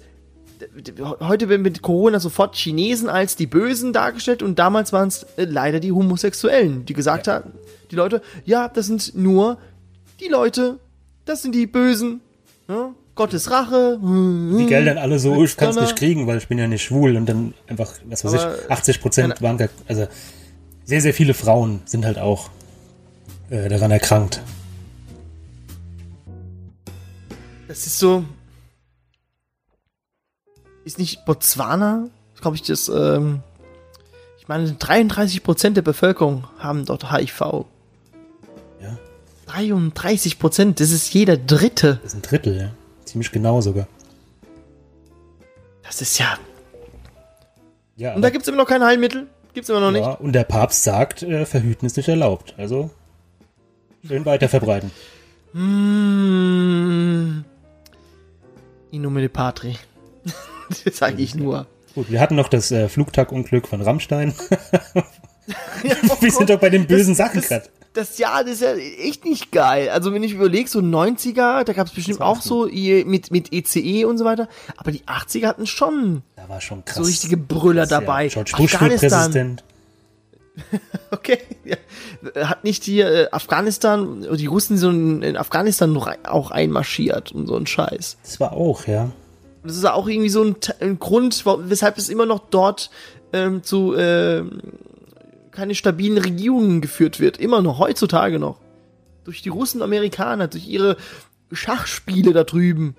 heute 1.21 1.49
wird 1.49 1.61
mit 1.61 1.81
Corona 1.81 2.19
sofort 2.19 2.55
Chinesen 2.55 3.09
als 3.09 3.35
die 3.35 3.47
Bösen 3.47 3.93
dargestellt 3.93 4.43
und 4.43 4.59
damals 4.59 4.91
waren 4.93 5.07
es 5.07 5.23
äh, 5.37 5.45
leider 5.45 5.79
die 5.79 5.91
Homosexuellen, 5.91 6.85
die 6.85 6.93
gesagt 6.93 7.27
Ja. 7.27 7.35
haben, 7.35 7.51
die 7.91 7.95
Leute, 7.95 8.21
ja, 8.45 8.67
das 8.67 8.87
sind 8.87 9.15
nur 9.15 9.57
die 10.19 10.27
Leute, 10.27 10.79
das 11.25 11.41
sind 11.41 11.55
die 11.55 11.67
Bösen, 11.67 12.21
ja? 12.67 12.93
Gottes 13.15 13.51
Rache. 13.51 13.99
Die 14.01 14.65
Gelder 14.65 15.01
alle 15.01 15.19
so, 15.19 15.43
ich 15.43 15.57
kann 15.57 15.69
es 15.71 15.75
nicht 15.79 15.97
kriegen, 15.97 16.25
weil 16.25 16.37
ich 16.37 16.47
bin 16.47 16.57
ja 16.57 16.67
nicht 16.67 16.83
schwul 16.83 17.17
und 17.17 17.25
dann 17.27 17.53
einfach, 17.67 17.93
was 18.05 18.23
weiß 18.23 18.33
Aber, 18.35 18.55
ich, 18.63 18.71
80 18.71 19.01
Prozent 19.01 19.41
waren, 19.41 19.69
also 19.89 20.07
sehr, 20.85 21.01
sehr 21.01 21.13
viele 21.13 21.33
Frauen 21.33 21.81
sind 21.83 22.05
halt 22.05 22.17
auch 22.17 22.49
äh, 23.49 23.67
daran 23.67 23.91
erkrankt. 23.91 24.41
Das 27.67 27.85
ist 27.85 27.99
so. 27.99 28.23
Ist 30.89 30.97
nicht 30.97 31.23
Botswana? 31.23 32.09
Glaube 32.41 32.55
ich, 32.55 32.63
das, 32.63 32.89
ähm, 32.89 33.41
ich 34.39 34.47
meine, 34.47 34.71
33% 34.71 35.75
der 35.75 35.83
Bevölkerung 35.83 36.45
haben 36.57 36.83
dort 36.85 37.11
HIV. 37.11 37.65
Ja, 38.81 38.97
33%, 39.47 40.79
das 40.79 40.89
ist 40.89 41.13
jeder 41.13 41.37
Dritte. 41.37 41.99
das 42.01 42.13
ist 42.13 42.17
ein 42.17 42.23
Drittel, 42.23 42.59
ja. 42.59 42.71
Ziemlich 43.05 43.31
genau 43.31 43.61
sogar. 43.61 43.87
Das 45.83 46.01
ist 46.01 46.17
ja. 46.17 46.39
Ja, 47.95 48.15
Und 48.15 48.23
da 48.23 48.27
aber- 48.29 48.31
gibt's 48.31 48.47
immer 48.47 48.57
noch 48.57 48.65
kein 48.67 48.83
Heilmittel? 48.83 49.27
Gibt's 49.53 49.69
immer 49.69 49.81
noch 49.81 49.91
nicht? 49.91 50.01
ja 50.01 50.13
und 50.13 50.33
der 50.33 50.43
Papst 50.43 50.83
sagt, 50.83 51.21
äh, 51.21 51.45
Verhüten 51.45 51.85
ist 51.85 51.97
nicht 51.97 52.09
erlaubt. 52.09 52.55
Also 52.57 52.89
schön 54.07 54.25
weiter 54.25 54.49
verbreiten. 54.49 54.89
Mmh. 55.53 57.43
In 58.89 59.01
nomine 59.03 59.29
Patri. 59.29 59.77
das 60.85 60.97
sage 60.97 61.21
ich 61.21 61.35
nur. 61.35 61.67
Gut, 61.95 62.11
wir 62.11 62.19
hatten 62.19 62.35
noch 62.35 62.49
das 62.49 62.71
äh, 62.71 62.87
Flugtagunglück 62.87 63.67
von 63.67 63.81
Rammstein. 63.81 64.33
Ja, 65.83 65.95
oh 66.09 66.17
wir 66.19 66.31
sind 66.31 66.49
doch 66.49 66.59
bei 66.59 66.69
den 66.69 66.87
bösen 66.87 67.15
Sachen 67.15 67.39
das, 67.39 67.49
gerade. 67.49 67.65
das 67.93 68.17
Jahr, 68.17 68.43
das 68.43 68.53
ist 68.53 68.61
ja 68.61 68.75
echt 68.75 69.25
nicht 69.25 69.51
geil. 69.51 69.89
Also 69.89 70.13
wenn 70.13 70.23
ich 70.23 70.33
überlege, 70.33 70.69
so 70.69 70.79
90er, 70.79 71.63
da 71.63 71.73
gab 71.73 71.87
es 71.87 71.93
bestimmt 71.93 72.21
auch 72.21 72.41
so 72.41 72.67
mit, 72.67 73.31
mit 73.31 73.51
ECE 73.51 74.05
und 74.05 74.17
so 74.17 74.25
weiter. 74.25 74.47
Aber 74.77 74.91
die 74.91 75.01
80er 75.01 75.47
hatten 75.47 75.65
schon 75.67 76.23
Da 76.35 76.47
war 76.49 76.61
schon 76.61 76.85
krass. 76.85 76.97
so 76.97 77.03
richtige 77.03 77.37
Brüller 77.37 77.81
Das 77.81 77.87
ist 77.87 77.91
ja 77.91 77.99
dabei. 78.01 78.27
George 78.27 78.53
Bush 78.57 78.79
wird 78.79 78.99
Präsident. 78.99 79.63
okay. 81.11 81.39
Hat 82.35 82.63
nicht 82.63 82.83
hier 82.83 83.07
äh, 83.11 83.27
Afghanistan, 83.31 84.27
die 84.35 84.45
Russen 84.45 84.77
sind 84.77 85.23
in 85.23 85.37
Afghanistan 85.37 85.93
noch 85.93 86.11
auch 86.25 86.51
einmarschiert 86.51 87.31
und 87.31 87.47
so 87.47 87.55
ein 87.55 87.65
Scheiß. 87.65 88.17
Das 88.23 88.39
war 88.39 88.53
auch, 88.53 88.85
ja. 88.87 89.09
Das 89.63 89.75
ist 89.75 89.85
auch 89.85 90.07
irgendwie 90.07 90.29
so 90.29 90.43
ein, 90.43 90.55
ein 90.79 90.99
Grund, 90.99 91.43
weshalb 91.45 91.97
es 91.97 92.09
immer 92.09 92.25
noch 92.25 92.39
dort 92.49 92.89
ähm, 93.33 93.61
zu 93.63 93.93
ähm, 93.97 94.61
keine 95.51 95.75
stabilen 95.75 96.17
Regierungen 96.17 96.79
geführt 96.81 97.19
wird. 97.19 97.37
Immer 97.37 97.61
noch, 97.61 97.79
heutzutage 97.79 98.39
noch. 98.39 98.59
Durch 99.25 99.41
die 99.41 99.49
Russen 99.49 99.79
und 99.79 99.83
Amerikaner, 99.83 100.47
durch 100.47 100.67
ihre 100.67 100.95
Schachspiele 101.51 102.31
da 102.33 102.43
drüben. 102.45 102.95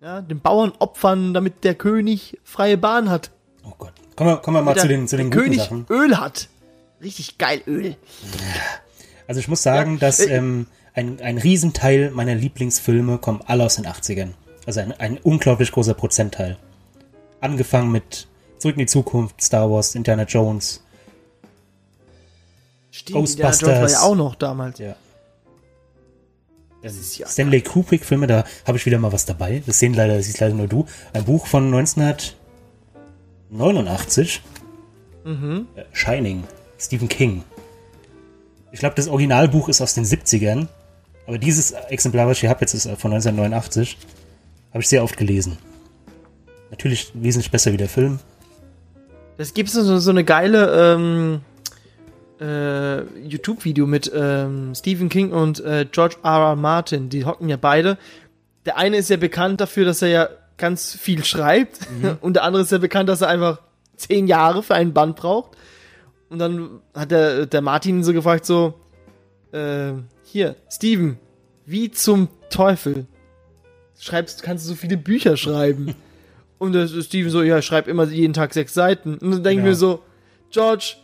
Ja, 0.00 0.22
den 0.22 0.40
Bauern 0.40 0.72
opfern, 0.78 1.34
damit 1.34 1.64
der 1.64 1.74
König 1.74 2.38
freie 2.44 2.78
Bahn 2.78 3.10
hat. 3.10 3.30
Oh 3.64 3.72
Gott. 3.76 3.92
Kommen 4.16 4.30
wir, 4.30 4.36
kommen 4.38 4.56
wir 4.58 4.62
mal 4.62 4.74
Der- 4.74 4.82
zu 4.82 4.88
den, 4.88 5.08
zu 5.08 5.16
den 5.16 5.30
der 5.30 5.38
guten 5.38 5.50
König 5.50 5.62
Sachen. 5.62 5.86
Öl 5.90 6.16
hat. 6.18 6.48
Richtig 7.02 7.36
geil 7.38 7.62
Öl. 7.66 7.96
Also 9.26 9.40
ich 9.40 9.48
muss 9.48 9.62
sagen, 9.62 9.94
Ja, 9.94 9.98
dass 10.00 10.20
äh, 10.20 10.34
ähm, 10.36 10.66
ein, 10.94 11.20
ein 11.20 11.38
Riesenteil 11.38 12.10
meiner 12.12 12.34
Lieblingsfilme 12.34 13.18
kommen 13.18 13.40
alle 13.46 13.64
aus 13.64 13.76
den 13.76 13.86
80ern. 13.86 14.30
Also 14.70 14.80
ein, 14.82 14.92
ein 15.00 15.18
unglaublich 15.18 15.72
großer 15.72 15.94
Prozentteil. 15.94 16.56
Angefangen 17.40 17.90
mit 17.90 18.28
Zurück 18.58 18.76
in 18.76 18.82
die 18.82 18.86
Zukunft, 18.86 19.42
Star 19.42 19.68
Wars, 19.68 19.96
Indiana 19.96 20.22
Jones. 20.22 20.80
Stimmt, 22.92 23.18
Indiana 23.18 23.48
Ghostbusters. 23.48 23.60
Jones 23.62 23.82
war 23.82 23.90
ja 23.90 24.02
auch 24.02 24.14
noch 24.14 24.36
damals. 24.36 24.78
Ja. 24.78 24.94
Ist 26.82 27.18
ja 27.18 27.26
Stanley 27.26 27.62
Kubrick-Filme, 27.62 28.28
da 28.28 28.44
habe 28.64 28.78
ich 28.78 28.86
wieder 28.86 29.00
mal 29.00 29.12
was 29.12 29.24
dabei. 29.24 29.60
Das 29.66 29.80
sehen 29.80 29.94
leider, 29.94 30.16
das 30.16 30.26
siehst 30.26 30.38
leider 30.38 30.54
nur 30.54 30.68
du. 30.68 30.86
Ein 31.14 31.24
Buch 31.24 31.48
von 31.48 31.64
1989. 31.64 34.40
Mhm. 35.24 35.66
Äh, 35.74 35.82
Shining. 35.90 36.44
Stephen 36.78 37.08
King. 37.08 37.42
Ich 38.70 38.78
glaube, 38.78 38.94
das 38.94 39.08
Originalbuch 39.08 39.68
ist 39.68 39.80
aus 39.80 39.94
den 39.94 40.04
70ern. 40.04 40.68
Aber 41.26 41.38
dieses 41.38 41.72
Exemplar, 41.72 42.28
was 42.28 42.36
ich 42.36 42.42
hier 42.42 42.50
habe, 42.50 42.60
jetzt 42.60 42.74
ist 42.74 42.86
äh, 42.86 42.94
von 42.94 43.12
1989. 43.12 43.98
Habe 44.70 44.80
ich 44.80 44.88
sehr 44.88 45.02
oft 45.02 45.16
gelesen. 45.16 45.58
Natürlich 46.70 47.10
wesentlich 47.14 47.50
besser 47.50 47.72
wie 47.72 47.76
der 47.76 47.88
Film. 47.88 48.20
Das 49.36 49.54
gibt 49.54 49.70
so, 49.70 49.98
so 49.98 50.10
eine 50.10 50.22
geile 50.22 50.94
ähm, 50.94 51.40
äh, 52.40 53.02
YouTube-Video 53.26 53.86
mit 53.86 54.10
ähm, 54.14 54.74
Stephen 54.74 55.08
King 55.08 55.32
und 55.32 55.60
äh, 55.60 55.86
George 55.90 56.16
R. 56.22 56.50
R. 56.50 56.56
Martin. 56.56 57.08
Die 57.08 57.24
hocken 57.24 57.48
ja 57.48 57.56
beide. 57.56 57.98
Der 58.66 58.76
eine 58.76 58.98
ist 58.98 59.10
ja 59.10 59.16
bekannt 59.16 59.60
dafür, 59.60 59.84
dass 59.84 60.02
er 60.02 60.08
ja 60.08 60.28
ganz 60.56 60.94
viel 60.94 61.24
schreibt. 61.24 61.80
Und 62.20 62.34
der 62.34 62.44
andere 62.44 62.62
ist 62.62 62.70
ja 62.70 62.78
bekannt, 62.78 63.08
dass 63.08 63.22
er 63.22 63.28
einfach 63.28 63.60
zehn 63.96 64.26
Jahre 64.26 64.62
für 64.62 64.74
einen 64.74 64.92
Band 64.92 65.16
braucht. 65.16 65.56
Und 66.28 66.38
dann 66.38 66.80
hat 66.94 67.10
der, 67.10 67.46
der 67.46 67.62
Martin 67.62 68.04
so 68.04 68.12
gefragt, 68.12 68.44
so, 68.44 68.74
äh, 69.52 69.92
hier, 70.22 70.54
Steven, 70.70 71.18
wie 71.66 71.90
zum 71.90 72.28
Teufel 72.50 73.06
schreibst, 74.00 74.42
kannst 74.42 74.64
du 74.64 74.70
so 74.70 74.74
viele 74.74 74.96
Bücher 74.96 75.36
schreiben? 75.36 75.94
Und 76.58 76.72
das 76.74 76.92
ist 76.92 77.06
Steven 77.06 77.30
so, 77.30 77.42
ja, 77.42 77.58
ich 77.58 77.64
schreibe 77.64 77.90
immer 77.90 78.04
jeden 78.06 78.34
Tag 78.34 78.52
sechs 78.52 78.74
Seiten. 78.74 79.14
Und 79.14 79.30
dann 79.30 79.42
denke 79.44 79.50
ich 79.60 79.64
Ja. 79.64 79.70
mir 79.70 79.74
so, 79.74 80.02
George, 80.50 80.94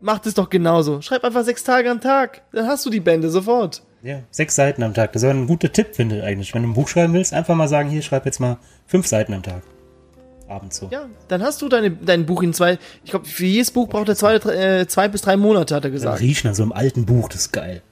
mach 0.00 0.18
das 0.18 0.34
doch 0.34 0.50
genauso. 0.50 1.00
Schreib 1.00 1.24
einfach 1.24 1.44
sechs 1.44 1.64
Tage 1.64 1.90
am 1.90 2.00
Tag. 2.00 2.42
Dann 2.52 2.66
hast 2.66 2.84
du 2.84 2.90
die 2.90 3.00
Bände 3.00 3.30
sofort. 3.30 3.82
Ja, 4.02 4.20
sechs 4.30 4.54
Seiten 4.54 4.82
am 4.82 4.92
Tag. 4.94 5.12
Das 5.12 5.22
ist 5.22 5.28
aber 5.28 5.38
ein 5.38 5.46
guter 5.46 5.72
Tipp, 5.72 5.88
finde 5.94 6.18
ich 6.18 6.22
eigentlich. 6.22 6.54
Wenn 6.54 6.62
du 6.62 6.68
ein 6.68 6.74
Buch 6.74 6.86
schreiben 6.88 7.12
willst, 7.14 7.32
einfach 7.32 7.54
mal 7.54 7.66
sagen, 7.68 7.88
hier, 7.88 8.02
schreib 8.02 8.26
jetzt 8.26 8.40
mal 8.40 8.58
fünf 8.86 9.06
Seiten 9.06 9.32
am 9.32 9.42
Tag. 9.42 9.62
Abends 10.48 10.76
so. 10.76 10.88
Ja, 10.92 11.06
dann 11.28 11.42
hast 11.42 11.60
du 11.62 11.68
deine, 11.68 11.90
dein 11.90 12.24
Buch 12.24 12.42
in 12.42 12.52
zwei, 12.52 12.78
ich 13.02 13.10
glaube, 13.10 13.24
für 13.26 13.46
jedes 13.46 13.72
Buch 13.72 13.88
braucht 13.88 14.08
er 14.08 14.14
zwei, 14.14 14.34
äh, 14.36 14.86
zwei 14.86 15.08
bis 15.08 15.22
drei 15.22 15.36
Monate, 15.36 15.74
hat 15.74 15.84
er 15.84 15.90
gesagt. 15.90 16.20
riechen 16.20 16.46
an 16.48 16.54
so 16.54 16.62
einem 16.62 16.70
alten 16.72 17.04
Buch, 17.04 17.28
das 17.28 17.40
ist 17.42 17.52
geil. 17.52 17.82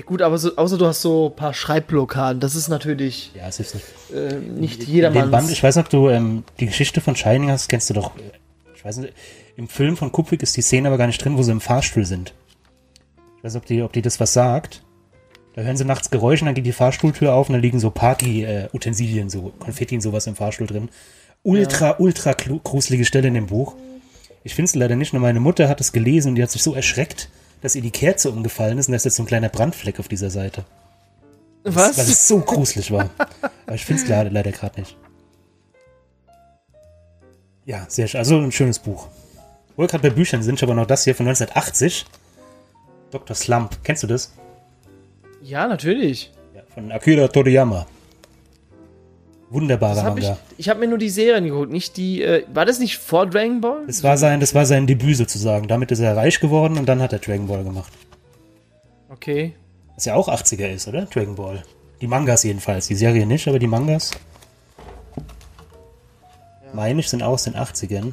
Ja 0.00 0.06
gut, 0.06 0.22
aber 0.22 0.38
so, 0.38 0.56
außer 0.56 0.78
du 0.78 0.86
hast 0.86 1.02
so 1.02 1.28
ein 1.28 1.36
paar 1.36 1.52
Schreibblockaden, 1.52 2.40
das 2.40 2.54
ist 2.54 2.68
natürlich 2.68 3.32
Ja, 3.34 3.48
es 3.48 3.60
ist 3.60 3.74
nicht. 3.74 3.86
äh, 4.14 4.34
nicht 4.36 4.78
Band, 4.78 4.88
jedermanns. 4.88 5.50
ich 5.50 5.62
weiß 5.62 5.76
noch, 5.76 5.88
du 5.88 6.08
ähm, 6.08 6.42
die 6.58 6.64
Geschichte 6.66 7.02
von 7.02 7.16
Shining 7.16 7.50
hast, 7.50 7.68
kennst 7.68 7.90
du 7.90 7.94
doch. 7.94 8.16
äh, 8.16 8.20
Ich 8.74 8.82
weiß 8.82 8.96
nicht, 8.96 9.12
im 9.56 9.68
Film 9.68 9.98
von 9.98 10.10
Kubrick 10.10 10.42
ist 10.42 10.56
die 10.56 10.62
Szene 10.62 10.88
aber 10.88 10.96
gar 10.96 11.06
nicht 11.06 11.22
drin, 11.22 11.36
wo 11.36 11.42
sie 11.42 11.52
im 11.52 11.60
Fahrstuhl 11.60 12.06
sind. 12.06 12.32
Ich 13.36 13.44
weiß 13.44 13.52
nicht, 13.52 13.62
ob 13.62 13.66
die, 13.66 13.82
ob 13.82 13.92
die 13.92 14.00
das 14.00 14.20
was 14.20 14.32
sagt. 14.32 14.82
Da 15.54 15.60
hören 15.62 15.76
sie 15.76 15.84
nachts 15.84 16.08
Geräusche, 16.10 16.46
dann 16.46 16.54
geht 16.54 16.64
die 16.64 16.72
Fahrstuhltür 16.72 17.34
auf 17.34 17.50
und 17.50 17.54
da 17.54 17.58
liegen 17.60 17.78
so 17.78 17.90
Party-Utensilien, 17.90 19.28
so 19.28 19.52
Konfetti 19.58 19.96
und 19.96 20.00
sowas 20.00 20.26
im 20.26 20.34
Fahrstuhl 20.36 20.66
drin. 20.66 20.88
Ultra, 21.42 21.96
ultra 21.98 22.30
klu- 22.30 22.60
gruselige 22.62 23.04
Stelle 23.04 23.28
in 23.28 23.34
dem 23.34 23.48
Buch. 23.48 23.74
Ich 24.44 24.54
finde 24.54 24.68
es 24.70 24.74
leider 24.74 24.96
nicht, 24.96 25.12
nur 25.12 25.20
meine 25.20 25.40
Mutter 25.40 25.68
hat 25.68 25.80
es 25.82 25.92
gelesen 25.92 26.28
und 26.30 26.34
die 26.36 26.42
hat 26.42 26.50
sich 26.50 26.62
so 26.62 26.74
erschreckt, 26.74 27.28
dass 27.60 27.74
ihr 27.74 27.82
die 27.82 27.90
Kerze 27.90 28.30
umgefallen 28.30 28.78
ist 28.78 28.88
und 28.88 28.92
da 28.92 28.96
ist 28.96 29.04
jetzt 29.04 29.16
so 29.16 29.22
ein 29.22 29.26
kleiner 29.26 29.48
Brandfleck 29.48 29.98
auf 30.00 30.08
dieser 30.08 30.30
Seite. 30.30 30.64
Was? 31.64 31.98
Weil 31.98 32.06
es 32.06 32.26
so 32.26 32.40
gruselig 32.40 32.90
war. 32.90 33.10
Aber 33.66 33.74
ich 33.74 33.84
finde 33.84 34.02
es 34.02 34.08
leider, 34.08 34.30
leider 34.30 34.52
gerade 34.52 34.80
nicht. 34.80 34.96
Ja, 37.66 37.84
sehr 37.88 38.08
schön. 38.08 38.18
Also 38.18 38.38
ein 38.38 38.52
schönes 38.52 38.78
Buch. 38.78 39.08
Wo 39.76 39.82
wir 39.82 39.88
gerade 39.88 40.08
bei 40.08 40.14
Büchern 40.14 40.42
sind, 40.42 40.56
ich 40.56 40.62
aber 40.62 40.74
noch 40.74 40.86
das 40.86 41.04
hier 41.04 41.14
von 41.14 41.26
1980. 41.28 42.04
Dr. 43.10 43.36
Slump. 43.36 43.78
Kennst 43.84 44.02
du 44.02 44.06
das? 44.06 44.32
ja, 45.42 45.66
natürlich. 45.66 46.32
Ja, 46.54 46.62
von 46.74 46.90
Akira 46.92 47.28
Toriyama. 47.28 47.86
Wunderbarer 49.50 50.04
hab 50.04 50.16
ich 50.16 50.24
Manga. 50.24 50.38
ich 50.58 50.68
habe 50.68 50.78
mir 50.78 50.86
nur 50.86 50.98
die 50.98 51.08
Serien 51.08 51.44
geguckt, 51.44 51.72
nicht 51.72 51.96
die. 51.96 52.22
Äh, 52.22 52.44
war 52.54 52.64
das 52.64 52.78
nicht 52.78 52.98
vor 52.98 53.26
Dragon 53.26 53.60
Ball? 53.60 53.84
Das 53.86 54.04
war, 54.04 54.16
sein, 54.16 54.38
das 54.38 54.54
war 54.54 54.64
sein 54.64 54.86
Debüt 54.86 55.16
sozusagen. 55.16 55.66
Damit 55.66 55.90
ist 55.90 55.98
er 55.98 56.16
reich 56.16 56.38
geworden 56.38 56.78
und 56.78 56.86
dann 56.88 57.02
hat 57.02 57.12
er 57.12 57.18
Dragon 57.18 57.48
Ball 57.48 57.64
gemacht. 57.64 57.92
Okay. 59.08 59.54
Was 59.96 60.04
ja 60.04 60.14
auch 60.14 60.28
80er 60.28 60.68
ist, 60.68 60.86
oder? 60.86 61.02
Dragon 61.06 61.34
Ball. 61.34 61.64
Die 62.00 62.06
Mangas 62.06 62.44
jedenfalls. 62.44 62.86
Die 62.86 62.94
Serie 62.94 63.26
nicht, 63.26 63.48
aber 63.48 63.58
die 63.58 63.66
Mangas. 63.66 64.12
Meine 66.72 67.00
ich, 67.00 67.08
sind 67.08 67.24
aus 67.24 67.42
den 67.42 67.54
80ern. 67.56 68.12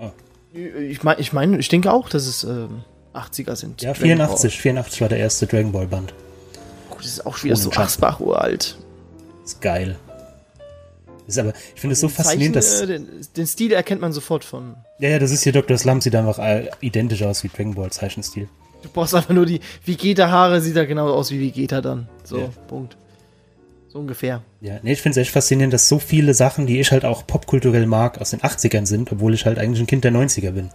Oh. 0.00 0.10
Ich 0.54 1.02
meine, 1.02 1.20
ich, 1.20 1.34
mein, 1.34 1.60
ich 1.60 1.68
denke 1.68 1.92
auch, 1.92 2.08
dass 2.08 2.26
es 2.26 2.44
ähm, 2.44 2.82
80er 3.12 3.56
sind. 3.56 3.82
Ja, 3.82 3.92
Dragon 3.92 4.16
Ball. 4.16 4.26
84. 4.26 4.58
84 4.58 5.00
war 5.02 5.08
der 5.10 5.18
erste 5.18 5.46
Dragon 5.46 5.70
Ball 5.70 5.86
Band. 5.86 6.14
Das 7.06 7.12
ist 7.12 7.26
auch 7.26 7.40
wieder 7.44 7.54
so. 7.54 7.70
Asbach 7.70 8.18
uralt. 8.18 8.76
Ist 9.44 9.60
geil. 9.60 9.96
Ist 11.28 11.38
aber, 11.38 11.52
ich 11.72 11.80
finde 11.80 11.92
es 11.92 12.00
so 12.00 12.08
faszinierend, 12.08 12.56
dass. 12.56 12.80
Zeichen, 12.80 12.90
äh, 12.90 12.98
den, 12.98 13.26
den 13.36 13.46
Stil 13.46 13.72
erkennt 13.72 14.00
man 14.00 14.12
sofort 14.12 14.44
von. 14.44 14.74
Ja, 14.98 15.10
ja, 15.10 15.18
das 15.20 15.30
ist 15.30 15.44
hier 15.44 15.52
Dr. 15.52 15.78
Slump, 15.78 16.02
sieht 16.02 16.16
einfach 16.16 16.40
äh, 16.40 16.68
identisch 16.80 17.22
aus 17.22 17.44
wie 17.44 17.48
Dragon 17.48 17.74
Ball 17.74 17.92
Zeichenstil. 17.92 18.48
Du 18.82 18.88
brauchst 18.88 19.14
einfach 19.14 19.32
nur 19.34 19.46
die 19.46 19.60
Vegeta-Haare, 19.84 20.60
sieht 20.60 20.74
da 20.74 20.84
genau 20.84 21.08
aus 21.12 21.30
wie 21.30 21.40
Vegeta 21.40 21.80
dann. 21.80 22.08
So, 22.24 22.38
Ja. 22.38 22.48
Punkt. 22.66 22.96
So 23.86 24.00
ungefähr. 24.00 24.42
Ja, 24.60 24.80
nee, 24.82 24.92
ich 24.92 25.00
finde 25.02 25.20
es 25.20 25.26
echt 25.26 25.32
faszinierend, 25.32 25.72
dass 25.72 25.88
so 25.88 26.00
viele 26.00 26.34
Sachen, 26.34 26.66
die 26.66 26.80
ich 26.80 26.90
halt 26.90 27.04
auch 27.04 27.24
popkulturell 27.24 27.86
mag, 27.86 28.20
aus 28.20 28.30
den 28.30 28.40
80ern 28.40 28.84
sind, 28.86 29.12
obwohl 29.12 29.32
ich 29.32 29.46
halt 29.46 29.58
eigentlich 29.58 29.80
ein 29.80 29.86
Kind 29.86 30.02
der 30.02 30.12
90er 30.12 30.50
bin. 30.50 30.70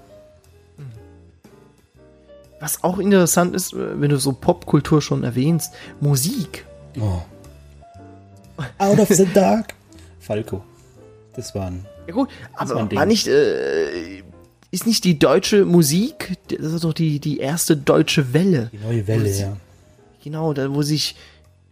Was 2.61 2.83
auch 2.83 2.99
interessant 2.99 3.55
ist, 3.55 3.73
äh, 3.73 3.99
wenn 3.99 4.09
du 4.09 4.17
so 4.17 4.31
Popkultur 4.31 5.01
schon 5.01 5.23
erwähnst, 5.23 5.73
Musik. 5.99 6.65
Oh. 6.99 7.21
Out 8.77 8.99
of 8.99 9.09
the 9.09 9.25
dark. 9.33 9.73
Falco. 10.19 10.63
Das 11.35 11.53
war 11.55 11.67
ein. 11.67 11.85
Ja 12.07 12.13
gut, 12.13 12.29
war 12.53 12.61
aber 12.61 12.83
Ding. 12.83 12.99
war 12.99 13.05
nicht, 13.05 13.27
äh, 13.27 14.19
ist 14.69 14.85
nicht 14.85 15.03
die 15.03 15.17
deutsche 15.17 15.65
Musik, 15.65 16.37
das 16.47 16.73
ist 16.73 16.83
doch 16.83 16.93
die, 16.93 17.19
die 17.19 17.39
erste 17.39 17.75
deutsche 17.75 18.33
Welle. 18.33 18.69
Die 18.71 18.77
neue 18.77 19.07
Welle, 19.07 19.23
Musik. 19.23 19.41
ja. 19.41 19.57
Genau, 20.23 20.53
da 20.53 20.73
wo 20.73 20.83
sich 20.83 21.15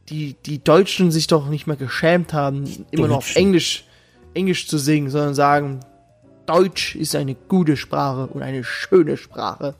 die, 0.09 0.35
die 0.45 0.63
Deutschen 0.63 1.11
sich 1.11 1.27
doch 1.27 1.49
nicht 1.49 1.67
mehr 1.67 1.75
geschämt 1.75 2.33
haben, 2.33 2.85
immer 2.89 3.07
noch 3.07 3.17
auf 3.17 3.27
Deutschen. 3.27 3.37
Englisch, 3.37 3.83
Englisch 4.33 4.67
zu 4.67 4.79
singen, 4.79 5.11
sondern 5.11 5.35
sagen, 5.35 5.81
Deutsch 6.47 6.95
ist 6.95 7.15
eine 7.15 7.35
gute 7.35 7.77
Sprache 7.77 8.25
und 8.25 8.41
eine 8.41 8.63
schöne 8.63 9.17
Sprache. 9.17 9.75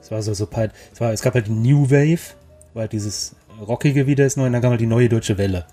Es 0.00 0.10
war 0.10 0.22
so, 0.22 0.34
so 0.34 0.46
bald- 0.46 0.72
es, 0.92 1.00
war, 1.00 1.12
es 1.12 1.22
gab 1.22 1.34
halt 1.34 1.46
die 1.48 1.52
New 1.52 1.90
Wave, 1.90 2.34
weil 2.74 2.82
halt 2.82 2.92
dieses 2.92 3.34
Rockige 3.60 4.06
wieder 4.06 4.24
ist 4.26 4.36
neu, 4.36 4.46
und 4.46 4.52
dann 4.52 4.62
kam 4.62 4.70
halt 4.70 4.80
die 4.80 4.86
neue 4.86 5.08
deutsche 5.08 5.36
Welle. 5.38 5.66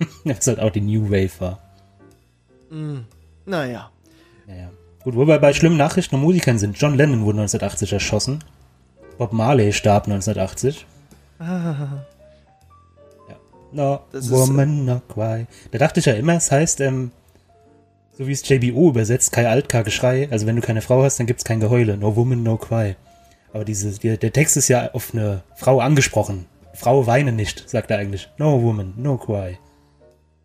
das 0.24 0.46
halt 0.46 0.60
auch 0.60 0.70
die 0.70 0.80
New 0.80 1.10
Wave 1.10 1.40
war. 1.40 1.58
Naja. 3.46 3.90
Naja. 4.46 4.70
Gut, 5.04 5.14
wo 5.16 5.26
wir 5.26 5.38
bei 5.38 5.52
schlimmen 5.52 5.76
Nachrichten 5.76 6.16
und 6.16 6.22
Musikern 6.22 6.58
sind. 6.58 6.78
John 6.78 6.94
Lennon 6.96 7.24
wurde 7.24 7.40
1980 7.40 7.92
erschossen. 7.92 8.44
Bob 9.16 9.32
Marley 9.32 9.72
starb 9.72 10.04
1980. 10.06 10.86
ja. 11.40 13.36
No 13.72 14.00
Das 14.12 14.30
woman, 14.30 14.84
no 14.84 15.00
cry. 15.08 15.46
Da 15.70 15.78
dachte 15.78 16.00
ich 16.00 16.06
ja 16.06 16.14
immer, 16.14 16.34
es 16.34 16.50
heißt, 16.50 16.80
ähm, 16.80 17.10
so 18.16 18.26
wie 18.26 18.32
es 18.32 18.46
JBO 18.48 18.90
übersetzt, 18.90 19.32
kein 19.32 19.46
Alt, 19.46 19.68
kein 19.68 19.84
Geschrei. 19.84 20.28
Also 20.30 20.46
wenn 20.46 20.56
du 20.56 20.62
keine 20.62 20.82
Frau 20.82 21.02
hast, 21.02 21.18
dann 21.20 21.26
gibt's 21.26 21.44
kein 21.44 21.60
Geheule. 21.60 21.96
No 21.96 22.16
woman, 22.16 22.42
no 22.42 22.56
cry. 22.56 22.96
Aber 23.52 23.64
diese, 23.64 23.98
der, 23.98 24.16
der 24.16 24.32
Text 24.32 24.56
ist 24.56 24.68
ja 24.68 24.90
auf 24.92 25.12
eine 25.14 25.42
Frau 25.56 25.80
angesprochen. 25.80 26.46
Frau 26.74 27.06
weine 27.06 27.32
nicht, 27.32 27.68
sagt 27.68 27.90
er 27.90 27.98
eigentlich. 27.98 28.28
No 28.38 28.62
woman, 28.62 28.94
no 28.96 29.16
cry. 29.16 29.58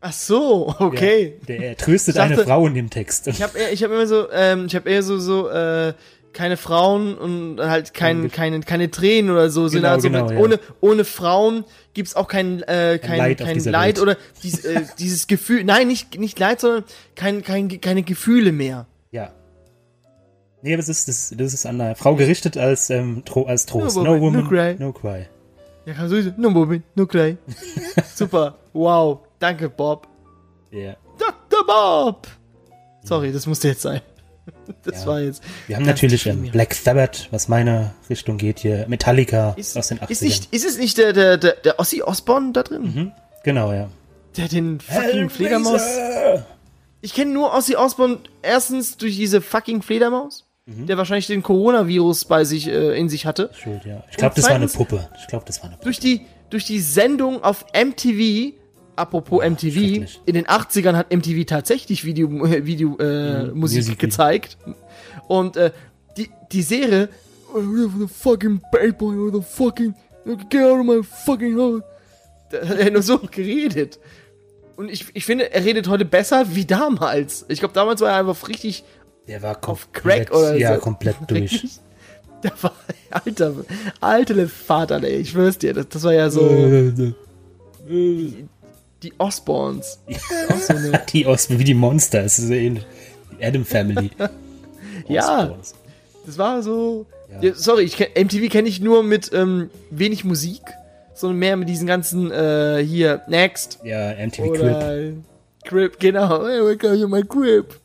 Ach 0.01 0.13
so, 0.13 0.73
okay. 0.79 1.37
Ja, 1.41 1.45
der 1.47 1.59
er 1.69 1.77
tröstet 1.77 2.15
dachte- 2.17 2.33
eine 2.33 2.43
Frau 2.43 2.65
in 2.67 2.73
dem 2.73 2.89
Text. 2.89 3.27
Ich 3.27 3.41
habe 3.41 3.57
ich 3.71 3.83
hab 3.83 3.91
immer 3.91 4.07
so, 4.07 4.29
ähm, 4.31 4.65
ich 4.65 4.75
habe 4.75 4.89
eher 4.89 5.03
so, 5.03 5.17
so, 5.19 5.49
äh, 5.49 5.93
keine 6.33 6.57
Frauen 6.57 7.15
und 7.15 7.59
halt 7.61 7.93
kein, 7.93 8.31
keine, 8.31 8.61
keine 8.61 8.89
Tränen 8.89 9.29
oder 9.29 9.51
so. 9.51 9.69
Genau, 9.69 9.89
halt 9.89 10.01
so 10.01 10.09
genau, 10.09 10.23
mit, 10.25 10.33
ja. 10.33 10.39
ohne, 10.39 10.59
ohne 10.81 11.05
Frauen 11.05 11.63
gibt's 11.93 12.15
auch 12.15 12.27
kein, 12.27 12.63
äh, 12.63 12.99
kein, 12.99 13.19
Leid 13.19 13.37
kein, 13.37 13.59
Leid 13.59 13.97
Welt. 13.97 14.01
oder 14.01 14.17
dies, 14.41 14.65
äh, 14.65 14.81
dieses 14.97 15.27
Gefühl, 15.27 15.63
nein, 15.63 15.87
nicht, 15.87 16.19
nicht 16.19 16.39
Leid, 16.39 16.59
sondern 16.59 16.85
kein, 17.15 17.43
kein, 17.43 17.79
keine 17.79 18.01
Gefühle 18.01 18.51
mehr. 18.51 18.87
Ja. 19.11 19.31
Nee, 20.63 20.77
das 20.77 20.87
ist, 20.89 21.07
das, 21.07 21.33
das 21.37 21.53
ist 21.53 21.65
an 21.65 21.79
eine 21.81 21.95
Frau 21.95 22.15
gerichtet 22.15 22.57
als, 22.57 22.89
ähm, 22.89 23.23
Tro 23.25 23.43
als 23.43 23.65
Trost. 23.65 23.97
No 23.97 24.03
No, 24.03 24.09
woman, 24.19 24.21
woman, 24.21 24.43
no 24.43 24.49
cry. 24.49 24.75
no 24.79 24.93
cry. 24.93 25.25
Ja, 25.85 25.93
kann 25.93 26.07
sowieso, 26.09 26.31
no 26.37 26.49
moment, 26.49 26.83
no 26.95 27.05
cry. 27.05 27.37
Super, 28.15 28.55
wow, 28.71 29.19
danke 29.39 29.69
Bob. 29.69 30.07
Ja. 30.71 30.95
Dr. 31.19 31.65
Bob! 31.67 32.27
Sorry, 33.03 33.31
das 33.31 33.45
musste 33.45 33.67
jetzt 33.67 33.81
sein. 33.81 34.01
Das 34.83 35.01
Ja. 35.01 35.07
war 35.07 35.21
jetzt. 35.21 35.41
Wir 35.67 35.75
haben 35.77 35.85
natürlich 35.85 36.25
ähm. 36.25 36.49
Black 36.51 36.73
Sabbath, 36.73 37.27
was 37.31 37.47
meine 37.47 37.93
Richtung 38.09 38.37
geht 38.37 38.59
hier. 38.59 38.85
Metallica 38.89 39.53
Ist, 39.57 39.77
aus 39.77 39.87
den 39.87 39.99
80ern. 39.99 40.09
ist, 40.11 40.21
nicht, 40.21 40.53
ist 40.53 40.65
es 40.65 40.77
nicht 40.77 40.97
der, 40.97 41.13
der, 41.13 41.37
der, 41.37 41.53
der 41.53 41.79
Ossi 41.79 42.01
Osborn 42.01 42.51
da 42.53 42.63
drin? 42.63 42.81
Mhm. 42.83 43.11
Genau, 43.45 43.71
ja. 43.71 43.89
Der 44.35 44.47
den 44.49 44.79
fucking 44.81 45.29
Fledermaus. 45.29 45.81
Hellraiser! 45.81 46.45
Ich 47.01 47.13
kenne 47.13 47.31
nur 47.31 47.53
Ossi 47.53 47.75
Osborn 47.77 48.19
erstens 48.41 48.97
durch 48.97 49.15
diese 49.15 49.39
fucking 49.41 49.81
Fledermaus, 49.81 50.45
Mhm. 50.65 50.87
der 50.87 50.97
wahrscheinlich 50.97 51.27
den 51.27 51.43
Coronavirus 51.43 52.25
bei 52.25 52.45
sich 52.45 52.67
äh, 52.69 52.97
in 52.97 53.09
sich 53.09 53.25
hatte. 53.25 53.49
Schuld, 53.53 53.83
ja. 53.85 54.01
Ich 54.09 54.15
glaube, 54.17 54.35
das 54.35 54.45
war 54.45 54.55
eine 54.55 54.67
Puppe. 54.67 55.09
Ich 55.19 55.27
glaube, 55.27 55.43
das 55.45 55.59
war 55.59 55.65
eine 55.65 55.73
Puppe. 55.75 55.83
Durch 55.85 55.99
die 55.99 56.21
durch 56.49 56.63
die 56.65 56.79
Sendung 56.79 57.43
auf 57.43 57.65
MTV. 57.73 58.53
Apropos 58.95 59.43
MTV, 59.43 59.73
schrecklich. 59.73 60.21
in 60.27 60.35
den 60.35 60.45
80ern 60.45 60.93
hat 60.95 61.11
MTV 61.11 61.45
tatsächlich 61.47 62.05
Video, 62.05 62.45
äh, 62.45 62.63
Video 62.65 62.95
äh, 62.99 63.45
Mhm, 63.45 63.59
Musik 63.59 63.79
Music- 63.79 63.97
gezeigt. 63.99 64.57
Und 65.27 65.57
äh, 65.57 65.71
die, 66.15 66.29
die 66.51 66.61
Serie 66.61 67.09
"Oh, 67.55 67.59
the 67.59 68.07
fucking 68.07 68.61
bad 68.71 68.97
boy 68.99 69.15
or 69.17 69.33
the 69.33 69.41
fucking 69.41 69.95
get 70.49 70.61
out 70.63 70.79
of 70.79 70.85
my 70.85 71.01
fucking 71.03 71.57
house. 71.57 71.81
Da 72.51 72.67
hat 72.67 72.77
er 72.77 72.91
nur 72.91 73.01
so 73.01 73.17
geredet. 73.31 73.99
Und 74.77 74.89
ich, 74.91 75.07
ich 75.15 75.25
finde, 75.25 75.51
er 75.51 75.65
redet 75.65 75.87
heute 75.87 76.05
besser 76.05 76.45
wie 76.55 76.65
damals. 76.65 77.45
Ich 77.47 77.59
glaube, 77.59 77.73
damals 77.73 77.99
war 78.01 78.11
er 78.11 78.17
einfach 78.19 78.47
richtig 78.47 78.83
Der 79.27 79.41
war 79.41 79.57
auf 79.67 79.91
komplett, 79.91 80.29
Crack 80.29 80.37
oder 80.37 80.55
Ja, 80.55 80.75
so. 80.75 80.81
komplett 80.81 81.15
durch. 81.27 81.63
Der 82.43 82.51
war, 82.61 82.73
alter, 83.09 83.53
alter 84.01 84.47
Vater, 84.49 85.01
ey, 85.03 85.17
ich 85.17 85.29
schwör's 85.29 85.57
dir, 85.57 85.73
das, 85.73 85.87
das 85.89 86.03
war 86.03 86.13
ja 86.13 86.29
so, 86.29 86.45
die 87.87 89.13
Osborns. 89.17 89.99
Auch 90.49 90.57
so 90.57 90.73
die 91.13 91.25
aus 91.25 91.49
wie 91.49 91.63
die 91.63 91.73
Monster, 91.73 92.23
es 92.23 92.39
ist 92.39 92.47
so 92.47 92.53
ähnlich. 92.53 92.85
Die 93.39 93.45
Adam 93.45 93.65
Family. 93.65 94.11
Ja. 95.07 95.43
Osborns. 95.43 95.73
das 96.25 96.37
war 96.37 96.61
so, 96.63 97.05
Ja. 97.31 97.49
ja, 97.49 97.55
sorry, 97.55 97.83
ich 97.83 97.97
MTV 97.99 98.49
kenne 98.51 98.67
ich 98.67 98.79
nur 98.81 99.03
mit 99.03 99.31
ähm, 99.33 99.69
wenig 99.89 100.23
Musik, 100.25 100.61
sondern 101.13 101.39
mehr 101.39 101.55
mit 101.57 101.69
diesen 101.69 101.87
ganzen, 101.87 102.29
äh, 102.31 102.83
hier, 102.85 103.21
Next. 103.27 103.79
Ja, 103.83 104.13
MTV 104.15 104.53
Crip. 104.53 105.15
Crib, 105.65 105.99
genau. 105.99 106.45
Hey, 106.45 106.61
welcome 106.61 106.99
to 106.99 107.07
my 107.07 107.21
Crib. 107.23 107.79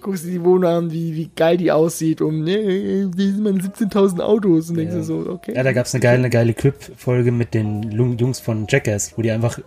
Guckst 0.00 0.24
du 0.24 0.28
die 0.28 0.42
Wohnung 0.42 0.64
an, 0.70 0.90
wie, 0.90 1.14
wie 1.14 1.30
geil 1.36 1.56
die 1.58 1.70
aussieht 1.70 2.20
und 2.22 2.42
nee, 2.42 3.04
die 3.06 3.30
sind 3.30 3.42
mal 3.42 3.52
17.000 3.52 4.20
Autos 4.20 4.70
und 4.70 4.76
denkst 4.76 4.92
Ja. 4.94 4.98
du 5.00 5.04
so, 5.04 5.16
okay. 5.30 5.52
Ja, 5.54 5.62
da 5.62 5.72
gab's 5.72 5.94
eine 5.94 6.00
geile, 6.00 6.18
eine 6.18 6.30
geile 6.30 6.54
Crip-Folge 6.54 7.30
mit 7.30 7.52
den 7.54 7.90
Jungs 7.92 8.40
von 8.40 8.66
Jackass, 8.68 9.12
wo 9.16 9.22
die 9.22 9.30
einfach 9.30 9.58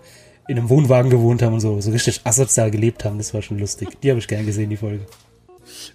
in 0.47 0.57
einem 0.57 0.70
Wohnwagen 0.70 1.11
gewohnt 1.11 1.41
haben 1.43 1.53
und 1.53 1.59
so, 1.59 1.80
so 1.82 1.91
richtig 1.91 2.22
asozial 2.24 2.72
gelebt 2.72 3.05
haben. 3.05 3.18
Das 3.20 3.34
war 3.34 3.41
schon 3.41 3.59
lustig. 3.59 3.89
Die 4.01 4.09
habe 4.09 4.20
ich 4.20 4.28
gern 4.28 4.45
gesehen, 4.45 4.70
die 4.70 4.78
Folge. 4.78 5.05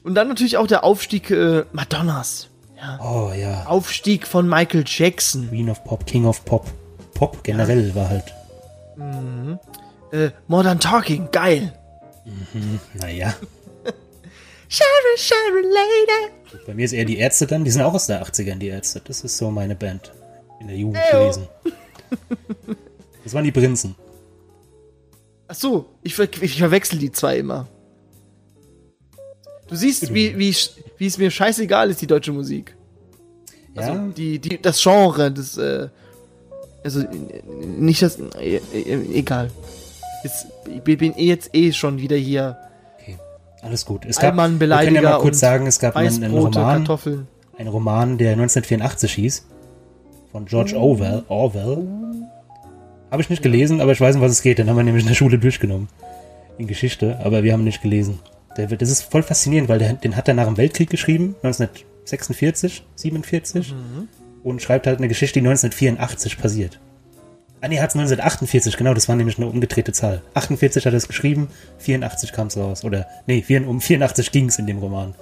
Und 0.04 0.14
dann 0.14 0.28
natürlich 0.28 0.56
auch 0.56 0.66
der 0.66 0.84
Aufstieg 0.84 1.30
äh, 1.30 1.64
Madonnas. 1.72 2.48
Ja. 2.76 3.00
Oh 3.02 3.32
ja. 3.34 3.64
Aufstieg 3.66 4.26
von 4.26 4.48
Michael 4.48 4.84
Jackson. 4.86 5.48
Queen 5.48 5.68
of 5.70 5.82
Pop, 5.84 6.06
King 6.06 6.26
of 6.26 6.44
Pop. 6.44 6.66
Pop 7.14 7.42
generell 7.44 7.94
war 7.94 8.08
halt. 8.08 8.24
Äh, 10.12 10.30
Modern 10.48 10.78
Talking, 10.80 11.28
geil. 11.32 11.72
Naja. 12.94 13.34
Sharon, 14.72 15.16
Sharon 15.18 15.64
Lady. 15.70 16.32
Bei 16.66 16.72
mir 16.72 16.86
ist 16.86 16.92
eher 16.92 17.04
die 17.04 17.18
Ärzte 17.18 17.46
dann, 17.46 17.62
die 17.62 17.70
sind 17.70 17.82
auch 17.82 17.92
aus 17.92 18.06
der 18.06 18.24
80ern, 18.24 18.56
die 18.56 18.68
Ärzte. 18.68 19.02
Das 19.04 19.22
ist 19.22 19.36
so 19.36 19.50
meine 19.50 19.76
Band 19.76 20.12
in 20.60 20.68
der 20.68 20.76
Jugend 20.76 20.98
Eyo. 21.12 21.20
gewesen. 21.20 21.48
Das 23.22 23.34
waren 23.34 23.44
die 23.44 23.52
Prinzen. 23.52 23.94
Ach 25.46 25.54
so, 25.54 25.90
ich, 26.02 26.14
ver 26.14 26.26
ich 26.40 26.56
verwechsel 26.58 26.98
die 26.98 27.12
zwei 27.12 27.38
immer. 27.38 27.68
Du 29.68 29.76
siehst, 29.76 30.12
wie, 30.14 30.38
wie, 30.38 30.56
wie 30.96 31.06
es 31.06 31.18
mir 31.18 31.30
scheißegal 31.30 31.90
ist, 31.90 32.00
die 32.00 32.06
deutsche 32.06 32.32
Musik. 32.32 32.74
Also 33.74 33.92
Ja, 33.92 34.08
die, 34.08 34.38
die, 34.38 34.60
das 34.60 34.82
Genre, 34.82 35.30
das, 35.30 35.58
äh, 35.58 35.88
also 36.82 37.00
nicht 37.76 38.00
das, 38.00 38.18
äh, 38.38 38.56
äh, 38.56 39.18
egal. 39.18 39.50
Jetzt, 40.24 40.46
ich 40.66 40.82
bin 40.82 41.14
eh 41.16 41.26
jetzt 41.26 41.54
eh 41.54 41.72
schon 41.72 41.98
wieder 41.98 42.16
hier. 42.16 42.56
Alles 43.62 43.86
gut. 43.86 44.04
Es 44.04 44.16
gab, 44.16 44.22
wir 44.34 44.42
Allmannbeleidiger 44.42 44.92
können 44.92 45.04
ja 45.04 45.10
mal 45.10 45.20
kurz 45.20 45.38
sagen, 45.38 45.66
es 45.66 45.78
gab 45.78 45.96
einen, 45.96 46.22
einen 46.22 46.34
Roman, 46.34 46.52
Kartoffeln. 46.52 47.28
einen 47.56 47.68
Roman, 47.68 48.18
der 48.18 48.32
1984 48.32 49.12
hieß. 49.14 49.46
Von 50.32 50.46
George 50.46 50.76
Orwell. 50.76 51.22
Orwell. 51.28 51.86
Habe 53.10 53.22
ich 53.22 53.30
nicht 53.30 53.42
gelesen, 53.42 53.80
aber 53.80 53.92
ich 53.92 54.00
weiß, 54.00 54.16
um 54.16 54.22
was 54.22 54.32
es 54.32 54.42
geht. 54.42 54.58
Den 54.58 54.68
haben 54.68 54.76
wir 54.76 54.82
nämlich 54.82 55.04
in 55.04 55.08
der 55.08 55.14
Schule 55.14 55.38
durchgenommen. 55.38 55.88
In 56.58 56.66
Geschichte, 56.66 57.18
aber 57.22 57.44
wir 57.44 57.52
haben 57.52 57.60
ihn 57.60 57.66
nicht 57.66 57.82
gelesen. 57.82 58.18
Der, 58.56 58.66
das 58.66 58.90
ist 58.90 59.02
voll 59.02 59.22
faszinierend, 59.22 59.68
weil 59.68 59.78
der, 59.78 59.92
den 59.92 60.16
hat 60.16 60.26
er 60.28 60.34
nach 60.34 60.46
dem 60.46 60.56
Weltkrieg 60.56 60.90
geschrieben, 60.90 61.36
1946, 61.42 62.84
47. 62.96 63.74
Und 64.42 64.60
schreibt 64.60 64.88
halt 64.88 64.98
eine 64.98 65.08
Geschichte, 65.08 65.40
die 65.40 65.46
1984 65.46 66.38
passiert. 66.38 66.80
Ah 67.62 67.68
nee, 67.68 67.76
er 67.76 67.84
hat 67.84 67.90
es 67.90 67.94
1948, 67.94 68.76
genau, 68.76 68.92
das 68.92 69.08
war 69.08 69.14
nämlich 69.14 69.38
eine 69.38 69.46
umgedrehte 69.46 69.92
Zahl. 69.92 70.20
48 70.34 70.84
hat 70.84 70.92
er 70.92 70.96
es 70.96 71.06
geschrieben, 71.06 71.48
84 71.78 72.32
kam 72.32 72.48
es 72.48 72.56
raus. 72.56 72.82
Oder, 72.82 73.06
nee, 73.28 73.44
um 73.64 73.80
84 73.80 74.32
ging 74.32 74.48
es 74.48 74.58
in 74.58 74.66
dem 74.66 74.78
Roman. 74.78 75.14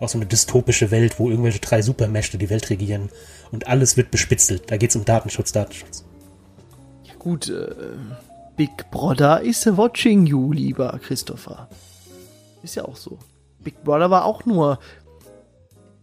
Auch 0.00 0.08
so 0.08 0.18
eine 0.18 0.26
dystopische 0.26 0.90
Welt, 0.90 1.20
wo 1.20 1.30
irgendwelche 1.30 1.60
drei 1.60 1.80
Supermächte 1.80 2.38
die 2.38 2.50
Welt 2.50 2.70
regieren 2.70 3.08
und 3.52 3.68
alles 3.68 3.96
wird 3.96 4.10
bespitzelt. 4.10 4.64
Da 4.66 4.78
geht 4.78 4.90
es 4.90 4.96
um 4.96 5.04
Datenschutz, 5.04 5.52
Datenschutz. 5.52 6.04
Ja 7.04 7.14
gut, 7.20 7.48
äh, 7.48 7.68
Big 8.56 8.90
Brother 8.90 9.40
is 9.40 9.64
watching 9.64 10.26
you, 10.26 10.52
lieber 10.52 10.98
Christopher. 11.00 11.68
Ist 12.64 12.74
ja 12.74 12.84
auch 12.84 12.96
so. 12.96 13.16
Big 13.60 13.84
Brother 13.84 14.10
war 14.10 14.24
auch 14.24 14.44
nur. 14.44 14.80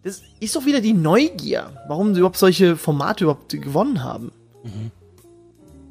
Das 0.04 0.22
ist 0.40 0.56
doch 0.56 0.66
wieder 0.66 0.80
die 0.80 0.94
Neugier, 0.94 1.72
warum 1.90 2.14
sie 2.14 2.20
überhaupt 2.20 2.38
solche 2.38 2.78
Formate 2.78 3.26
überhaupt 3.26 3.50
gewonnen 3.50 4.02
haben. 4.02 4.32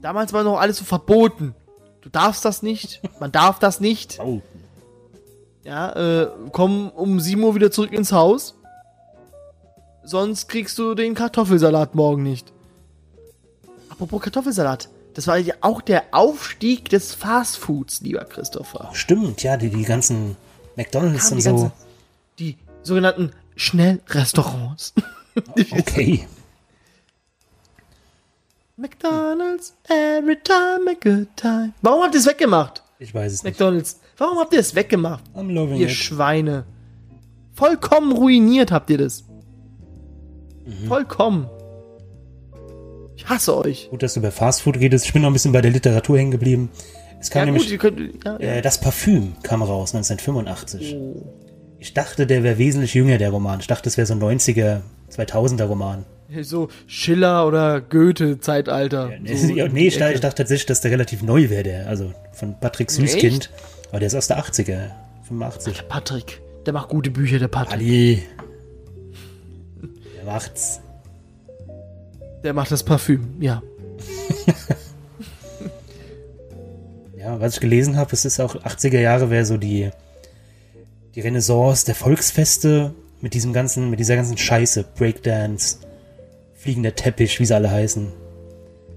Damals 0.07 0.32
war 0.32 0.44
noch 0.44 0.61
alles 0.61 0.76
so 0.76 0.84
verboten. 0.84 1.52
Du 2.00 2.09
darfst 2.11 2.44
das 2.44 2.62
nicht, 2.62 3.00
man 3.18 3.32
darf 3.32 3.59
das 3.59 3.80
nicht. 3.80 4.20
Oh, 4.20 4.40
Ja, 5.64 5.90
äh, 6.22 6.28
komm 6.52 6.90
um 6.90 7.18
7 7.18 7.42
Uhr 7.42 7.57
wieder 7.57 7.72
zurück 7.72 7.90
ins 7.92 8.12
Haus. 8.12 8.54
Sonst 10.04 10.48
kriegst 10.48 10.78
du 10.78 10.94
den 10.94 11.14
Kartoffelsalat 11.16 11.96
morgen 11.96 12.22
nicht. 12.22 12.52
Apropos 13.88 14.22
Kartoffelsalat. 14.22 14.88
Das 15.14 15.26
war 15.26 15.38
ja 15.38 15.54
auch 15.61 15.80
der 15.80 16.04
Aufstieg 16.12 16.88
des 16.88 17.12
Fastfoods, 17.12 18.00
lieber 18.02 18.24
Christopher. 18.26 18.90
stimmt, 18.92 19.42
ja, 19.42 19.57
die, 19.57 19.70
die 19.70 19.82
ganzen 19.82 20.36
McDonalds 20.76 21.32
und 21.32 21.38
die 21.38 21.42
so. 21.42 21.50
ganze- 21.50 21.72
Die 22.38 22.59
sogenannten 22.84 23.32
Schnellrestaurants. 23.57 24.94
Okay. 25.72 26.26
McDonald's, 28.79 29.74
every 29.89 30.37
time 30.37 30.87
a 30.87 30.95
good 30.95 31.29
time. 31.35 31.72
Warum 31.81 32.03
habt 32.03 32.14
ihr 32.14 32.20
es 32.20 32.27
weggemacht? 32.27 32.83
Ich 32.99 33.14
weiß 33.14 33.33
es 33.33 33.43
nicht. 33.43 33.59
McDonald's. 33.59 34.01
Warum 34.18 34.39
habt 34.39 34.53
ihr 34.53 34.61
es 34.61 34.74
weggemacht? 34.74 35.24
I'm 35.35 35.51
loving 35.51 35.77
Ihr 35.79 35.87
it. 35.87 35.93
Schweine. 35.93 36.66
Vollkommen 37.55 38.12
ruiniert 38.12 38.70
habt 38.70 38.91
ihr 38.91 38.99
das. 38.99 39.24
Mhm. 40.66 40.89
Vollkommen. 40.89 41.49
Ich 43.16 43.27
hasse 43.27 43.57
euch. 43.57 43.89
Gut, 43.89 44.03
dass 44.03 44.12
du 44.12 44.20
über 44.20 44.31
Fastfood 44.31 44.77
redest. 44.77 45.07
Ich 45.07 45.12
bin 45.14 45.22
noch 45.22 45.31
ein 45.31 45.33
bisschen 45.33 45.53
bei 45.53 45.62
der 45.62 45.70
Literatur 45.70 46.18
hängen 46.18 46.31
geblieben. 46.31 46.68
Es 47.18 47.31
kam 47.31 47.41
Ja 47.41 47.47
nämlich 47.47 47.70
gut, 47.70 47.81
könnt... 47.81 48.24
Ja, 48.24 48.33
ja. 48.33 48.39
Äh, 48.57 48.62
das 48.62 48.79
Parfüm 48.79 49.33
kam 49.43 49.62
raus 49.62 49.95
1985. 49.95 50.97
Oh. 50.97 51.22
Ich 51.79 51.95
dachte, 51.95 52.27
der 52.27 52.43
wäre 52.43 52.59
wesentlich 52.59 52.93
jünger, 52.93 53.16
der 53.16 53.31
Roman. 53.31 53.61
Ich 53.61 53.68
dachte, 53.68 53.89
es 53.89 53.97
wäre 53.97 54.07
so 54.07 54.12
ein 54.12 54.20
90er, 54.20 54.81
2000er 55.11 55.64
Roman. 55.64 56.05
So 56.43 56.68
Schiller 56.87 57.47
oder 57.47 57.81
Goethe-Zeitalter. 57.81 59.11
So 59.35 59.55
ja, 59.55 59.68
nee, 59.68 59.87
ich, 59.87 59.95
dachte- 59.95 60.05
Ecke. 60.07 60.14
ich 60.14 60.20
dachte 60.20 60.35
tatsächlich, 60.37 60.66
dass 60.66 60.81
der 60.81 60.91
relativ 60.91 61.22
neu 61.22 61.49
wäre, 61.51 61.62
der. 61.62 61.87
Also 61.89 62.12
von 62.33 62.59
Patrick 62.59 62.91
Süßkind. 62.91 63.51
Aber 63.91 64.01
der 64.01 64.09
ist 64.09 64.14
aus 64.14 64.27
der 64.27 64.39
80er, 64.41 64.91
85. 65.29 65.89
Patrick, 65.89 66.41
der 66.66 66.72
macht 66.72 66.89
gute 66.89 67.11
Bücher, 67.11 67.39
der 67.39 67.49
Patrick. 67.49 67.74
Ali. 67.79 68.22
Der 70.16 70.24
macht's. 70.24 70.81
Der 72.43 72.53
macht 72.53 72.70
das 72.72 72.83
Parfüm, 72.83 73.37
ja. 73.41 73.62
Ja, 77.18 77.41
was 77.41 77.55
ich 77.55 77.61
gelesen 77.61 77.97
habe, 77.97 78.11
es 78.12 78.24
ist 78.24 78.39
auch 78.41 78.55
80er 78.55 79.01
Jahre 79.01 79.31
wäre 79.31 79.45
so 79.45 79.57
die, 79.57 79.91
die 81.14 81.20
Renaissance 81.20 81.85
der 81.85 81.97
Volksfeste 81.97 82.95
mit 83.20 83.35
diesem 83.35 83.53
ganzen, 83.53 83.91
mit 83.91 83.99
dieser 83.99 84.14
ganzen 84.14 84.39
Scheiße. 84.39 84.85
Breakdance, 84.97 85.79
fliegender 86.66 86.96
Teppich, 86.96 87.38
wie 87.38 87.46
sie 87.46 87.54
alle 87.54 87.70
heißen. 87.70 88.12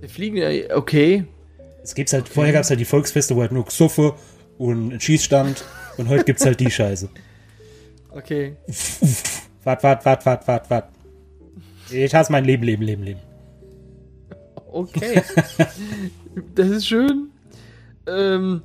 Der 0.01 0.09
Fliegende, 0.09 0.69
okay. 0.75 1.25
Es 1.83 1.93
gibt's 1.93 2.13
halt, 2.13 2.27
vorher 2.27 2.51
gab's 2.51 2.71
halt 2.71 2.79
die 2.79 2.85
Volksfeste, 2.85 3.35
wo 3.35 3.41
halt 3.41 3.51
nur 3.51 3.69
Suffe 3.69 4.15
und 4.57 4.91
ein 4.91 4.99
Schießstand 4.99 5.63
und 5.97 6.09
heute 6.09 6.23
gibt's 6.23 6.43
halt 6.43 6.59
die 6.59 6.71
Scheiße. 6.71 7.09
Okay. 8.09 8.55
Wart, 9.63 9.83
wart, 9.83 10.03
wart, 10.03 10.25
wart, 10.25 10.47
wart, 10.47 10.69
wart. 10.71 10.89
Ich 11.91 12.15
hasse 12.15 12.31
mein 12.31 12.43
Leben, 12.43 12.63
Leben, 12.63 12.81
Leben, 12.81 13.03
Leben. 13.03 13.19
Okay. 14.71 15.21
das 16.55 16.69
ist 16.69 16.87
schön. 16.87 17.29
Ähm, 18.07 18.63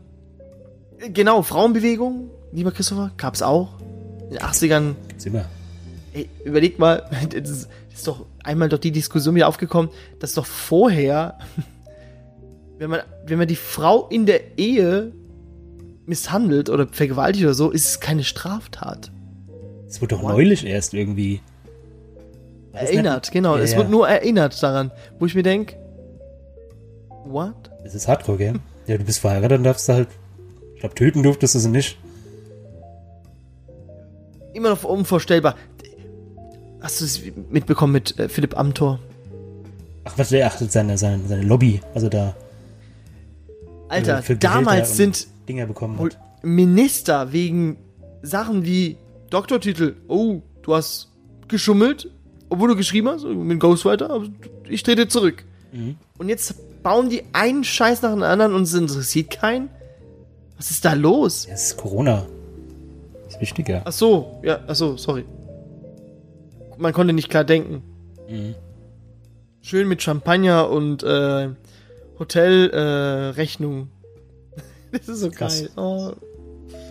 genau, 1.12 1.42
Frauenbewegung, 1.42 2.30
lieber 2.52 2.72
Christopher, 2.72 3.12
gab's 3.18 3.42
auch. 3.42 3.80
In 4.22 4.30
den 4.30 4.38
80ern 4.38 4.94
Gibt's 5.08 5.26
immer. 5.26 5.44
Ey, 6.14 6.30
überleg 6.44 6.78
mal, 6.78 7.10
das 7.28 7.50
ist, 7.50 7.68
das 7.90 7.98
ist 7.98 8.06
doch 8.06 8.24
einmal 8.44 8.68
doch 8.68 8.78
die 8.78 8.92
Diskussion 8.92 9.34
wieder 9.34 9.48
aufgekommen, 9.48 9.90
dass 10.20 10.34
doch 10.34 10.46
vorher, 10.46 11.38
wenn 12.78 12.90
man, 12.90 13.00
wenn 13.26 13.38
man 13.38 13.48
die 13.48 13.56
Frau 13.56 14.08
in 14.08 14.26
der 14.26 14.58
Ehe 14.58 15.12
misshandelt 16.06 16.70
oder 16.70 16.86
vergewaltigt 16.86 17.44
oder 17.44 17.54
so, 17.54 17.70
ist 17.70 17.86
es 17.86 18.00
keine 18.00 18.24
Straftat. 18.24 19.10
Es 19.88 20.00
wurde 20.00 20.16
doch 20.16 20.22
What? 20.22 20.32
neulich 20.32 20.64
erst 20.64 20.94
irgendwie. 20.94 21.40
Erinnert, 22.72 23.30
genau. 23.30 23.56
Ja, 23.56 23.62
es 23.62 23.72
ja. 23.72 23.78
wird 23.78 23.90
nur 23.90 24.08
erinnert 24.08 24.60
daran, 24.62 24.90
wo 25.18 25.26
ich 25.26 25.34
mir 25.34 25.44
denke, 25.44 25.76
what? 27.24 27.70
Es 27.84 27.94
ist 27.94 28.08
Hardcore, 28.08 28.38
gell? 28.38 28.54
Ja, 28.86 28.98
du 28.98 29.04
bist 29.04 29.20
verheiratet, 29.20 29.52
dann 29.52 29.64
darfst 29.64 29.88
du 29.88 29.94
halt. 29.94 30.08
Ich 30.74 30.80
glaube, 30.80 30.94
töten 30.94 31.22
durftest 31.22 31.54
du 31.54 31.58
sie 31.58 31.70
nicht. 31.70 31.96
Immer 34.52 34.68
noch 34.68 34.84
unvorstellbar. 34.84 35.54
Hast 36.84 37.00
du 37.00 37.06
es 37.06 37.22
mitbekommen 37.48 37.94
mit 37.94 38.18
äh, 38.18 38.28
Philipp 38.28 38.58
Amthor? 38.58 38.98
Ach, 40.04 40.12
was 40.18 40.28
der 40.28 40.46
achtet 40.46 40.70
seine, 40.70 40.98
seine, 40.98 41.26
seine 41.26 41.40
Lobby, 41.40 41.80
also 41.94 42.10
da 42.10 42.36
Alter, 43.88 44.22
für 44.22 44.36
Gehälter 44.36 44.58
damals 44.58 44.94
sind 44.94 45.26
Dinger 45.48 45.64
bekommen 45.64 45.98
hat. 45.98 46.18
Minister 46.42 47.32
wegen 47.32 47.78
Sachen 48.20 48.66
wie 48.66 48.98
Doktortitel. 49.30 49.94
Oh, 50.08 50.42
du 50.60 50.74
hast 50.74 51.08
geschummelt, 51.48 52.10
obwohl 52.50 52.68
du 52.68 52.76
geschrieben 52.76 53.08
hast, 53.08 53.24
mit 53.24 53.60
Ghostwriter, 53.60 54.22
ich 54.68 54.82
trete 54.82 55.08
zurück. 55.08 55.42
Mhm. 55.72 55.96
Und 56.18 56.28
jetzt 56.28 56.54
bauen 56.82 57.08
die 57.08 57.22
einen 57.32 57.64
Scheiß 57.64 58.02
nach 58.02 58.12
dem 58.12 58.22
anderen 58.22 58.52
und 58.52 58.64
es 58.64 58.74
interessiert 58.74 59.30
keinen. 59.30 59.70
Was 60.58 60.70
ist 60.70 60.84
da 60.84 60.92
los? 60.92 61.48
Es 61.50 61.68
ist 61.68 61.76
Corona. 61.78 62.26
Ist 63.26 63.40
wichtiger. 63.40 63.80
Ach 63.86 63.92
so, 63.92 64.38
ja, 64.42 64.60
ach 64.66 64.74
so, 64.74 64.98
sorry. 64.98 65.24
Man 66.78 66.92
konnte 66.92 67.12
nicht 67.12 67.28
klar 67.30 67.44
denken. 67.44 67.82
Mhm. 68.28 68.54
Schön 69.60 69.88
mit 69.88 70.02
Champagner 70.02 70.68
und 70.70 71.02
äh, 71.02 71.48
Hotelrechnung. 72.18 73.88
Äh, 74.56 74.60
das 74.98 75.08
ist 75.08 75.20
so 75.20 75.30
Krass. 75.30 75.60
geil. 75.60 75.70
Oh, 75.76 76.12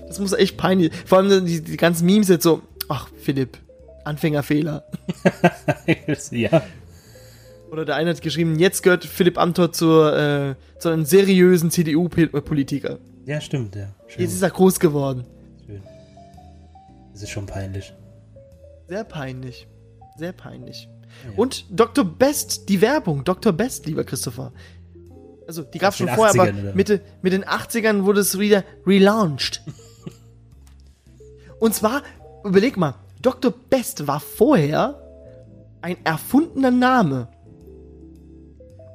das 0.08 0.20
muss 0.20 0.34
echt 0.34 0.58
peinlich. 0.58 0.92
Vor 1.06 1.20
allem 1.20 1.46
die, 1.46 1.62
die 1.62 1.78
ganzen 1.78 2.06
Memes 2.06 2.28
jetzt 2.30 2.44
so. 2.44 2.62
Ach, 2.90 3.08
Philipp, 3.18 3.58
Anfängerfehler. 4.04 4.84
ja. 6.32 6.62
Oder 7.72 7.86
der 7.86 7.96
eine 7.96 8.12
hat 8.12 8.22
geschrieben, 8.22 8.60
jetzt 8.60 8.84
gehört 8.84 9.04
Philipp 9.06 9.40
Amthor 9.40 9.72
zur, 9.72 10.16
äh, 10.16 10.56
zu 10.80 10.90
einem 10.90 11.06
seriösen 11.06 11.72
CDU-Politiker. 11.72 13.00
ja, 13.26 13.42
stimmt, 13.42 13.76
ja. 13.76 13.88
Schön. 14.08 14.22
Jetzt 14.24 14.34
ist 14.34 14.42
er 14.44 14.52
groß 14.52 14.80
geworden. 14.80 15.26
schön. 15.66 15.82
Das 17.14 17.24
ist 17.24 17.30
schon 17.32 17.46
peinlich. 17.48 17.94
Sehr 18.88 19.04
peinlich. 19.04 19.68
Sehr 20.18 20.32
peinlich. 20.32 20.88
Und 21.36 21.66
Dr. 21.70 22.05
Best, 22.05 22.70
die 22.70 22.82
Werbung, 22.82 23.24
Dr. 23.24 23.53
Best, 23.53 23.86
lieber 23.86 24.03
Christopher. 24.03 24.51
Also, 25.47 25.64
die 25.64 25.78
gab 25.78 25.91
es 25.91 25.97
schon 25.97 26.07
vorher, 26.07 26.34
aber 26.34 26.51
80ern, 26.51 26.61
oder? 26.61 26.76
Mitte, 26.76 27.01
mit 27.22 27.34
den 27.34 27.43
80ern 27.43 28.03
wurde 28.03 28.22
es 28.22 28.39
wieder 28.39 28.64
relaunched. 28.86 29.61
Und 31.59 31.74
zwar 31.74 32.03
überleg 32.43 32.78
mal, 32.78 32.95
Dr. 33.22 33.53
Best 33.70 34.07
war 34.07 34.20
vorher 34.20 34.99
ein 35.82 35.97
erfundener 36.03 36.72
Name. 36.72 37.28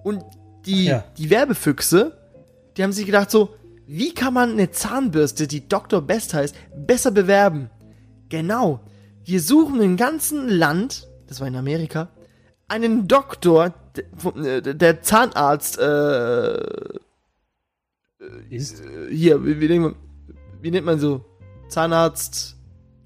Und 0.04 0.22
die, 0.66 0.86
ja. 0.86 1.04
die 1.16 1.30
Werbefüchse, 1.30 2.16
die 2.76 2.82
haben 2.82 2.92
sich 2.92 3.06
gedacht 3.06 3.30
so, 3.30 3.54
wie 3.86 4.12
kann 4.12 4.34
man 4.34 4.52
eine 4.52 4.70
Zahnbürste, 4.70 5.46
die 5.46 5.66
Dr. 5.66 6.02
Best 6.02 6.34
heißt, 6.34 6.54
besser 6.76 7.10
bewerben? 7.10 7.70
Genau. 8.28 8.80
Wir 9.24 9.40
suchen 9.40 9.80
im 9.80 9.96
ganzen 9.96 10.48
Land, 10.48 11.07
das 11.29 11.41
war 11.41 11.47
in 11.47 11.57
Amerika, 11.57 12.09
einen 12.66 13.07
Doktor, 13.07 13.74
der, 13.95 14.64
äh, 14.66 14.74
der 14.74 15.03
Zahnarzt, 15.03 15.79
äh, 15.79 16.59
Ist, 18.51 18.83
hier, 19.11 19.45
wie, 19.45 19.61
wie, 19.61 19.68
nennt 19.68 19.83
man, 19.83 19.95
wie 20.61 20.70
nennt 20.70 20.87
man 20.87 20.99
so? 20.99 21.24
Zahnarzt, 21.68 22.57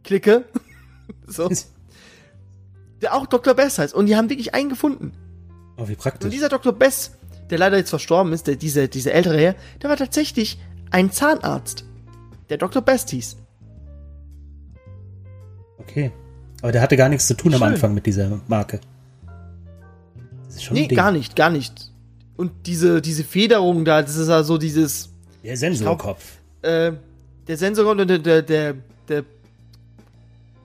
Clique. 0.04 0.44
so. 1.26 1.50
Der 3.00 3.14
auch 3.14 3.26
Dr. 3.26 3.54
Best 3.54 3.78
heißt. 3.78 3.94
Und 3.94 4.06
die 4.06 4.16
haben 4.16 4.30
wirklich 4.30 4.54
einen 4.54 4.68
gefunden. 4.68 5.12
oh, 5.76 5.88
wie 5.88 5.92
Und 5.92 5.98
praktisch. 5.98 6.30
dieser 6.30 6.48
Dr. 6.48 6.72
Bess, 6.72 7.12
der 7.50 7.58
leider 7.58 7.76
jetzt 7.76 7.90
verstorben 7.90 8.32
ist, 8.32 8.46
der, 8.46 8.56
dieser, 8.56 8.86
dieser 8.88 9.12
ältere 9.12 9.38
Herr, 9.38 9.54
der 9.82 9.90
war 9.90 9.96
tatsächlich 9.96 10.58
ein 10.90 11.10
Zahnarzt. 11.10 11.84
Der 12.48 12.58
Dr. 12.58 12.82
Best 12.82 13.10
hieß. 13.10 13.36
Okay. 15.78 16.12
Aber 16.62 16.72
der 16.72 16.80
hatte 16.80 16.96
gar 16.96 17.08
nichts 17.08 17.26
zu 17.26 17.34
tun 17.36 17.52
am 17.54 17.58
Schön. 17.60 17.68
Anfang 17.68 17.92
mit 17.94 18.06
dieser 18.06 18.40
Marke. 18.48 18.80
Das 20.46 20.56
ist 20.56 20.64
schon 20.64 20.74
Nee, 20.76 20.86
gar 20.88 21.10
nicht, 21.12 21.36
gar 21.36 21.50
nicht. 21.50 21.90
Und 22.36 22.52
diese, 22.66 23.02
diese 23.02 23.24
Federung 23.24 23.84
da, 23.84 24.00
das 24.02 24.16
ist 24.16 24.28
ja 24.28 24.42
so 24.42 24.58
dieses, 24.58 25.10
Der 25.42 25.56
Sensorkopf. 25.56 26.38
äh, 26.62 26.92
der 27.46 27.56
Sensor 27.56 27.90
und 27.90 27.98
der, 28.08 28.18
der, 28.18 28.42
der, 28.42 28.74
der 29.08 29.24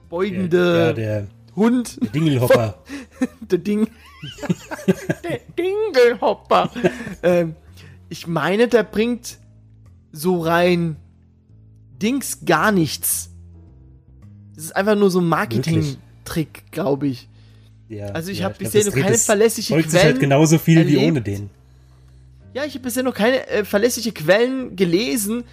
beugende 0.08 0.78
ja, 0.78 0.92
der, 0.92 1.26
Hund, 1.56 1.98
der 2.02 2.10
Dingelhopper. 2.10 2.78
der 3.50 3.58
Ding, 3.58 3.88
der 5.24 5.40
Dingelhopper. 5.58 6.70
ähm, 7.22 7.54
ich 8.08 8.26
meine, 8.26 8.68
der 8.68 8.84
bringt 8.84 9.38
so 10.12 10.40
rein 10.40 10.96
Dings 12.00 12.44
gar 12.44 12.70
nichts. 12.72 13.30
Das 14.58 14.64
ist 14.64 14.72
einfach 14.76 14.96
nur 14.96 15.08
so 15.08 15.20
ein 15.20 15.28
Marketing-Trick, 15.28 16.72
glaube 16.72 17.06
ich. 17.06 17.28
Ja, 17.88 18.06
Also 18.06 18.32
ich 18.32 18.40
ja, 18.40 18.46
habe 18.46 18.54
glaub, 18.58 18.72
bisher 18.72 18.84
das 18.84 18.92
noch 18.92 19.00
keine 19.02 19.16
verlässliche 19.16 19.72
folgt 19.72 19.90
sich 19.92 20.00
Quellen. 20.00 20.14
halt 20.14 20.20
genauso 20.20 20.58
viel 20.58 20.84
wie 20.88 20.96
erlebt. 20.96 21.02
ohne 21.12 21.22
den. 21.22 21.50
Ja, 22.54 22.64
ich 22.64 22.74
habe 22.74 22.82
bisher 22.82 23.04
noch 23.04 23.14
keine 23.14 23.46
äh, 23.46 23.64
verlässliche 23.64 24.10
Quellen 24.10 24.74
gelesen, 24.74 25.44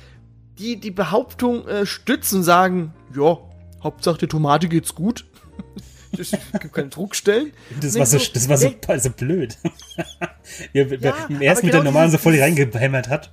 die 0.57 0.77
die 0.79 0.89
Behauptung 0.89 1.67
äh, 1.67 1.85
stützen 1.85 2.37
und 2.39 2.43
sagen, 2.43 2.93
ja, 3.15 3.37
Hauptsache 3.83 4.17
der 4.17 4.29
Tomate 4.29 4.67
geht's 4.67 4.95
gut. 4.95 5.25
Es 6.17 6.31
gibt 6.31 6.73
keine 6.73 6.87
Druckstellen. 6.89 7.51
Das 7.81 7.93
war 7.99 8.05
so, 8.07 8.17
so- 8.17 8.31
das 8.33 8.49
war 8.49 8.57
so, 8.57 8.69
nee. 8.69 8.97
so 8.97 9.09
blöd. 9.11 9.55
ja, 10.73 10.89
wer, 10.89 10.99
Ja, 10.99 11.25
im 11.29 11.41
ersten 11.41 11.67
mit 11.67 11.73
der 11.75 11.81
genau 11.81 11.91
normalen 11.91 12.09
so 12.09 12.17
voll 12.17 12.39
reingehämmert 12.41 13.07
hat. 13.09 13.29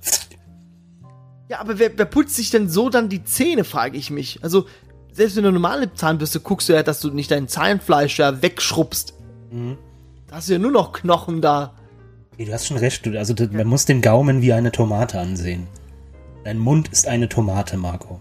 Ja, 1.49 1.59
aber 1.61 1.79
wer, 1.79 1.97
wer 1.97 2.05
putzt 2.05 2.35
sich 2.35 2.49
denn 2.51 2.69
so 2.69 2.89
dann 2.89 3.09
die 3.09 3.23
Zähne, 3.23 3.63
frage 3.63 3.97
ich 3.97 4.11
mich. 4.11 4.43
Also, 4.43 4.65
selbst 5.13 5.35
wenn 5.35 5.43
du 5.43 5.49
eine 5.49 5.59
normale 5.59 5.93
Zahnbürste 5.93 6.39
guckst 6.39 6.69
du 6.69 6.73
ja, 6.73 6.83
dass 6.83 6.99
du 6.99 7.09
nicht 7.09 7.31
dein 7.31 7.47
Zahnfleisch 7.47 8.17
da 8.17 8.41
wegschrubbst. 8.41 9.13
Mhm. 9.51 9.77
Da 10.27 10.37
hast 10.37 10.49
du 10.49 10.53
ja 10.53 10.59
nur 10.59 10.71
noch 10.71 10.91
Knochen 10.91 11.41
da. 11.41 11.73
Nee, 12.37 12.45
du 12.45 12.53
hast 12.53 12.67
schon 12.67 12.77
recht. 12.77 13.05
Du, 13.05 13.17
also 13.17 13.33
du, 13.33 13.47
man 13.51 13.67
muss 13.67 13.85
den 13.85 14.01
Gaumen 14.01 14.41
wie 14.41 14.53
eine 14.53 14.71
Tomate 14.71 15.19
ansehen. 15.19 15.67
Dein 16.43 16.57
Mund 16.57 16.89
ist 16.89 17.07
eine 17.07 17.29
Tomate, 17.29 17.77
Marco. 17.77 18.19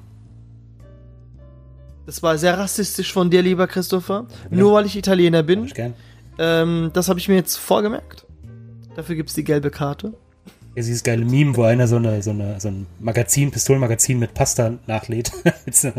Das 2.05 2.23
war 2.23 2.37
sehr 2.37 2.59
rassistisch 2.59 3.13
von 3.13 3.31
dir, 3.31 3.43
lieber 3.43 3.67
Christopher. 3.67 4.27
Nur 4.51 4.75
weil 4.75 4.87
ich 4.87 4.97
Italiener 4.97 5.43
bin. 5.43 5.65
ich 5.65 5.75
gern. 5.75 5.95
Ähm, 6.39 6.91
das 6.93 7.09
habe 7.09 7.19
ich 7.19 7.29
mir 7.29 7.37
jetzt 7.37 7.57
vorgemerkt. 7.57 8.27
Dafür 8.95 9.17
gibt's 9.17 9.35
die 9.35 9.45
gelbe 9.45 9.71
Karte. 9.71 10.13
Ja, 10.75 10.83
dieses 10.83 11.03
geile 11.03 11.25
Meme, 11.25 11.57
wo 11.57 11.63
einer 11.63 11.87
so, 11.87 11.97
eine, 11.97 12.23
so, 12.23 12.31
eine, 12.31 12.61
so 12.61 12.69
ein 12.69 12.87
Magazin, 12.99 13.51
Pistolenmagazin 13.51 14.19
mit 14.19 14.35
Pasta 14.35 14.75
nachlädt. 14.87 15.33
mit 15.67 15.75
so, 15.75 15.93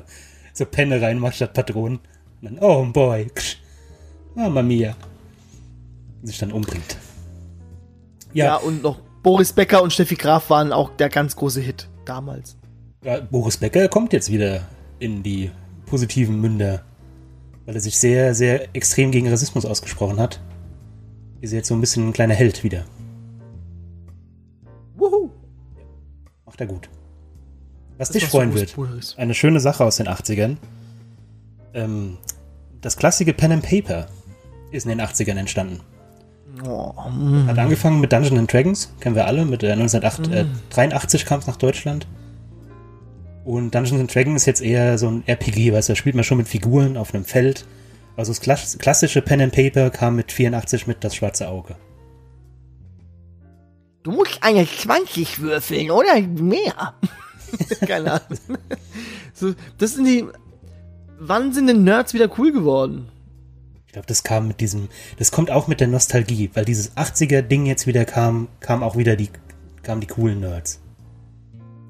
so 0.54 0.66
Penne 0.66 1.02
reinmacht 1.02 1.36
statt 1.36 1.54
Patronen. 1.54 2.00
Und 2.42 2.44
dann, 2.44 2.60
oh 2.60 2.86
boy. 2.86 3.28
Ksch. 3.34 3.58
Mamma 4.36 4.62
mia. 4.62 4.96
Und 6.22 6.28
sich 6.28 6.38
dann 6.38 6.52
umbringt. 6.52 6.98
Ja. 8.34 8.46
Ja, 8.46 8.56
und 8.58 8.84
noch 8.84 9.00
Boris 9.22 9.54
Becker 9.54 9.84
und 9.84 9.94
Steffi 9.94 10.16
Graf 10.16 10.50
waren 10.50 10.72
auch 10.72 10.90
der 10.98 11.10
ganz 11.10 11.36
große 11.36 11.62
Hit 11.62 11.88
damals. 12.06 12.58
ja, 13.04 13.20
Boris 13.20 13.58
Becker 13.58 13.88
kommt 13.88 14.14
jetzt 14.14 14.32
wieder 14.32 14.68
in 15.00 15.24
die 15.24 15.52
positiven 15.86 16.40
Münder. 16.40 16.84
Weil 17.66 17.76
er 17.76 17.82
sich 17.82 17.98
sehr, 17.98 18.34
sehr 18.36 18.76
extrem 18.76 19.12
gegen 19.12 19.30
Rassismus 19.30 19.66
ausgesprochen 19.66 20.20
hat. 20.20 20.42
Ist 21.40 21.54
jetzt 21.54 21.68
so 21.68 21.76
ein 21.76 21.82
bisschen 21.82 22.10
ein 22.10 22.14
kleiner 22.14 22.34
Held 22.34 22.64
wieder. 22.64 22.84
Wuhu. 24.96 25.30
Macht 26.46 26.60
er 26.60 26.68
gut. 26.68 26.90
Was 27.98 28.10
Das 28.10 28.18
dich 28.18 28.26
freuen 28.26 28.54
wird. 28.54 28.76
Eine 29.18 29.34
schöne 29.34 29.60
Sache 29.60 29.84
aus 29.84 29.98
den 29.98 30.08
80ern. 30.08 30.58
Ähm, 31.74 32.18
das 32.82 32.98
klassische 32.98 33.34
Pen 33.34 33.52
and 33.52 33.64
Paper 33.64 34.08
ist 34.72 34.86
in 34.86 34.90
den 34.90 35.02
80ern 35.02 35.38
entstanden. 35.38 35.80
Oh, 36.68 36.94
mm. 37.10 37.48
Hat 37.48 37.58
angefangen 37.58 38.00
mit 38.00 38.12
Dungeons 38.14 38.38
and 38.38 38.52
Dragons, 38.52 38.94
kennen 39.00 39.16
wir 39.16 39.26
alle, 39.26 39.46
mit 39.46 39.64
äh, 39.64 39.72
1983 39.72 41.26
kam 41.26 41.40
es 41.40 41.48
nach 41.48 41.56
Deutschland. 41.56 42.06
Und 43.44 43.74
Dungeons 43.74 44.00
and 44.02 44.14
Dragons 44.14 44.44
ist 44.44 44.46
jetzt 44.46 44.62
eher 44.62 44.98
so 44.98 45.10
ein 45.10 45.24
RPG, 45.28 45.74
weißt 45.74 45.90
du, 45.90 45.94
da 45.94 45.96
spielt 45.96 46.16
man 46.16 46.24
schon 46.24 46.38
mit 46.38 46.48
Figuren 46.48 46.96
auf 46.96 47.14
einem 47.14 47.26
Feld. 47.26 47.66
Also 48.16 48.32
das 48.32 48.42
klass- 48.42 48.78
klassische 48.78 49.22
Pen 49.22 49.42
and 49.42 49.54
Paper 49.54 49.90
kam 49.90 50.16
mit 50.16 50.32
84 50.32 50.86
mit 50.88 51.04
das 51.04 51.16
schwarze 51.16 51.48
Auge. 51.50 51.76
Du 54.04 54.12
musst 54.12 54.38
eine 54.42 54.68
20 54.68 55.40
würfeln, 55.40 55.90
oder 55.90 56.20
mehr? 56.22 56.94
Keine 57.88 58.14
Ahnung. 58.14 58.40
So, 59.34 59.54
das 59.78 59.94
sind 59.96 60.06
die. 60.06 60.26
Wann 61.20 61.54
sind 61.54 61.68
denn 61.68 61.84
Nerds 61.84 62.14
wieder 62.14 62.30
cool 62.38 62.52
geworden? 62.52 63.10
Ich 63.88 63.94
glaube, 63.94 64.08
das 64.08 64.24
kam 64.24 64.48
mit 64.48 64.60
diesem, 64.60 64.90
das 65.20 65.32
kommt 65.32 65.52
auch 65.52 65.68
mit 65.68 65.80
der 65.80 65.88
Nostalgie, 65.88 66.50
weil 66.54 66.66
dieses 66.66 66.98
80er-Ding 66.98 67.66
jetzt 67.68 67.86
wieder 67.88 68.06
kam, 68.06 68.48
kam 68.60 68.82
auch 68.84 68.98
wieder 68.98 69.16
die, 69.16 69.30
kamen 69.84 70.02
die 70.02 70.08
coolen 70.08 70.40
Nerds. 70.40 70.82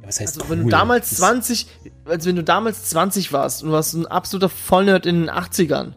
Ja, 0.02 0.08
was 0.08 0.20
heißt 0.20 0.38
Also, 0.42 0.42
cool? 0.52 0.58
wenn 0.60 0.64
du 0.66 0.70
damals 0.70 1.10
Das- 1.12 1.20
20, 1.20 1.68
also 2.06 2.28
wenn 2.30 2.36
du 2.36 2.44
damals 2.44 2.84
20 2.90 3.32
warst 3.32 3.64
und 3.64 3.72
warst 3.72 3.94
ein 3.94 4.06
absoluter 4.06 4.50
Vollnerd 4.50 5.06
in 5.06 5.22
den 5.22 5.30
80ern, 5.30 5.94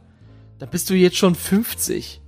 dann 0.61 0.71
bist 0.71 0.89
du 0.89 0.95
jetzt 0.95 1.17
schon 1.17 1.35
50. 1.35 2.23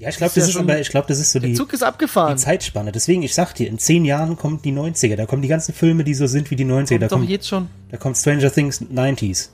Ja, 0.00 0.08
ich 0.08 0.16
glaube, 0.16 0.30
ja 0.34 0.34
das 0.36 0.48
ist 0.48 0.52
schon- 0.52 0.62
aber, 0.62 0.80
ich 0.80 0.88
glaube, 0.88 1.06
das 1.08 1.18
ist 1.20 1.30
so 1.32 1.38
Der 1.38 1.50
die, 1.50 1.54
Zug 1.54 1.72
ist 1.74 1.80
die 1.82 1.86
abgefahren. 1.86 2.38
Zeitspanne. 2.38 2.90
Deswegen, 2.90 3.22
ich 3.22 3.34
sag 3.34 3.52
dir, 3.54 3.68
in 3.68 3.78
zehn 3.78 4.04
Jahren 4.06 4.36
kommen 4.36 4.60
die 4.62 4.72
90er. 4.72 5.14
Da 5.14 5.26
kommen 5.26 5.42
die 5.42 5.48
ganzen 5.48 5.74
Filme, 5.74 6.04
die 6.04 6.14
so 6.14 6.26
sind 6.26 6.50
wie 6.50 6.56
die 6.56 6.64
90er. 6.64 6.88
Kommt 6.88 7.02
Da 7.02 7.08
doch 7.08 7.16
kommt, 7.18 7.28
jetzt 7.30 7.46
schon 7.48 7.68
da 7.90 7.96
kommt 7.98 8.16
Stranger 8.16 8.50
Things 8.50 8.80
90s 8.80 9.50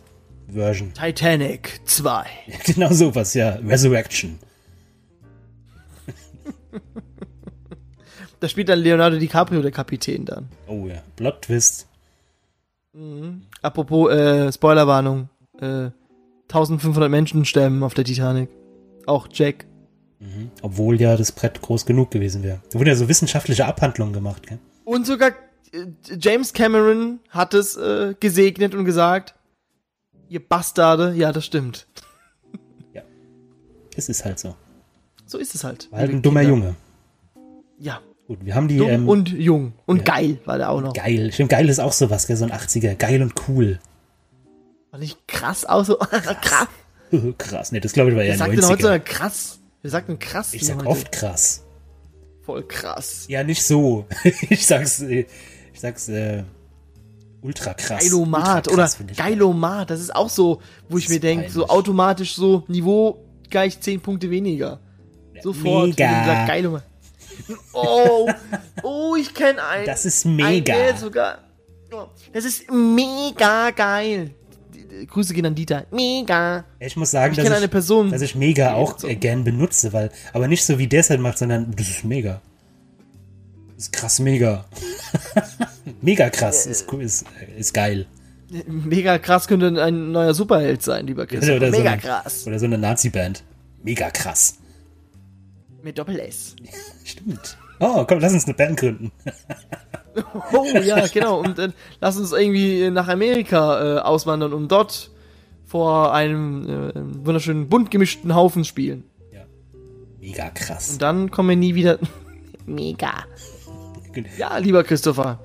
Version. 0.49 0.92
Titanic 0.94 1.80
2. 1.86 2.24
genau 2.64 2.92
sowas, 2.92 3.34
ja. 3.34 3.59
Resurrection. 3.66 4.38
Da 8.38 8.49
spielt 8.49 8.68
dann 8.68 8.80
Leonardo 8.80 9.18
DiCaprio 9.18 9.62
der 9.62 9.70
Kapitän 9.72 10.24
dann. 10.26 10.49
Oh 10.68 10.86
ja. 10.86 11.03
Plot 11.16 11.42
Twist. 11.42 11.88
Apropos 13.62 14.11
äh, 14.12 14.53
Spoilerwarnung. 14.53 15.28
Äh, 15.61 15.90
1500 16.49 17.11
Menschen 17.11 17.44
sterben 17.44 17.82
auf 17.82 17.94
der 17.94 18.05
Titanic. 18.05 18.49
Auch 19.07 19.28
Jack. 19.32 19.66
Mhm. 20.19 20.51
Obwohl 20.62 21.01
ja 21.01 21.17
das 21.17 21.33
Brett 21.33 21.61
groß 21.61 21.85
genug 21.87 22.11
gewesen 22.11 22.43
wäre. 22.43 22.61
Da 22.71 22.79
wurden 22.79 22.89
ja 22.89 22.97
so 22.97 23.09
wissenschaftliche 23.09 23.67
Abhandlungen 23.67 24.12
gemacht, 24.12 24.47
gell? 24.47 24.59
Und 24.85 25.07
sogar 25.07 25.31
äh, 25.73 25.87
James 26.19 26.53
Cameron 26.53 27.21
hat 27.31 27.55
es 27.55 27.77
äh, 27.77 28.14
gesegnet 28.19 28.75
und 28.75 28.85
gesagt, 28.85 29.35
ihr 30.29 30.47
Bastarde, 30.47 31.14
ja, 31.14 31.33
das 31.33 31.45
stimmt. 31.45 31.87
Es 33.99 34.11
ist 34.11 34.27
halt 34.27 34.39
so. 34.39 34.55
So 35.25 35.39
ist 35.39 35.55
es 35.55 35.64
halt. 35.64 35.91
War 35.91 36.01
halt 36.01 36.11
ein 36.11 36.21
dummer 36.21 36.41
Kinder. 36.41 36.55
Junge. 36.57 36.75
Ja, 37.79 38.01
Gut, 38.27 38.45
wir 38.45 38.55
haben 38.57 38.67
die, 38.67 38.77
dumm 38.77 38.91
ähm, 38.91 39.09
und 39.09 39.29
jung. 39.31 39.73
Und 39.87 40.05
geil 40.05 40.39
war 40.47 40.59
der 40.59 40.71
auch 40.71 40.81
noch. 40.81 40.93
geil. 40.93 41.31
Stimmt, 41.33 41.51
geil 41.51 41.69
ist 41.69 41.79
auch 41.79 41.93
sowas, 41.93 42.27
gell? 42.27 42.37
So 42.37 42.45
ein 42.45 42.51
80er. 42.51 42.95
Geil 42.97 43.23
und 43.23 43.35
cool. 43.49 43.79
War 44.91 44.99
nicht 44.99 45.29
krass 45.29 45.64
aus 45.64 45.87
so 45.87 45.97
krass. 45.99 46.69
krass. 47.39 47.73
Nee, 47.73 47.81
das 47.81 47.93
glaube 47.93 48.11
ich 48.11 48.17
war 48.17 48.25
eher 48.25 48.33
Wer 48.33 48.39
sagt 48.39 48.53
denn 48.53 48.67
heute 48.67 48.89
90er. 48.95 48.99
krass? 48.99 49.61
Wir 49.87 49.91
sagt 49.93 50.09
denn 50.09 50.18
krass? 50.18 50.53
Ich 50.53 50.66
sag 50.66 50.78
heute? 50.78 50.89
oft 50.89 51.12
krass. 51.12 51.62
Voll 52.43 52.66
krass. 52.66 53.26
Ja, 53.28 53.45
nicht 53.45 53.62
so. 53.62 54.05
ich 54.51 54.66
sag's, 54.66 55.01
ich 55.01 55.28
sag's, 55.76 56.09
äh, 56.09 56.43
ultra 57.41 57.72
krass. 57.72 58.03
Geilomat 58.03 58.66
Ultra 58.66 58.72
oder 58.72 58.82
krass, 58.82 58.99
ich. 59.09 59.16
Geilomat, 59.16 59.91
das 59.91 60.01
ist 60.01 60.12
auch 60.12 60.28
so, 60.28 60.61
wo 60.89 60.99
ich 60.99 61.09
mir 61.09 61.20
denke, 61.20 61.49
so 61.53 61.68
automatisch 61.68 62.34
so 62.34 62.64
Niveau 62.66 63.24
gleich 63.49 63.80
10 63.80 64.01
Punkte 64.01 64.28
weniger. 64.28 64.80
Sofort. 65.41 65.91
Mega. 65.91 66.47
Geilomat. 66.49 66.82
Oh, 67.72 68.28
oh, 68.82 69.14
ich 69.14 69.32
kenne 69.34 69.64
einen. 69.64 69.87
Das 69.87 70.05
ist 70.05 70.24
mega. 70.24 70.97
sogar. 70.97 71.45
Das 72.32 72.45
ist 72.45 72.68
mega 72.72 73.70
geil. 73.70 74.34
Grüße 75.07 75.34
gehen 75.34 75.47
an 75.47 75.55
Dieter. 75.55 75.86
Mega. 75.90 76.64
Ich 76.78 76.97
muss 76.97 77.11
sagen, 77.11 77.32
Ich 77.32 77.36
dass, 77.38 77.47
ich, 77.47 77.55
eine 77.55 77.68
Person. 77.68 78.11
dass 78.11 78.22
ich 78.22 78.34
mega 78.34 78.74
auch 78.74 78.99
so. 78.99 79.09
äh, 79.09 79.16
gern 79.16 79.44
benutze, 79.44 79.92
weil, 79.92 80.11
aber 80.32 80.49
nicht 80.49 80.64
so 80.64 80.78
wie 80.78 80.86
der 80.86 81.01
es 81.01 81.11
halt 81.11 81.20
macht, 81.20 81.38
sondern 81.38 81.72
das 81.76 81.88
ist 81.88 82.05
mega. 82.05 82.40
Das 83.74 83.84
ist 83.84 83.92
krass 83.92 84.18
mega. 84.20 84.64
mega 86.01 86.30
krass, 86.30 86.66
ist, 86.66 86.90
cool, 86.92 87.03
ist, 87.03 87.26
ist 87.59 87.74
geil. 87.74 88.07
Mega 88.68 89.18
krass 89.18 89.49
könnte 89.49 89.82
ein 89.82 90.12
neuer 90.12 90.32
Superheld 90.32 90.80
sein, 90.80 91.07
lieber 91.07 91.26
Christoph. 91.26 91.57
Oder 91.57 91.72
so 91.72 91.78
Mega 91.78 91.90
eine, 91.90 92.01
krass. 92.01 92.47
Oder 92.47 92.59
so 92.61 92.64
eine 92.66 92.78
Nazi-Band. 92.78 93.42
Mega 93.82 94.09
krass. 94.11 94.59
Mit 95.82 95.99
Doppel 95.99 96.18
S. 96.20 96.55
Stimmt. 97.05 97.59
Oh, 97.81 98.05
komm, 98.07 98.20
lass 98.20 98.33
uns 98.33 98.45
eine 98.47 98.55
Band 98.55 98.79
gründen. 98.79 99.12
Oh 100.51 100.64
ja, 100.64 101.07
genau. 101.09 101.41
Und 101.41 101.59
dann 101.59 101.74
lass 102.01 102.16
uns 102.16 102.33
irgendwie 102.33 102.89
nach 102.91 103.07
Amerika 103.07 103.99
äh, 103.99 104.01
auswandern 104.01 104.55
und 104.55 104.72
dort 104.72 105.11
vor 105.66 106.14
einem 106.14 106.64
äh, 106.64 107.27
wunderschönen 107.27 107.68
bunt 107.68 107.91
gemischten 107.91 108.35
Haufen 108.35 108.64
spielen. 108.64 109.05
Ja. 109.31 109.41
Mega 110.18 110.49
krass. 110.51 110.93
Und 110.93 111.03
dann 111.03 111.31
kommen 111.31 111.51
wir 111.51 111.57
nie 111.57 111.74
wieder. 111.74 111.99
Mega. 112.66 113.12
Ja, 114.39 114.57
lieber 114.57 114.83
Christopher. 114.85 115.41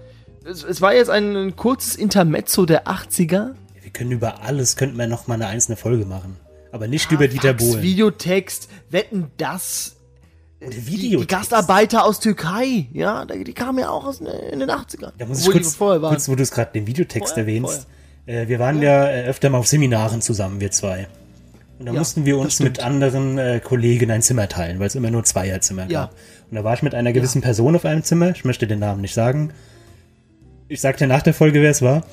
Es, 0.46 0.64
es 0.64 0.82
war 0.82 0.94
jetzt 0.94 1.10
ein, 1.10 1.36
ein 1.36 1.56
kurzes 1.58 1.96
Intermezzo 1.98 2.66
der 2.66 2.88
80er. 2.88 3.56
Wir 3.82 3.92
können 3.92 4.12
über 4.12 4.42
alles, 4.42 4.78
könnten 4.78 4.98
wir 4.98 5.08
noch 5.08 5.28
mal 5.28 5.36
eine 5.36 5.48
einzelne 5.48 5.76
Folge 5.76 6.06
machen. 6.06 6.38
Aber 6.72 6.88
nicht 6.88 7.12
über 7.12 7.28
Dieter 7.28 7.50
Fax, 7.50 7.66
Bohlen. 7.66 7.84
Videotext, 7.84 8.70
wetten 8.90 9.32
das. 9.38 9.98
Die, 10.70 11.18
die. 11.18 11.26
Gastarbeiter 11.28 12.06
aus 12.06 12.20
Türkei, 12.20 12.88
ja, 12.94 13.26
die, 13.26 13.44
die 13.44 13.54
kamen 13.54 13.80
ja 13.80 13.90
auch 13.90 14.06
aus, 14.06 14.22
in 14.22 14.60
den 14.60 14.70
80ern. 14.70 15.12
Da 15.18 15.26
muss 15.26 15.42
ich 15.42 15.52
kurz, 15.52 15.76
vorher 15.76 16.00
kurz, 16.00 16.30
wo 16.30 16.36
du 16.36 16.44
es 16.44 16.52
gerade 16.52 16.72
den 16.74 16.86
Videotext 16.86 17.34
Vorher, 17.34 17.44
erwähnst. 17.44 17.88
Äh, 18.28 18.48
wir 18.48 18.60
waren 18.60 18.80
ja, 18.82 19.08
äh, 19.08 19.26
öfter 19.26 19.50
mal 19.50 19.58
auf 19.58 19.68
Seminaren 19.68 20.22
zusammen, 20.22 20.60
wir 20.62 20.70
zwei. 20.70 21.08
Und 21.80 21.88
da 21.88 21.94
Ja, 21.94 22.00
mussten 22.00 22.26
wir 22.26 22.36
das 22.36 22.44
uns 22.46 22.60
mit 22.60 22.80
anderen 22.80 23.40
äh, 23.40 23.60
Kollegen 23.64 24.12
ein 24.12 24.22
Zimmer 24.22 24.48
teilen, 24.48 24.80
weil 24.80 24.86
es 24.86 24.94
immer 24.94 25.10
nur 25.10 25.24
Zweierzimmer 25.24 25.90
Ja. 25.90 26.02
gab. 26.02 26.12
Und 26.52 26.56
da 26.58 26.64
war 26.64 26.76
ich 26.76 26.84
mit 26.84 26.94
einer 26.94 27.12
gewissen 27.12 27.42
Person 27.42 27.76
auf 27.76 27.84
einem 27.86 28.04
Zimmer. 28.04 28.30
Ich 28.30 28.46
möchte 28.46 28.68
den 28.68 28.78
Namen 28.80 29.02
nicht 29.02 29.16
sagen. 29.16 29.52
Ich 30.68 30.80
sag 30.80 30.98
dir 30.98 31.08
nach 31.08 31.24
der 31.24 31.34
Folge, 31.34 31.62
wer 31.64 31.72
es 31.72 31.82
war. 31.82 32.04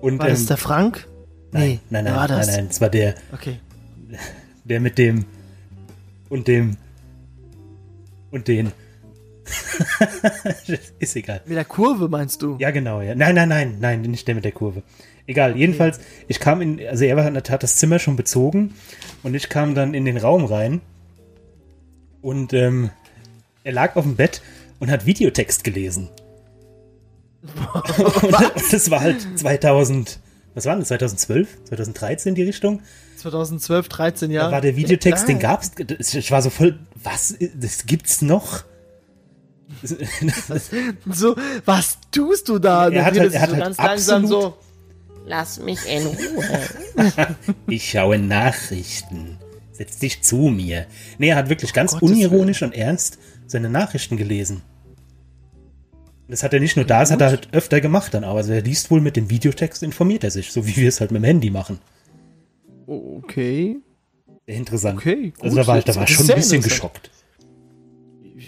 Und, 0.00 0.20
War 0.20 0.28
das 0.28 0.42
ähm, 0.42 0.46
der 0.46 0.56
Frank? 0.58 1.08
nein, 1.50 1.62
nee, 1.68 1.80
nein, 1.90 2.04
nein, 2.04 2.14
war 2.14 2.28
das? 2.28 2.46
nein, 2.46 2.56
nein, 2.56 2.66
es 2.70 2.80
war 2.80 2.88
der, 2.88 3.16
Okay. 3.32 3.58
der 4.64 4.78
mit 4.80 4.96
dem 4.96 5.24
und 6.28 6.46
dem 6.46 6.76
und 8.30 8.48
den. 8.48 8.72
Ist 10.98 11.16
egal. 11.16 11.40
Mit 11.46 11.56
der 11.56 11.64
Kurve 11.64 12.08
meinst 12.08 12.42
du? 12.42 12.56
Ja, 12.58 12.70
genau, 12.70 13.00
ja. 13.00 13.14
Nein, 13.14 13.34
nein, 13.34 13.48
nein, 13.48 13.76
nein, 13.80 14.02
nicht 14.02 14.28
der 14.28 14.34
mit 14.34 14.44
der 14.44 14.52
Kurve. 14.52 14.82
Egal, 15.26 15.56
jedenfalls, 15.56 16.00
ich 16.28 16.40
kam 16.40 16.60
in, 16.60 16.80
also 16.86 17.04
er 17.04 17.16
war- 17.16 17.32
hat 17.32 17.62
das 17.62 17.76
Zimmer 17.76 17.98
schon 17.98 18.16
bezogen 18.16 18.74
und 19.22 19.34
ich 19.34 19.48
kam 19.48 19.74
dann 19.74 19.94
in 19.94 20.04
den 20.04 20.16
Raum 20.16 20.44
rein 20.44 20.80
und 22.20 22.52
ähm, 22.52 22.90
er 23.64 23.72
lag 23.72 23.96
auf 23.96 24.04
dem 24.04 24.16
Bett 24.16 24.42
und 24.78 24.90
hat 24.90 25.06
Videotext 25.06 25.64
gelesen. 25.64 26.08
und 28.22 28.72
das 28.72 28.90
war 28.90 29.00
halt 29.00 29.26
2000, 29.38 30.20
was 30.54 30.66
war 30.66 30.76
das, 30.76 30.88
2012, 30.88 31.64
2013 31.64 32.34
die 32.34 32.42
Richtung? 32.42 32.82
2012, 33.20 33.88
13 33.88 34.28
Da 34.30 34.34
Jahre. 34.34 34.52
war 34.52 34.60
der 34.60 34.76
Videotext, 34.76 35.28
den 35.28 35.36
Ja. 35.40 35.42
gab's, 35.56 35.70
ich 36.14 36.30
war 36.30 36.42
so 36.42 36.50
voll, 36.50 36.78
was, 37.02 37.34
das 37.54 37.86
gibt's 37.86 38.22
noch? 38.22 38.64
So, 41.10 41.36
was 41.64 41.98
tust 42.10 42.48
du 42.48 42.58
da? 42.58 42.88
Er 42.88 43.04
hat 43.04 43.18
halt- 43.18 43.32
er 43.32 43.40
hat 43.40 43.50
so 43.50 43.54
halt 43.56 43.64
ganz 43.64 43.78
langsam 43.78 44.24
absolut- 44.24 44.42
so. 44.54 44.58
Lass 45.26 45.60
mich 45.60 45.78
in 45.88 46.06
Ruhe. 46.06 46.44
Ich 47.68 47.90
schaue 47.90 48.18
Nachrichten. 48.18 49.38
Setz 49.70 49.98
dich 49.98 50.22
zu 50.22 50.36
mir. 50.36 50.86
Nee, 51.18 51.28
er 51.28 51.36
hat 51.36 51.48
wirklich 51.48 51.72
ganz 51.72 51.92
Gottes 51.92 52.10
unironisch 52.10 52.62
und 52.62 52.74
ernst 52.74 53.18
seine 53.46 53.70
Nachrichten 53.70 54.16
gelesen. 54.16 54.62
Das 56.28 56.42
hat 56.42 56.52
er 56.52 56.60
nicht 56.60 56.76
nur 56.76 56.84
da, 56.84 57.00
das 57.00 57.10
hat 57.10 57.20
er 57.20 57.28
halt 57.28 57.48
öfter 57.52 57.80
gemacht 57.80 58.14
dann 58.14 58.24
auch. 58.24 58.36
Also 58.36 58.52
er 58.52 58.62
liest 58.62 58.90
wohl 58.90 59.00
mit 59.00 59.16
dem 59.16 59.30
Videotext, 59.30 59.82
informiert 59.82 60.24
er 60.24 60.30
sich, 60.30 60.52
so 60.52 60.66
wie 60.66 60.76
wir 60.76 60.88
es 60.88 61.00
halt 61.00 61.10
mit 61.12 61.22
dem 61.22 61.26
Handy 61.26 61.50
machen. 61.50 61.78
Okay. 62.90 63.76
Sehr 64.46 64.56
interessant. 64.56 64.98
Okay, 64.98 65.32
also 65.38 65.54
gut. 65.54 65.58
da 65.62 65.66
war 65.68 65.78
ich, 65.78 65.84
da 65.84 65.94
war 65.94 66.02
ich 66.02 66.14
schon 66.14 66.28
ein 66.28 66.34
bisschen 66.34 66.60
geschockt. 66.60 67.08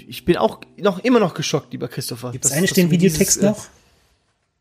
Ich 0.08 0.24
bin 0.24 0.36
auch 0.36 0.60
noch 0.78 0.98
immer 1.04 1.20
noch 1.20 1.34
geschockt, 1.34 1.72
lieber 1.72 1.86
Christopher. 1.86 2.32
Gibt 2.32 2.44
es 2.44 2.50
eigentlich 2.50 2.72
den 2.72 2.90
Videotext 2.90 3.36
dieses, 3.36 3.42
äh, 3.42 3.50
noch? 3.50 3.66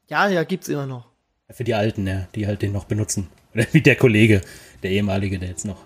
Ja, 0.08 0.30
ja, 0.30 0.44
gibt's 0.44 0.68
immer 0.68 0.86
noch. 0.86 1.08
Für 1.50 1.64
die 1.64 1.74
Alten, 1.74 2.06
ja, 2.06 2.28
die 2.36 2.46
halt 2.46 2.62
den 2.62 2.74
noch 2.74 2.86
benutzen. 2.86 3.28
Oder 3.56 3.66
wie 3.72 3.82
der 3.82 3.96
Kollege, 3.96 4.42
der 4.84 4.92
ehemalige, 4.92 5.40
der 5.40 5.50
jetzt 5.50 5.66
noch 5.66 5.84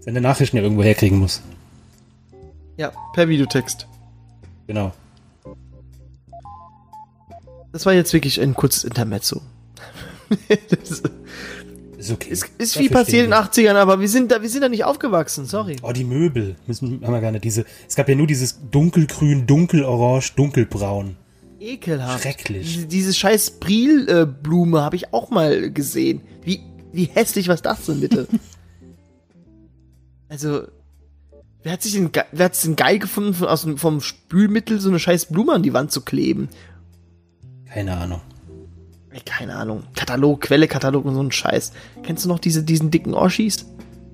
seine 0.00 0.22
Nachrichten 0.22 0.56
ja 0.56 0.62
irgendwo 0.62 0.82
herkriegen 0.82 1.18
muss. 1.18 1.42
Ja, 2.78 2.90
per 3.12 3.28
Videotext. 3.28 3.86
Genau. 4.66 4.94
Das 7.70 7.84
war 7.84 7.92
jetzt 7.92 8.14
wirklich 8.14 8.40
ein 8.40 8.54
kurzes 8.54 8.84
Intermezzo. 8.84 9.42
das 10.70 11.02
ist, 12.10 12.10
Ist 12.10 12.14
okay. 12.14 12.30
ist, 12.30 12.50
ist 12.58 12.76
viel 12.76 12.90
passiert 12.90 13.24
in 13.24 13.30
den 13.30 13.38
80ern, 13.38 13.74
aber 13.74 14.00
wir 14.00 14.08
sind 14.08 14.30
da, 14.30 14.42
wir 14.42 14.48
sind 14.48 14.62
da 14.62 14.68
nicht 14.68 14.84
aufgewachsen, 14.84 15.46
sorry. 15.46 15.76
Oh, 15.82 15.92
die 15.92 16.04
Möbel. 16.04 16.56
Müssen, 16.66 17.00
haben 17.02 17.12
wir 17.12 17.20
gar 17.20 17.32
nicht. 17.32 17.44
Diese, 17.44 17.64
es 17.88 17.94
gab 17.96 18.08
ja 18.08 18.14
nur 18.14 18.26
dieses 18.26 18.58
dunkelgrün, 18.70 19.46
dunkelorange, 19.46 20.30
dunkelbraun. 20.36 21.16
Ekelhaft. 21.58 22.22
Schrecklich. 22.22 22.74
Diese, 22.74 22.86
diese 22.86 23.14
scheiß 23.14 23.52
Brilblume 23.52 24.82
habe 24.82 24.96
ich 24.96 25.12
auch 25.12 25.30
mal 25.30 25.70
gesehen. 25.70 26.20
Wie, 26.44 26.60
wie 26.92 27.04
hässlich 27.04 27.48
was 27.48 27.62
das 27.62 27.86
denn 27.86 28.00
bitte? 28.00 28.28
also, 30.28 30.62
wer 31.62 31.72
hat 31.72 31.82
sich 31.82 31.92
den, 31.92 32.10
wer 32.32 32.44
hat 32.44 32.54
es 32.54 32.62
denn 32.62 32.76
geil 32.76 32.98
gefunden, 32.98 33.34
von, 33.34 33.48
aus 33.48 33.66
vom 33.76 34.00
Spülmittel 34.00 34.80
so 34.80 34.88
eine 34.88 34.98
scheiß 34.98 35.26
Blume 35.26 35.52
an 35.52 35.62
die 35.62 35.72
Wand 35.72 35.92
zu 35.92 36.02
kleben? 36.02 36.48
Keine 37.66 37.96
Ahnung. 37.96 38.20
Ey, 39.16 39.22
keine 39.24 39.56
Ahnung. 39.56 39.84
Katalog, 39.94 40.42
Quelle, 40.42 40.68
Katalog 40.68 41.06
und 41.06 41.14
so 41.14 41.22
ein 41.22 41.32
Scheiß. 41.32 41.72
Kennst 42.02 42.26
du 42.26 42.28
noch 42.28 42.38
diese, 42.38 42.62
diesen 42.62 42.90
dicken 42.90 43.14
Oschis? 43.14 43.64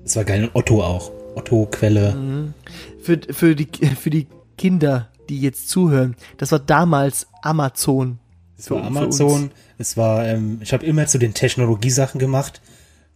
Das 0.03 0.15
war 0.15 0.23
geil. 0.23 0.45
Und 0.45 0.55
Otto 0.55 0.81
auch. 0.81 1.11
Otto, 1.35 1.67
Quelle. 1.69 2.15
Mhm. 2.15 2.53
Für, 3.01 3.19
für, 3.31 3.53
die, 3.53 3.67
für 3.99 4.09
die 4.09 4.27
Kinder, 4.57 5.09
die 5.27 5.41
jetzt 5.41 5.67
zuhören, 5.67 6.15
das 6.37 6.53
war 6.53 6.59
damals 6.59 7.27
Amazon. 7.41 8.19
Es 8.57 8.71
war 8.71 8.81
Amazon. 8.81 9.51
Es 9.77 9.97
war, 9.97 10.25
ähm, 10.25 10.59
ich 10.61 10.71
habe 10.71 10.85
immer 10.85 11.05
zu 11.05 11.17
den 11.17 11.33
Technologiesachen 11.33 12.17
gemacht. 12.17 12.61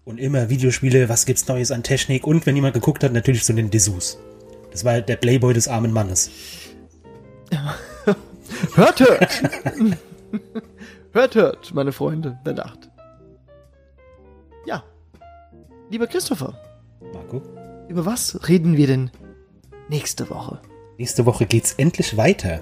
Und 0.03 0.19
immer 0.19 0.49
Videospiele, 0.49 1.07
was 1.07 1.25
gibt's 1.25 1.47
Neues 1.47 1.71
an 1.71 1.83
Technik? 1.83 2.27
Und 2.27 2.45
wenn 2.45 2.55
jemand 2.55 2.73
geguckt 2.73 3.03
hat, 3.03 3.13
natürlich 3.13 3.45
zu 3.45 3.53
den 3.53 3.69
Dessous. 3.69 4.17
Das 4.71 4.83
war 4.83 4.99
der 4.99 5.15
Playboy 5.15 5.53
des 5.53 5.69
armen 5.69 5.93
Mannes. 5.93 6.31
Hört, 8.75 8.99
hört! 8.99 9.43
hört, 11.13 11.35
hört, 11.35 11.73
meine 11.73 11.91
Freunde 11.91 12.37
der 12.45 12.53
Nacht. 12.53 12.89
Ja. 14.65 14.83
Lieber 15.89 16.07
Christopher, 16.07 16.57
Marco. 17.13 17.41
über 17.87 18.05
was 18.05 18.47
reden 18.47 18.77
wir 18.77 18.87
denn 18.87 19.11
nächste 19.89 20.29
Woche? 20.29 20.59
Nächste 20.97 21.25
Woche 21.25 21.45
geht's 21.45 21.73
endlich 21.73 22.17
weiter. 22.17 22.61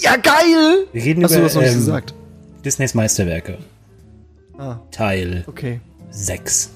Ja, 0.00 0.16
geil! 0.16 0.86
Wir 0.92 1.02
reden 1.04 1.24
Hast 1.24 1.32
du 1.34 1.38
über 1.38 1.46
das 1.46 1.54
noch 1.54 1.62
nicht 1.62 1.72
ähm, 1.72 1.78
gesagt? 1.78 2.14
Disneys 2.64 2.94
Meisterwerke. 2.94 3.58
Ah, 4.58 4.78
Teil 4.90 5.44
okay. 5.46 5.80
6. 6.10 6.70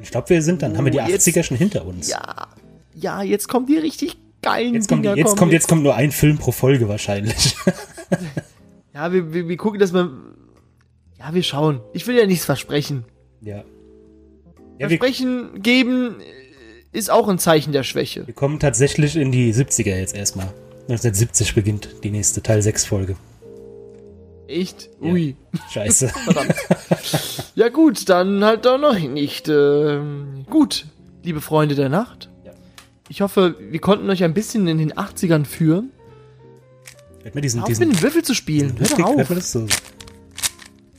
Ich 0.00 0.10
glaube, 0.10 0.28
wir 0.30 0.42
sind 0.42 0.62
dann, 0.62 0.76
haben 0.76 0.84
wir 0.84 0.92
die 0.92 0.98
Oh, 0.98 1.06
jetzt- 1.08 1.26
80er 1.26 1.42
schon 1.42 1.56
hinter 1.56 1.84
uns. 1.86 2.08
Ja. 2.08 2.48
Ja, 2.94 3.22
jetzt 3.22 3.48
kommen 3.48 3.66
die 3.66 3.76
richtig 3.78 4.18
geilen 4.42 4.74
Jetzt 4.74 4.88
kommt, 4.88 5.04
Dinger. 5.04 5.16
jetzt 5.16 5.36
kommt, 5.36 5.52
jetzt 5.52 5.68
kommt 5.68 5.82
nur 5.82 5.94
ein 5.94 6.10
Film 6.12 6.38
pro 6.38 6.52
Folge 6.52 6.88
wahrscheinlich. 6.88 7.56
Ja, 8.94 9.12
wir, 9.12 9.32
wir, 9.32 9.48
wir 9.48 9.56
gucken, 9.56 9.78
dass 9.80 9.92
wir. 9.92 10.10
Ja, 11.18 11.34
wir 11.34 11.42
schauen. 11.42 11.80
Ich 11.92 12.06
will 12.06 12.16
ja 12.16 12.26
nichts 12.26 12.44
versprechen. 12.44 13.04
ja. 13.40 13.64
Ja, 14.78 14.88
wir, 14.88 14.96
Versprechen 14.98 15.62
geben 15.62 16.14
ist 16.90 17.10
auch 17.10 17.28
ein 17.28 17.38
Zeichen 17.38 17.70
der 17.72 17.82
Schwäche. 17.82 18.26
wir 18.26 18.32
kommen 18.32 18.58
tatsächlich 18.58 19.14
in 19.14 19.30
die 19.30 19.52
70er 19.52 19.94
jetzt 19.94 20.16
erstmal. 20.16 20.46
1970 20.88 21.54
beginnt 21.54 21.88
die 22.02 22.10
nächste 22.10 22.42
Teil 22.42 22.62
6 22.62 22.86
Folge. 22.86 23.16
Echt? 24.48 24.88
Ja. 25.02 25.12
Ui. 25.12 25.36
Scheiße. 25.70 26.08
Verdammt. 26.24 26.54
ja 27.54 27.68
gut, 27.68 28.08
dann 28.08 28.42
halt 28.42 28.64
doch 28.64 28.78
noch 28.78 28.98
nicht. 28.98 29.48
Ähm, 29.50 30.46
gut, 30.48 30.86
liebe 31.22 31.42
Freunde 31.42 31.74
der 31.74 31.90
Nacht. 31.90 32.30
Ja. 32.44 32.52
Ich 33.10 33.20
hoffe, 33.20 33.56
wir 33.60 33.80
konnten 33.80 34.08
euch 34.08 34.24
ein 34.24 34.32
bisschen 34.32 34.66
in 34.66 34.78
den 34.78 34.94
80ern 34.94 35.44
führen. 35.44 35.90
Hört 37.22 37.34
man 37.34 37.42
diesen, 37.42 37.60
auf 37.60 37.66
diesen, 37.66 37.88
mit 37.88 37.96
den 37.98 38.02
Würfel 38.02 38.22
zu 38.22 38.34
spielen. 38.34 38.72
Hör 38.72 38.78
Lustig, 38.80 38.98
doch 38.98 39.08
hört 39.10 39.20
auf. 39.20 39.28
man 39.28 39.38
das 39.38 39.52
so? 39.52 39.66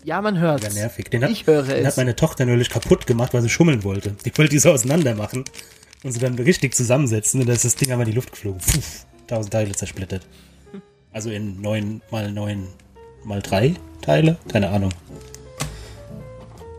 Ja, 0.04 0.22
man 0.22 0.40
hört's. 0.40 0.64
Ja, 0.68 0.74
nervig. 0.74 1.10
Den 1.10 1.24
hat, 1.24 1.32
Ich 1.32 1.46
höre 1.48 1.64
den 1.64 1.78
es. 1.82 1.88
hat 1.88 1.98
meine 1.98 2.16
Tochter 2.16 2.46
neulich 2.46 2.70
kaputt 2.70 3.06
gemacht, 3.08 3.34
weil 3.34 3.42
sie 3.42 3.50
schummeln 3.50 3.84
wollte. 3.84 4.16
Die 4.26 4.36
wollte 4.38 4.50
die 4.52 4.60
so 4.60 4.72
auseinander 4.72 5.14
machen 5.16 5.44
und 6.04 6.12
sie 6.12 6.20
dann 6.20 6.36
richtig 6.36 6.74
zusammensetzen 6.76 7.42
und 7.42 7.48
da 7.48 7.54
ist 7.54 7.66
das 7.66 7.76
Ding 7.76 7.92
einmal 7.92 8.06
in 8.08 8.12
die 8.12 8.16
Luft 8.16 8.32
geflogen. 8.32 8.60
Puh, 8.60 8.80
tausend 9.28 9.54
Teile 9.54 9.72
zersplittert. 9.74 10.26
Also 11.12 11.30
in 11.30 11.62
neun 11.62 12.02
mal 12.10 12.32
neun 12.32 12.68
mal 13.24 13.42
drei 13.42 13.76
Teile? 14.02 14.38
Keine 14.52 14.70
Ahnung. 14.70 14.92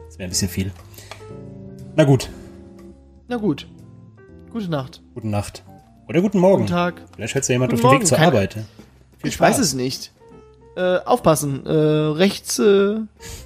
Das 0.08 0.18
wäre 0.18 0.26
ein 0.28 0.30
bisschen 0.30 0.48
viel. 0.48 0.72
Na 1.96 2.04
gut, 2.04 2.28
Na 3.28 3.36
gut. 3.36 3.68
Gute 4.50 4.68
Nacht. 4.70 5.00
gute 5.14 5.28
Nacht. 5.28 5.64
Oder 6.08 6.20
guten 6.20 6.38
Morgen. 6.40 6.62
Guten 6.62 6.72
Tag. 6.74 7.02
Vielleicht 7.14 7.34
hältst 7.34 7.48
du 7.48 7.52
jemand 7.54 7.72
Guten 7.72 7.84
auf 7.86 7.92
dem 7.92 8.00
Weg 8.00 8.06
zur 8.06 8.18
Arbeit. 8.18 8.56
Viel 9.22 9.30
ich 9.30 9.40
weiß 9.40 9.56
Spaß. 9.56 9.66
es 9.66 9.74
nicht. 9.74 10.12
Äh, 10.76 10.98
aufpassen. 11.04 11.64
Äh, 11.66 11.70
rechts 11.72 12.58
äh, 12.58 12.96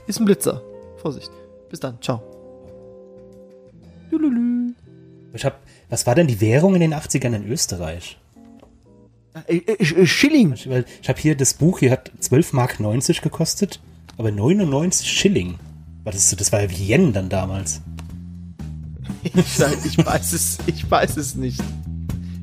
ist 0.06 0.18
ein 0.20 0.24
Blitzer. 0.24 0.62
Vorsicht. 0.98 1.30
Bis 1.70 1.80
dann. 1.80 2.00
Ciao. 2.00 2.22
Lululü. 4.10 4.72
Ich 5.34 5.44
hab, 5.44 5.60
was 5.90 6.06
war 6.06 6.14
denn 6.14 6.26
die 6.26 6.40
Währung 6.40 6.74
in 6.74 6.80
den 6.80 6.94
80ern 6.94 7.34
in 7.34 7.46
Österreich? 7.50 8.18
Äh, 9.46 9.56
äh, 9.58 9.72
äh, 9.82 10.06
Schilling. 10.06 10.52
Ich, 10.54 10.66
ich 10.66 11.08
habe 11.08 11.20
hier 11.20 11.36
das 11.36 11.54
Buch, 11.54 11.80
hier 11.80 11.90
hat 11.90 12.10
12 12.20 12.52
Mark 12.52 12.80
90 12.80 13.20
gekostet, 13.20 13.80
aber 14.16 14.30
99 14.30 15.06
Schilling. 15.10 15.58
War 16.04 16.12
das, 16.12 16.30
so- 16.30 16.36
das 16.36 16.52
war 16.52 16.62
ja 16.62 16.70
wie 16.70 16.90
Yen 16.92 17.12
dann 17.12 17.28
damals. 17.28 17.80
Ich, 19.24 19.34
ich 19.84 20.06
weiß 20.06 20.32
es, 20.34 20.58
ich 20.66 20.88
weiß 20.88 21.16
es 21.16 21.34
nicht. 21.34 21.60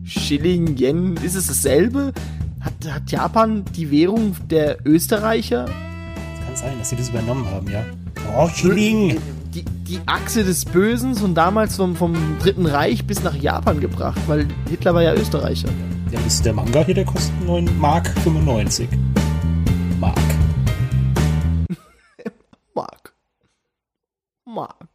Schilling, 0.03 0.75
Yen, 0.77 1.15
ist 1.23 1.35
es 1.35 1.47
dasselbe? 1.47 2.11
Hat, 2.63 2.73
hat 2.89 3.11
Japan 3.11 3.65
die 3.75 3.91
Währung 3.91 4.37
der 4.49 4.77
Österreicher? 4.85 5.65
Es 5.65 6.45
kann 6.45 6.55
sein, 6.55 6.79
dass 6.79 6.89
sie 6.91 6.95
das 6.95 7.09
übernommen 7.09 7.45
haben, 7.45 7.69
ja. 7.69 7.83
Oh, 8.33 8.47
Schilling! 8.47 9.19
Die, 9.53 9.65
die 9.65 9.99
Achse 10.05 10.45
des 10.45 10.63
Bösen 10.63 11.13
und 11.17 11.35
damals 11.35 11.75
vom, 11.75 11.95
vom 11.95 12.15
Dritten 12.39 12.65
Reich 12.65 13.05
bis 13.05 13.21
nach 13.21 13.35
Japan 13.35 13.81
gebracht, 13.81 14.19
weil 14.27 14.47
Hitler 14.69 14.93
war 14.95 15.03
ja 15.03 15.13
Österreicher. 15.13 15.67
Ja, 16.09 16.19
das 16.23 16.35
ist 16.35 16.45
der 16.45 16.53
Manga 16.53 16.85
hier, 16.85 16.95
der 16.95 17.05
kostet 17.05 17.33
9 17.45 17.77
Mark 17.77 18.07
95. 18.23 18.87
Mark. 19.99 20.17
Mark. 22.73 23.13
Mark. 24.45 24.92